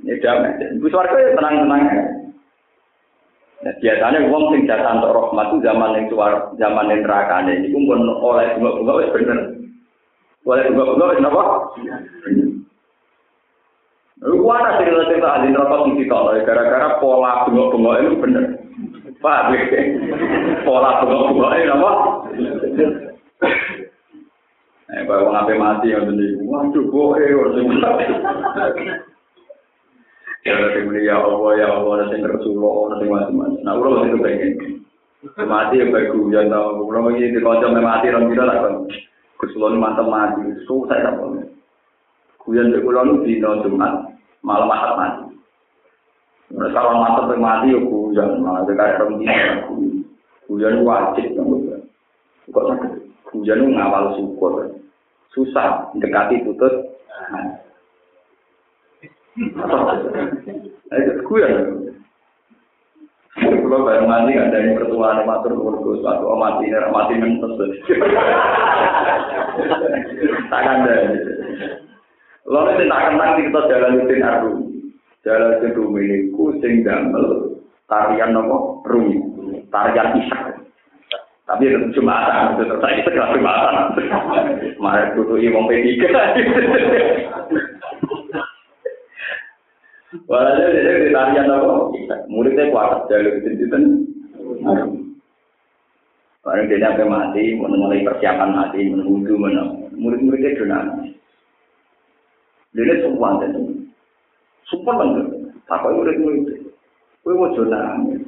Ya 0.05 0.15
damai. 0.21 0.53
Suarga 0.85 1.17
ya 1.17 1.33
tenang-tenang. 1.33 2.18
Nah, 3.59 3.75
biasanya 3.83 4.23
uang 4.31 4.55
sing 4.55 4.61
jasa 4.71 4.95
untuk 4.95 5.11
rahmat 5.11 5.51
itu 5.51 5.57
zaman 5.67 5.95
yang 5.99 6.05
suar, 6.07 6.33
zaman 6.55 6.87
yang 6.87 7.03
neraka 7.03 7.43
ini, 7.43 7.67
itu 7.67 7.75
pun 7.75 8.07
oleh 8.07 8.55
bunga-bunga 8.55 8.93
wis 9.03 9.11
bener. 9.11 9.39
Oleh 10.47 10.63
bunga-bunga 10.71 11.11
wis 11.11 11.19
napa? 11.19 11.43
Lu 14.23 14.35
kuat 14.39 14.79
cerita 14.79 15.11
cerita 15.11 15.27
ahli 15.27 15.51
neraka 15.51 15.75
sing 15.83 15.99
ditolak 15.99 16.47
gara-gara 16.47 17.03
pola 17.03 17.43
bunga-bunga 17.51 17.91
itu 17.99 18.15
bener. 18.23 18.43
Pak, 19.19 19.51
pola 20.63 21.03
bunga-bunga 21.03 21.47
itu 21.59 21.73
apa? 21.75 21.91
Eh, 24.89 25.05
kalau 25.05 25.29
ngapain 25.29 25.61
mati 25.61 25.93
yang 25.93 26.09
tadi, 26.09 26.33
waduh, 26.49 26.81
bohe, 26.89 27.21
Jangan 30.47 30.71
kemudian 30.71 31.03
ya 31.03 31.15
Allah, 31.19 31.51
ya 31.59 31.67
Allah, 31.67 31.91
ada 31.99 32.15
yang 32.15 32.31
Rasulullah, 32.31 32.95
ada 32.95 33.03
yang 33.03 33.11
macam-macam. 33.11 33.59
Nah, 33.59 33.73
ulama 33.75 34.07
itu 34.07 34.17
pengen. 34.23 34.51
Mati 35.35 35.83
yang 35.83 35.91
baik 35.91 36.15
guru, 36.15 36.31
ya 36.31 36.47
tau. 36.47 36.79
Ulama 36.79 37.11
ini 37.11 37.35
dikocok, 37.35 37.69
memang 37.75 37.83
mati, 37.99 38.07
orang 38.07 38.31
bilang, 38.31 38.49
kan. 38.55 38.75
Kesulauan 39.35 39.79
mantap 39.79 40.07
mati, 40.07 40.47
susah 40.63 40.95
ya, 40.95 41.11
Pak. 41.11 41.51
Kuyan 42.39 42.71
di 42.71 42.79
pulau 42.79 43.03
itu 43.03 43.27
di 43.27 43.43
tahun 43.43 43.67
Jumat, 43.67 44.15
malam 44.39 44.71
mahal 44.71 44.95
mati. 44.95 45.35
Nah, 46.55 46.71
kalau 46.71 47.03
mantap 47.03 47.27
yang 47.35 47.43
mati, 47.43 47.75
ya 47.75 47.79
kuyan. 47.83 48.39
Malah, 48.39 48.63
itu 48.63 48.71
kayak 48.79 48.99
orang 49.03 49.19
bilang, 49.19 49.59
kuyan. 49.67 49.95
Kuyan 50.47 50.75
wajib, 50.87 51.25
ya, 51.35 51.41
Pak. 51.43 51.79
Kok 52.49 52.65
sakit? 52.71 52.91
Kuyan 53.27 53.59
itu 53.59 53.69
ngawal 53.75 54.03
syukur. 54.15 54.51
Susah, 55.35 55.91
dekati 55.99 56.47
putus. 56.47 56.73
Nah, 57.11 57.59
gue 61.23 61.39
ya. 61.39 61.49
Kalau 63.39 63.85
bayang 63.85 64.09
mati 64.09 64.35
nggak 64.35 64.51
dari 64.51 64.75
pertuaan 64.75 65.23
matur 65.23 65.53
urus 65.55 66.01
suatu 66.03 66.33
mati 66.35 66.67
ini 66.67 66.89
mati 66.91 67.13
mentes. 67.15 67.55
Tak 70.49 70.61
ada. 70.65 70.95
Lalu 72.49 72.71
kita 72.81 72.97
kenang 72.97 73.31
kita 73.37 73.59
jalan 73.69 73.95
rutin 74.01 74.25
aku. 74.25 74.51
Jalaluddin 75.19 75.75
Rumi 75.75 76.03
niku 76.07 76.55
sing 76.63 76.79
damel 76.87 77.59
tarian 77.91 78.31
nopo 78.31 78.79
Rumi, 78.87 79.19
tarian 79.67 80.15
Isak. 80.15 80.63
Tapi 81.43 81.65
itu 81.65 81.97
Jumatan, 81.97 82.61
itu 82.61 82.77
saya 82.77 83.03
sekelas 83.03 83.33
Jumatan. 83.35 83.75
Mari 84.79 85.11
kutu 85.17 85.35
wong 85.49 85.65
P3. 85.67 86.07
Walhasil 90.09 90.73
dia 90.73 91.05
di 91.05 91.13
tarian 91.13 91.53
apa? 91.53 91.93
Muridnya 92.33 92.73
kuat, 92.73 93.05
jalur 93.13 93.45
itu 93.45 93.61
itu. 93.61 93.77
Barang 96.39 96.65
dia 96.65 96.81
sampai 96.81 97.05
mati, 97.05 97.53
mulai 97.53 98.01
persiapan 98.01 98.49
mati, 98.57 98.89
menunggu, 98.89 99.37
menunggu. 99.37 99.85
Murid-muridnya 99.93 100.57
dinamis. 100.57 101.13
Dia 102.73 103.05
semua 103.05 103.37
itu. 103.45 103.85
Sumpah 104.71 104.93
banget. 104.97 105.25
Apa 105.69 105.93
murid-murid? 105.93 106.73
Kue 107.21 107.33
mau 107.37 107.53
nangis. 107.53 108.25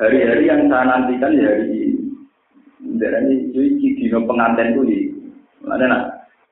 Hari-hari 0.00 0.48
yang 0.48 0.72
saya 0.72 0.88
nantikan 0.88 1.36
ya 1.36 1.52
hari 1.52 1.68
ini. 1.68 2.00
Dari 2.96 3.50
ini 3.52 3.88
dino 4.00 4.24
pengantin 4.24 4.72
itu. 4.72 5.12
Mana 5.66 5.84
nak? 5.84 6.02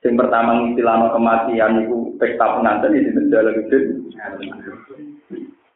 Yang 0.02 0.26
pertama 0.26 0.50
ngistilano 0.60 1.14
kematian 1.14 1.86
itu 1.86 2.01
pesta 2.22 2.46
pengantin 2.54 2.94
itu 2.94 3.10
menjalan 3.10 3.66
itu. 3.66 3.78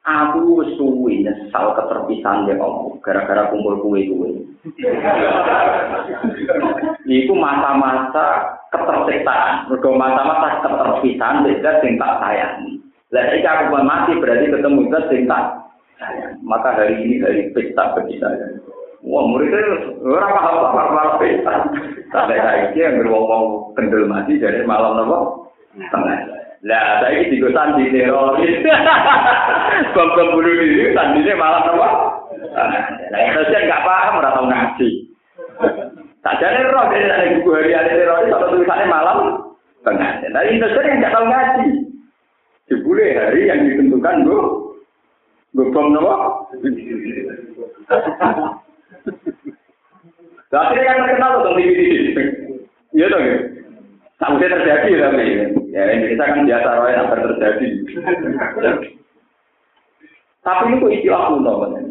Aku 0.06 0.62
suwi 0.78 1.26
nyesal 1.26 1.74
keterpisahan 1.74 2.46
ya 2.46 2.54
Allah, 2.62 2.94
gara-gara 3.02 3.50
kumpul 3.50 3.82
kue 3.82 4.06
kue. 4.06 4.30
Iku 7.10 7.34
masa-masa 7.34 8.54
ketersiksaan, 8.70 9.66
mergo 9.66 9.98
masa-masa 9.98 10.62
keterpisahan 10.62 11.42
beda 11.42 11.82
sing 11.82 11.98
tak 11.98 12.22
sayangi. 12.22 12.78
Lah 13.10 13.34
iki 13.34 13.42
aku 13.42 13.74
mati 13.82 14.14
berarti 14.22 14.46
ketemu 14.46 14.86
zat 14.94 15.04
sing 15.10 15.26
tak 15.26 15.42
sayang. 15.98 16.38
Maka 16.46 16.78
hari 16.78 17.02
ini 17.02 17.22
hari 17.26 17.50
pesta 17.50 17.98
bagi 17.98 18.22
saya. 18.22 18.62
Wah, 19.06 19.22
muridnya 19.26 19.94
orang 20.02 20.34
paham 20.34 20.56
apa 20.70 20.82
malah 20.94 21.16
pesta. 21.18 21.54
Sampai 22.10 22.42
saiki 22.42 22.82
yang 22.82 23.02
berwong-wong 23.02 23.74
kendel 23.78 24.06
mati 24.06 24.38
dari 24.38 24.66
malam 24.66 24.98
nopo. 24.98 25.45
Lah, 26.66 27.04
saya 27.04 27.20
ini 27.20 27.36
juga 27.38 27.52
sandi 27.52 27.92
teroris. 27.92 28.64
Bom-bom 29.94 30.34
bunuh 30.34 30.54
diri, 30.56 30.96
sandinya 30.96 31.34
malam 31.36 31.62
nopo. 31.68 31.88
Nah, 33.12 33.20
Indonesia 33.20 33.60
nggak 33.60 33.84
paham, 33.84 34.14
nggak 34.18 34.34
tahu 34.34 34.46
ngaji. 34.48 34.88
Saja 36.24 36.46
nih 36.50 36.66
roh, 36.72 36.84
jadi 36.90 37.06
ada 37.12 37.26
buku 37.38 37.50
harian 37.54 37.86
teroris 37.86 38.34
atau 38.34 38.48
tulisannya 38.50 38.86
malam 38.88 39.18
tengah. 39.84 40.10
Nah, 40.32 40.42
Indonesia 40.48 40.96
nggak 40.96 41.14
tahu 41.14 41.24
ngaji. 41.28 41.66
Jebule 42.66 43.06
hari 43.14 43.46
yang 43.46 43.62
ditentukan, 43.62 44.26
Bu. 44.26 44.36
Bom 45.54 45.86
nopo. 45.92 46.14
Tapi 50.46 50.74
yang 50.78 50.98
terkenal 51.04 51.44
tuh 51.44 51.52
TV 51.58 51.78
TV. 51.78 52.16
Iya 52.96 53.06
dong. 53.12 53.24
Sampai 54.16 54.48
terjadi 54.48 54.90
tapi 54.96 55.24
ya 55.76 55.82
Indonesia 55.92 56.24
kan 56.24 56.48
biasa 56.48 56.68
roh 56.80 56.88
yang 56.88 57.08
terjadi. 57.12 57.68
Tapi 60.40 60.62
ini 60.70 60.80
kok 60.80 60.94
istilah 60.94 61.22
kuno 61.36 61.52
kan? 61.60 61.84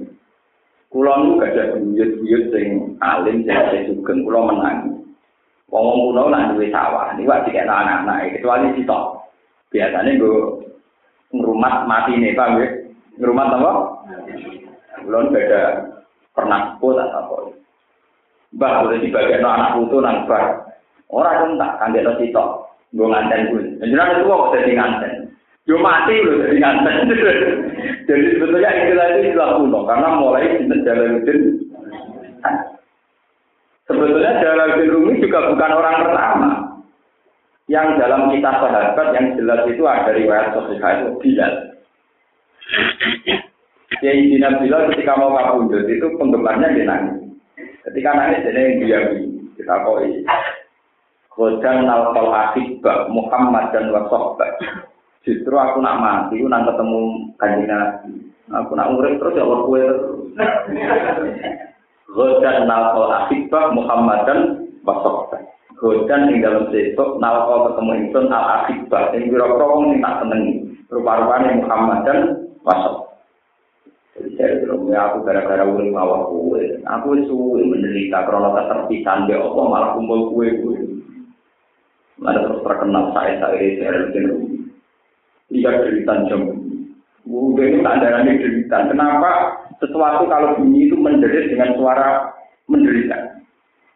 Kulo 0.89 1.11
nu 1.21 1.38
gak 1.43 1.51
ada 1.53 1.76
buyut-buyut 1.76 2.43
sing 2.55 2.95
alim 3.03 3.43
sing 3.43 3.51
sing 3.51 3.82
sugeng 3.91 4.23
kulo 4.23 4.47
menang. 4.47 5.05
Wong 5.69 5.86
kuno 6.09 6.32
nak 6.32 6.55
duwe 6.55 6.71
sawah, 6.71 7.11
niku 7.13 7.30
wajib 7.30 7.51
kena 7.51 7.84
anak-anak 7.84 8.39
kecuali 8.39 8.73
sitok. 8.80 9.28
Biasanya 9.76 10.15
gue 10.15 10.39
ngrumat 11.36 11.84
mati 11.84 12.15
nih, 12.15 12.32
Pak, 12.32 12.47
ya? 12.55 12.67
Ngrumat 13.19 13.59
apa? 13.59 13.71
Kulo 15.03 15.19
beda 15.36 15.61
pernah 16.32 16.80
pun 16.80 16.95
tak 16.95 17.11
apa. 17.11 17.38
Mbah 18.55 18.88
udah 18.88 18.97
dibagian 19.03 19.43
anak 19.43 19.76
putu 19.76 19.99
nang 19.99 20.23
bar. 20.32 20.63
Orang 21.14 21.62
tak 21.62 21.72
kan 21.78 21.93
dia 21.93 22.12
sitok. 22.18 22.66
Gue 22.95 23.12
nganten 23.12 23.51
gue. 23.51 23.64
Jangan 23.84 24.16
itu 24.16 24.30
kok 24.30 24.51
jadi 24.56 24.72
nganten. 24.74 25.14
Yo 25.66 25.76
mati 25.82 26.16
loh 26.22 26.45
jadi 26.45 26.58
nganten. 26.62 26.95
Jadi 28.06 28.38
sebetulnya 28.38 28.70
istilah 28.70 29.06
itu 29.18 29.20
istilah 29.34 29.49
kuno 29.58 29.80
karena 29.89 30.10
mulai 30.22 30.45
kita 30.62 30.78
Jalaluddin. 30.86 31.39
Sebetulnya 33.89 34.32
Jalaluddin 34.45 34.93
Rumi 34.93 35.14
juga 35.26 35.49
bukan 35.49 35.72
orang 35.74 35.97
pertama. 36.06 36.49
Yang 37.66 37.97
dalam 37.97 38.30
kisah 38.30 38.62
sahabat 38.62 39.08
yang 39.18 39.34
jelas 39.41 39.66
itu 39.66 39.82
ada 39.89 40.14
riwayat 40.14 40.53
sosial 40.53 40.86
itu 41.01 41.10
Bilal. 41.18 41.53
Kiai 43.97 44.30
Dina 44.30 44.53
Bilal 44.62 44.93
ketika 44.93 45.18
mau 45.18 45.34
kabundut 45.34 45.89
itu 45.89 46.06
penggemarnya 46.22 46.78
dia 46.78 46.86
nangis. 46.86 47.26
Ketika 47.89 48.10
nangis 48.14 48.45
dia 48.45 48.70
yang. 48.86 49.34
Kita 49.58 49.82
koi. 49.82 50.22
Godang 51.36 51.83
nalkal 51.83 52.31
akibah 52.31 53.11
Muhammad 53.11 53.75
dan 53.75 53.91
wasohbah. 53.91 54.55
Justru 55.27 55.51
aku 55.51 55.83
nak 55.83 55.99
mati, 55.99 56.39
aku 56.39 56.47
nak 56.47 56.69
ketemu 56.69 57.01
kanjeng 57.36 57.67
Nabi. 57.67 58.13
Aku 58.53 58.71
nak 58.77 58.93
urip 58.93 59.17
terus 59.17 59.36
ya 59.36 59.43
Allah 59.43 59.59
kue. 59.65 59.83
Godan 62.13 62.57
nalkol 62.69 63.09
akibah 63.09 63.73
Muhammad 63.73 64.19
dan 64.29 64.39
wasohbah. 64.86 65.41
Godan 65.81 66.29
yang 66.29 66.45
dalam 66.45 66.63
sesok 66.69 67.17
nalkol 67.17 67.73
ketemu 67.73 67.91
insun 68.05 68.29
al 68.29 68.45
akibah. 68.61 69.11
Yang 69.17 69.33
biro-biro 69.33 69.65
wong 69.75 69.99
tak 69.99 70.15
senengi. 70.21 70.53
Rupa-rupanya 70.93 71.57
Muhammad 71.57 71.99
dan 72.05 72.19
wasohbah. 72.61 73.17
Jadi 74.15 74.29
saya 74.39 74.63
bilang, 74.63 74.88
ya 74.88 75.11
aku 75.11 75.27
gara-gara 75.27 75.65
urip 75.67 75.91
mawar 75.91 76.31
kue. 76.31 76.79
Aku 76.86 77.19
suwe 77.27 77.65
menderita 77.67 78.23
karena 78.23 78.47
keterpisahan 78.61 79.27
dia 79.27 79.41
Allah 79.41 79.65
malah 79.67 79.89
kumpul 79.97 80.31
kue-kue. 80.31 80.84
Mana 82.20 82.39
terus 82.47 82.63
terkenal 82.63 83.11
saya 83.11 83.34
saya 83.43 83.59
saya 83.80 83.91
saya 84.11 84.34
Iya 85.53 85.70
deritan 85.86 86.26
jam. 86.26 86.41
Udah 87.26 87.66
ini 87.66 87.86
tak 87.86 88.01
ada 88.01 88.26
deritan. 88.26 88.89
Kenapa 88.89 89.61
sesuatu 89.78 90.26
kalau 90.26 90.57
bunyi 90.57 90.89
itu 90.89 90.97
menderit 90.97 91.53
dengan 91.53 91.78
suara 91.78 92.34
menderita? 92.66 93.45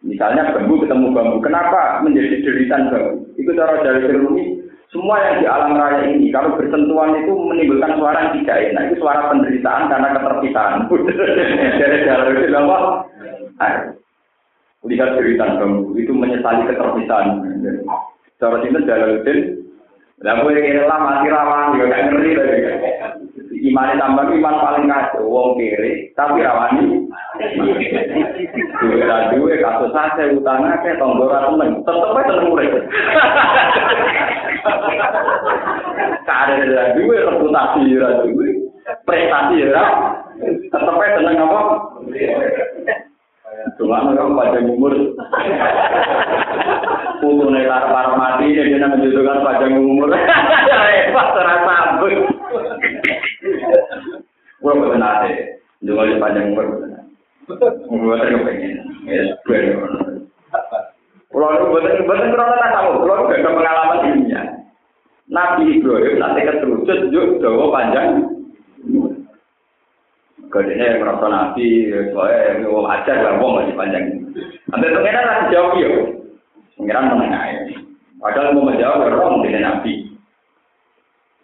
Misalnya 0.06 0.54
bambu 0.54 0.78
ketemu 0.86 1.10
bambu. 1.10 1.38
Kenapa 1.42 2.06
menjadi 2.06 2.46
deritan 2.46 2.94
bambu? 2.94 3.26
Itu 3.36 3.50
cara 3.58 3.82
dari 3.82 4.14
Rumi. 4.14 4.46
Semua 4.90 5.22
yang 5.22 5.36
di 5.42 5.46
alam 5.46 5.78
raya 5.78 6.02
ini, 6.10 6.34
kalau 6.34 6.58
bersentuhan 6.58 7.14
itu 7.22 7.30
menimbulkan 7.30 7.94
suara 8.02 8.26
yang 8.26 8.34
tidak 8.42 8.58
enak. 8.74 8.84
Itu 8.90 8.96
suara 9.06 9.30
penderitaan 9.30 9.86
karena 9.86 10.08
keterpisahan. 10.18 10.90
dari 11.82 11.98
jalan 12.10 12.34
itu 12.42 12.58
apa? 12.58 12.78
Lihat 14.88 15.20
deritan 15.20 15.60
bambu. 15.60 15.96
Itu 16.00 16.16
menyesali 16.16 16.68
keterpisahan. 16.70 17.44
Cara 18.40 18.64
itu 18.64 18.80
Jalaluddin 18.88 19.60
lah 20.20 20.36
gue 20.44 20.52
kira 20.52 20.84
lah 20.84 21.00
mati 21.00 21.32
rawan, 21.32 21.80
yo 21.80 21.88
gak 21.88 22.12
ngerti 22.12 22.36
lagi. 22.36 22.60
Iman 23.72 23.96
tambah 23.96 24.28
iman 24.28 24.56
paling 24.60 24.92
kacau, 24.92 25.32
wong 25.32 25.56
kiri, 25.56 26.12
tapi 26.12 26.44
rawani. 26.44 27.08
Duwe 28.84 29.00
ra 29.08 29.32
duwe 29.32 29.56
kasus 29.64 29.96
saja 29.96 30.28
utang 30.36 30.68
akeh 30.68 31.00
tonggo 31.00 31.32
ra 31.32 31.48
temen, 31.48 31.80
tetep 31.88 32.16
ae 32.20 32.24
tenang 32.28 32.52
urip. 32.52 32.72
Kare 36.28 36.56
ra 36.68 36.84
duwe 37.00 37.16
reputasi 37.16 37.96
ra 37.96 38.10
duwe, 38.28 38.48
prestasi 39.08 39.72
ra 39.72 39.86
tetep 40.44 41.00
ae 41.00 41.16
tenang 41.16 41.48
apa? 41.48 41.62
Tulang 43.76 44.16
mereka 44.16 44.32
pada 44.32 44.60
umur. 44.64 44.94
Untuk 47.20 47.52
naik 47.52 47.68
lapar 47.68 48.16
mati, 48.16 48.56
jadi 48.56 48.80
nak 48.80 48.96
menjodohkan 48.96 49.44
pada 49.44 49.66
umur. 49.68 50.08
Repot 50.12 51.28
ora 51.36 51.56
abis. 51.60 52.16
Gue 54.60 54.74
mau 54.76 54.92
tenang 54.92 55.28
deh. 55.28 55.36
Panjang 56.20 56.56
umur. 56.56 56.66
Gue 57.50 58.16
tenang 58.24 58.44
pengen. 58.48 58.74
Ya, 59.08 59.24
Kalau 61.30 61.56
itu 61.56 61.66
bukan 61.70 62.04
bukan 62.04 62.32
kerana 62.34 62.56
tak 62.58 62.72
tahu, 62.74 62.90
kalau 63.06 63.16
itu 63.16 63.26
bukan 63.38 63.54
pengalaman 63.54 64.02
dirinya. 64.02 64.42
Nabi 65.30 65.78
Ibrahim 65.78 66.18
nanti 66.18 66.42
keterusut 66.42 67.00
juga 67.14 67.38
jauh 67.38 67.70
panjang. 67.70 68.26
Yang 70.50 71.06
merasa 71.06 71.26
nabi, 71.30 71.94
soalnya 72.10 72.58
yang 72.58 72.74
mau 72.74 72.90
ajar 72.90 73.18
lah, 73.22 73.38
mau 73.38 73.62
masih 73.62 73.78
panjang. 73.78 74.06
Nanti 74.74 74.86
pengen 74.90 75.26
lah 75.30 75.46
jauh 75.54 75.78
ya. 75.78 75.90
Pengiran 76.74 77.14
menengah 77.14 77.44
ini. 77.54 77.76
Padahal 78.18 78.58
mau 78.58 78.66
menjawab 78.66 79.14
orang 79.14 79.46
dengan 79.46 79.64
nabi. 79.70 80.10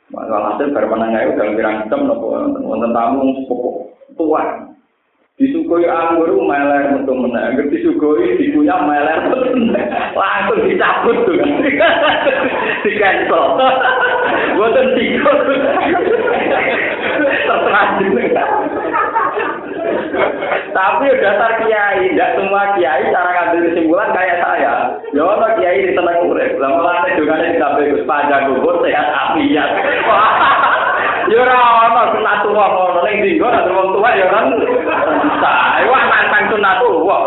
Masalah 0.10 0.58
hasil 0.58 0.74
baru 0.74 0.90
menengah 0.90 1.22
itu 1.22 1.38
dalam 1.38 1.54
pirang 1.54 1.78
hitam, 1.86 2.02
nonton 2.10 2.92
tamu 2.98 3.46
pokok 3.46 3.76
tua. 4.18 4.44
Disukui 5.36 5.84
anggur 5.84 6.32
meler 6.32 6.96
untuk 6.96 7.20
menang, 7.20 7.60
disukui 7.68 8.40
dikunyah 8.40 8.88
meler 8.88 9.20
langsung 10.16 10.64
dicabut 10.64 11.28
tuh 11.28 11.36
kan, 11.36 11.60
di 12.88 12.92
cancel. 12.96 13.60
Buatan 14.56 14.96
Tapi 20.76 21.06
dasar 21.24 21.52
kiai, 21.62 22.12
tidak 22.12 22.36
semua 22.36 22.76
kiai 22.76 23.08
cara 23.12 23.30
ngambil 23.32 23.60
kesimpulan 23.72 24.10
kayak 24.12 24.38
saya. 24.44 24.74
Ya 25.16 25.24
Allah 25.24 25.50
kiai 25.56 25.88
di 25.88 25.92
tengah 25.96 26.16
kurek. 26.24 26.60
Lama 26.60 26.80
lama 26.84 27.10
juga 27.16 27.40
nih 27.40 27.56
tapi 27.60 27.92
gus 27.96 28.04
panjang 28.04 28.52
gugur 28.52 28.84
sehat 28.84 29.08
afiat. 29.12 29.70
Ya 31.26 31.42
Allah, 31.42 32.14
sunat 32.14 32.46
tua 32.46 32.66
kalau 32.70 33.02
nolong 33.02 33.18
di 33.26 33.42
gua 33.42 33.50
atau 33.50 33.74
orang 33.74 33.90
tua 33.98 34.10
ya 34.14 34.28
kan. 34.30 34.46
Saya 35.42 35.98
mantan 36.06 36.44
sunat 36.54 36.76
tua. 36.86 37.18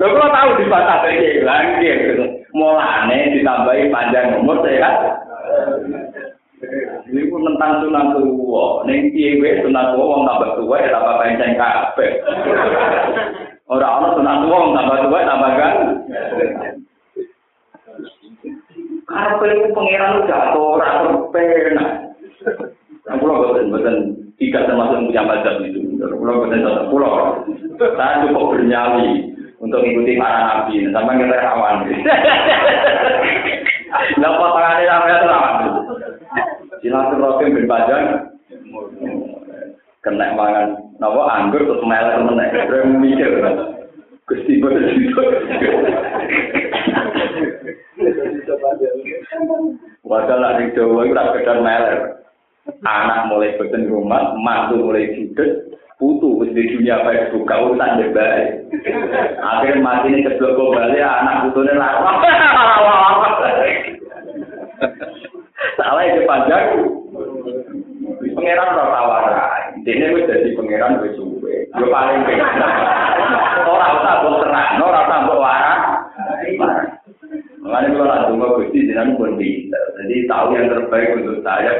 Lalu 0.00 0.16
lo 0.16 0.26
tahu 0.32 0.50
di 0.60 0.64
batas 0.68 1.00
kayak 1.04 1.40
gimana 1.40 1.80
gitu. 1.80 2.24
Mulane 2.56 3.18
ditambahi 3.36 3.88
panjang 3.88 4.36
umur 4.36 4.60
sehat. 4.64 4.96
Tentang 7.40 7.72
sunat 7.80 8.06
tuwa. 8.20 8.84
Ning 8.84 9.16
piye 9.16 9.40
wae 9.40 9.64
sunat 9.64 9.96
tuwa 9.96 10.04
wong 10.12 10.22
tambah 10.28 10.50
tuwa 10.60 10.76
ya 10.76 10.92
tambah 10.92 11.14
panjang 11.16 11.52
kabeh. 11.56 12.10
Ora 13.72 13.88
ono 13.96 14.08
sunat 14.20 14.36
tuwa 14.44 14.56
wong 14.60 14.72
tambah 14.76 14.96
tuwa 15.08 15.18
tambah 15.24 15.50
kan. 15.56 15.74
Karena 19.10 19.52
itu 19.56 19.74
pangeran 19.74 20.20
udah 20.22 20.54
ora 20.54 20.88
terpenak. 21.02 21.90
Nah, 23.10 23.16
pulau 23.18 23.42
boten 23.42 23.72
boten 23.74 23.96
tidak 24.38 24.70
termasuk 24.70 25.02
punya 25.08 25.22
mazhab 25.24 25.58
itu. 25.64 25.80
Pulau 25.98 26.44
boten 26.44 26.62
tetap 26.62 26.86
pulau. 26.92 27.42
Saya 27.80 28.28
cukup 28.28 28.54
bernyali 28.54 29.32
untuk 29.58 29.80
mengikuti 29.80 30.20
para 30.20 30.40
nabi. 30.44 30.84
Sama 30.92 31.16
kita 31.16 31.36
rawan. 31.40 31.76
Lah 34.20 34.30
potongannya 34.38 34.84
sampai 34.86 35.10
itu 35.10 35.26
rawan. 35.26 35.54
Silaturahim 36.80 37.56
bin 37.56 37.66
Padang 37.68 38.04
kena 40.00 40.32
mangan 40.32 40.96
napa 40.96 41.22
anggur 41.28 41.60
terus 41.60 41.84
melek 41.84 42.16
meneh. 42.24 42.48
Mikir. 42.96 43.32
Gusti 44.24 44.62
boten 44.62 44.86
Padahal 50.10 50.38
lah 50.42 50.52
di 50.58 50.74
Jawa 50.74 51.06
itu 51.06 51.14
tak 51.14 51.28
sekedar 51.34 51.58
meler. 51.62 51.98
Anak 52.86 53.26
mulai 53.28 53.56
boten 53.58 53.90
rumah, 53.90 54.34
mantu 54.38 54.80
mulai 54.80 55.10
judes, 55.14 55.74
putu 55.98 56.46
di 56.48 56.62
dunia 56.76 57.02
baik 57.02 57.34
buka 57.34 57.54
urusan 57.66 57.98
deh 57.98 58.08
baik. 58.14 58.70
Akhirnya 59.42 59.82
mati 59.82 60.14
ini 60.14 60.26
keblok 60.26 60.56
kembali, 60.56 60.98
anak 61.02 61.50
putune 61.50 61.72
lawak. 61.74 62.16
Salah 65.76 66.04
itu 66.08 66.24
panjang. 66.24 66.64
Pangeran 68.36 68.72
ora 68.72 68.86
tawaran. 68.88 69.84
Dene 69.84 70.16
wis 70.16 70.28
dadi 70.28 70.56
pangeran 70.56 71.00
wis 71.04 71.12
suwe. 71.16 71.68
Yo 71.76 71.86
paling 71.92 72.24
ora 73.68 73.86
usah 74.00 74.14
mbok 74.24 74.36
terang, 74.40 74.80
ora 74.80 75.00
usah 75.04 75.18
mbok 75.24 75.40
waras. 75.40 75.80
Makanya 77.60 77.92
kalau 77.92 78.08
langsung 78.08 78.40
gusti 78.56 78.88
jangan 78.88 79.14
pun 79.20 79.36
bisa. 79.36 79.78
Jadi 80.00 80.24
tahu 80.24 80.56
yang 80.56 80.72
terbaik 80.72 81.12
untuk 81.20 81.44
saya. 81.44 81.72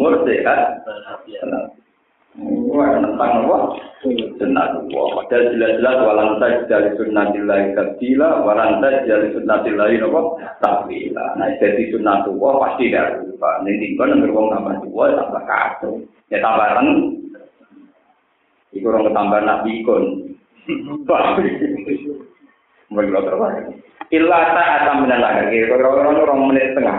Umur 0.00 0.24
sehat. 0.24 0.80
Wah 2.72 2.88
tentang 2.96 3.44
apa? 3.44 3.58
Sunnah 4.40 4.80
Allah. 4.80 5.06
Padahal 5.20 5.52
jelas-jelas 5.52 5.96
walan 6.00 6.40
taj 6.40 6.64
dari 6.72 6.96
sunnatillahi 6.96 7.76
tabdila, 7.76 8.40
walan 8.48 8.80
taj 8.80 9.04
dari 9.04 9.28
sunnatillahi 9.36 10.00
apa? 10.00 10.20
Tabdila. 10.64 11.36
Nah 11.36 11.52
jadi 11.60 11.92
sunnah 11.92 12.24
Allah 12.24 12.52
pasti 12.64 12.88
tidak 12.88 13.28
lupa. 13.28 13.60
Ini 13.60 13.76
tinggal 13.76 14.08
nunggu 14.16 14.32
wong 14.32 14.46
tambah 14.56 14.74
tua 14.88 15.04
tambah 15.20 15.42
kacau. 15.44 15.92
Ya 16.32 16.40
tambah 16.40 16.68
ren. 16.80 16.88
Iku 18.72 18.86
orang 18.88 19.12
tambah 19.12 19.40
nabi 19.44 19.84
ikon. 19.84 20.04
Mungkin 22.88 23.12
lo 23.12 23.20
terbaik. 23.20 23.84
Illa 24.14 24.38
ta'ata 24.54 25.02
minan 25.02 25.20
lagi. 25.20 25.60
Kira-kira 25.60 26.08
orang 26.24 26.40
menit 26.48 26.72
setengah. 26.72 26.98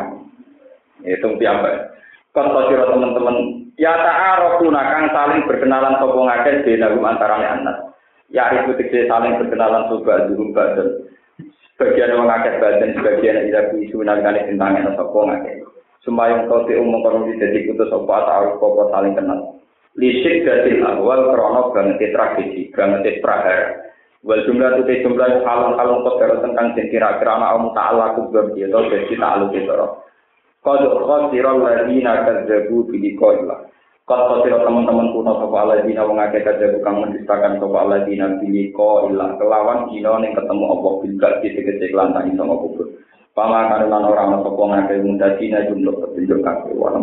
Itu 1.02 1.36
piamba. 1.40 1.91
Kata 2.32 2.72
sira 2.72 2.88
teman-teman, 2.88 3.68
ya 3.76 3.92
ta'arafuna 3.92 4.82
kang 4.88 5.12
saling 5.12 5.44
berkenalan 5.44 6.00
sapa 6.00 6.16
ngakeh 6.16 6.64
benagum 6.64 7.04
antarane 7.04 7.44
anak. 7.44 7.78
Ya 8.32 8.48
itu 8.56 8.72
tegese 8.80 9.12
saling 9.12 9.36
berkenalan 9.36 9.92
sobat 9.92 10.32
dulu 10.32 10.56
badan. 10.56 11.12
Sebagian 11.76 12.16
wong 12.16 12.32
akeh 12.32 12.56
badan, 12.64 12.96
sebagian 12.96 13.52
ila 13.52 13.76
isu 13.84 14.00
nangane 14.00 14.48
tentangan 14.48 14.96
sapa 14.96 15.20
ngakeh. 15.28 15.56
Sumayung 16.08 16.48
kau 16.48 16.64
te 16.64 16.80
umum 16.80 17.04
kono 17.04 17.28
dadi 17.36 17.68
kutus 17.68 17.92
sapa 17.92 18.16
ta'aruf 18.24 18.64
apa 18.64 18.84
saling 18.96 19.14
kenal. 19.20 19.40
Lisik 20.00 20.48
datil 20.48 20.88
awal 20.88 21.36
krono 21.36 21.76
banget 21.76 22.16
tragedi, 22.16 22.72
banget 22.72 23.20
prahara. 23.20 23.92
Wal 24.24 24.40
jumlah 24.48 24.88
itu 24.88 25.04
jumlah 25.04 25.44
halung 25.44 25.76
halung 25.76 26.08
kodar 26.08 26.40
tentang 26.40 26.80
kira-kira 26.80 27.36
ana 27.36 27.60
ta'ala 27.76 28.16
kubur 28.16 28.56
dia 28.56 28.72
atau 28.72 28.88
jadi 28.88 29.20
ta'aluk 29.20 29.52
itu 29.52 29.76
Kod 30.62 30.82
khosiral 30.86 31.58
ladina 31.66 32.22
kadzabu 32.22 32.86
bi 32.86 33.02
liqa'illah. 33.02 33.60
Kod 34.06 34.22
khosiral 34.30 34.62
teman-teman 34.62 35.10
kuno 35.10 35.42
sapa 35.42 35.58
aladina 35.66 36.06
wong 36.06 36.22
akeh 36.22 36.46
kadzabu 36.46 36.78
kang 36.86 37.02
mendustakan 37.02 37.58
sapa 37.58 37.78
aladina 37.82 38.38
bi 38.38 38.46
liqa'illah. 38.46 39.42
Kelawan 39.42 39.90
dina 39.90 40.22
ning 40.22 40.38
ketemu 40.38 40.66
apa 40.70 40.90
bil 41.02 41.14
gak 41.18 41.34
tegese 41.42 41.86
kelantang 41.90 42.30
iso 42.30 42.46
kubur. 42.46 42.88
Pamakan 43.34 43.90
lan 43.90 44.06
ora 44.06 44.22
ana 44.30 44.38
sapa 44.46 44.62
ngakeh 44.62 45.02
mundasina 45.02 45.66
jumlah 45.66 45.96
petunjuk 45.98 46.40
kabeh 46.46 46.74
wa 46.78 46.94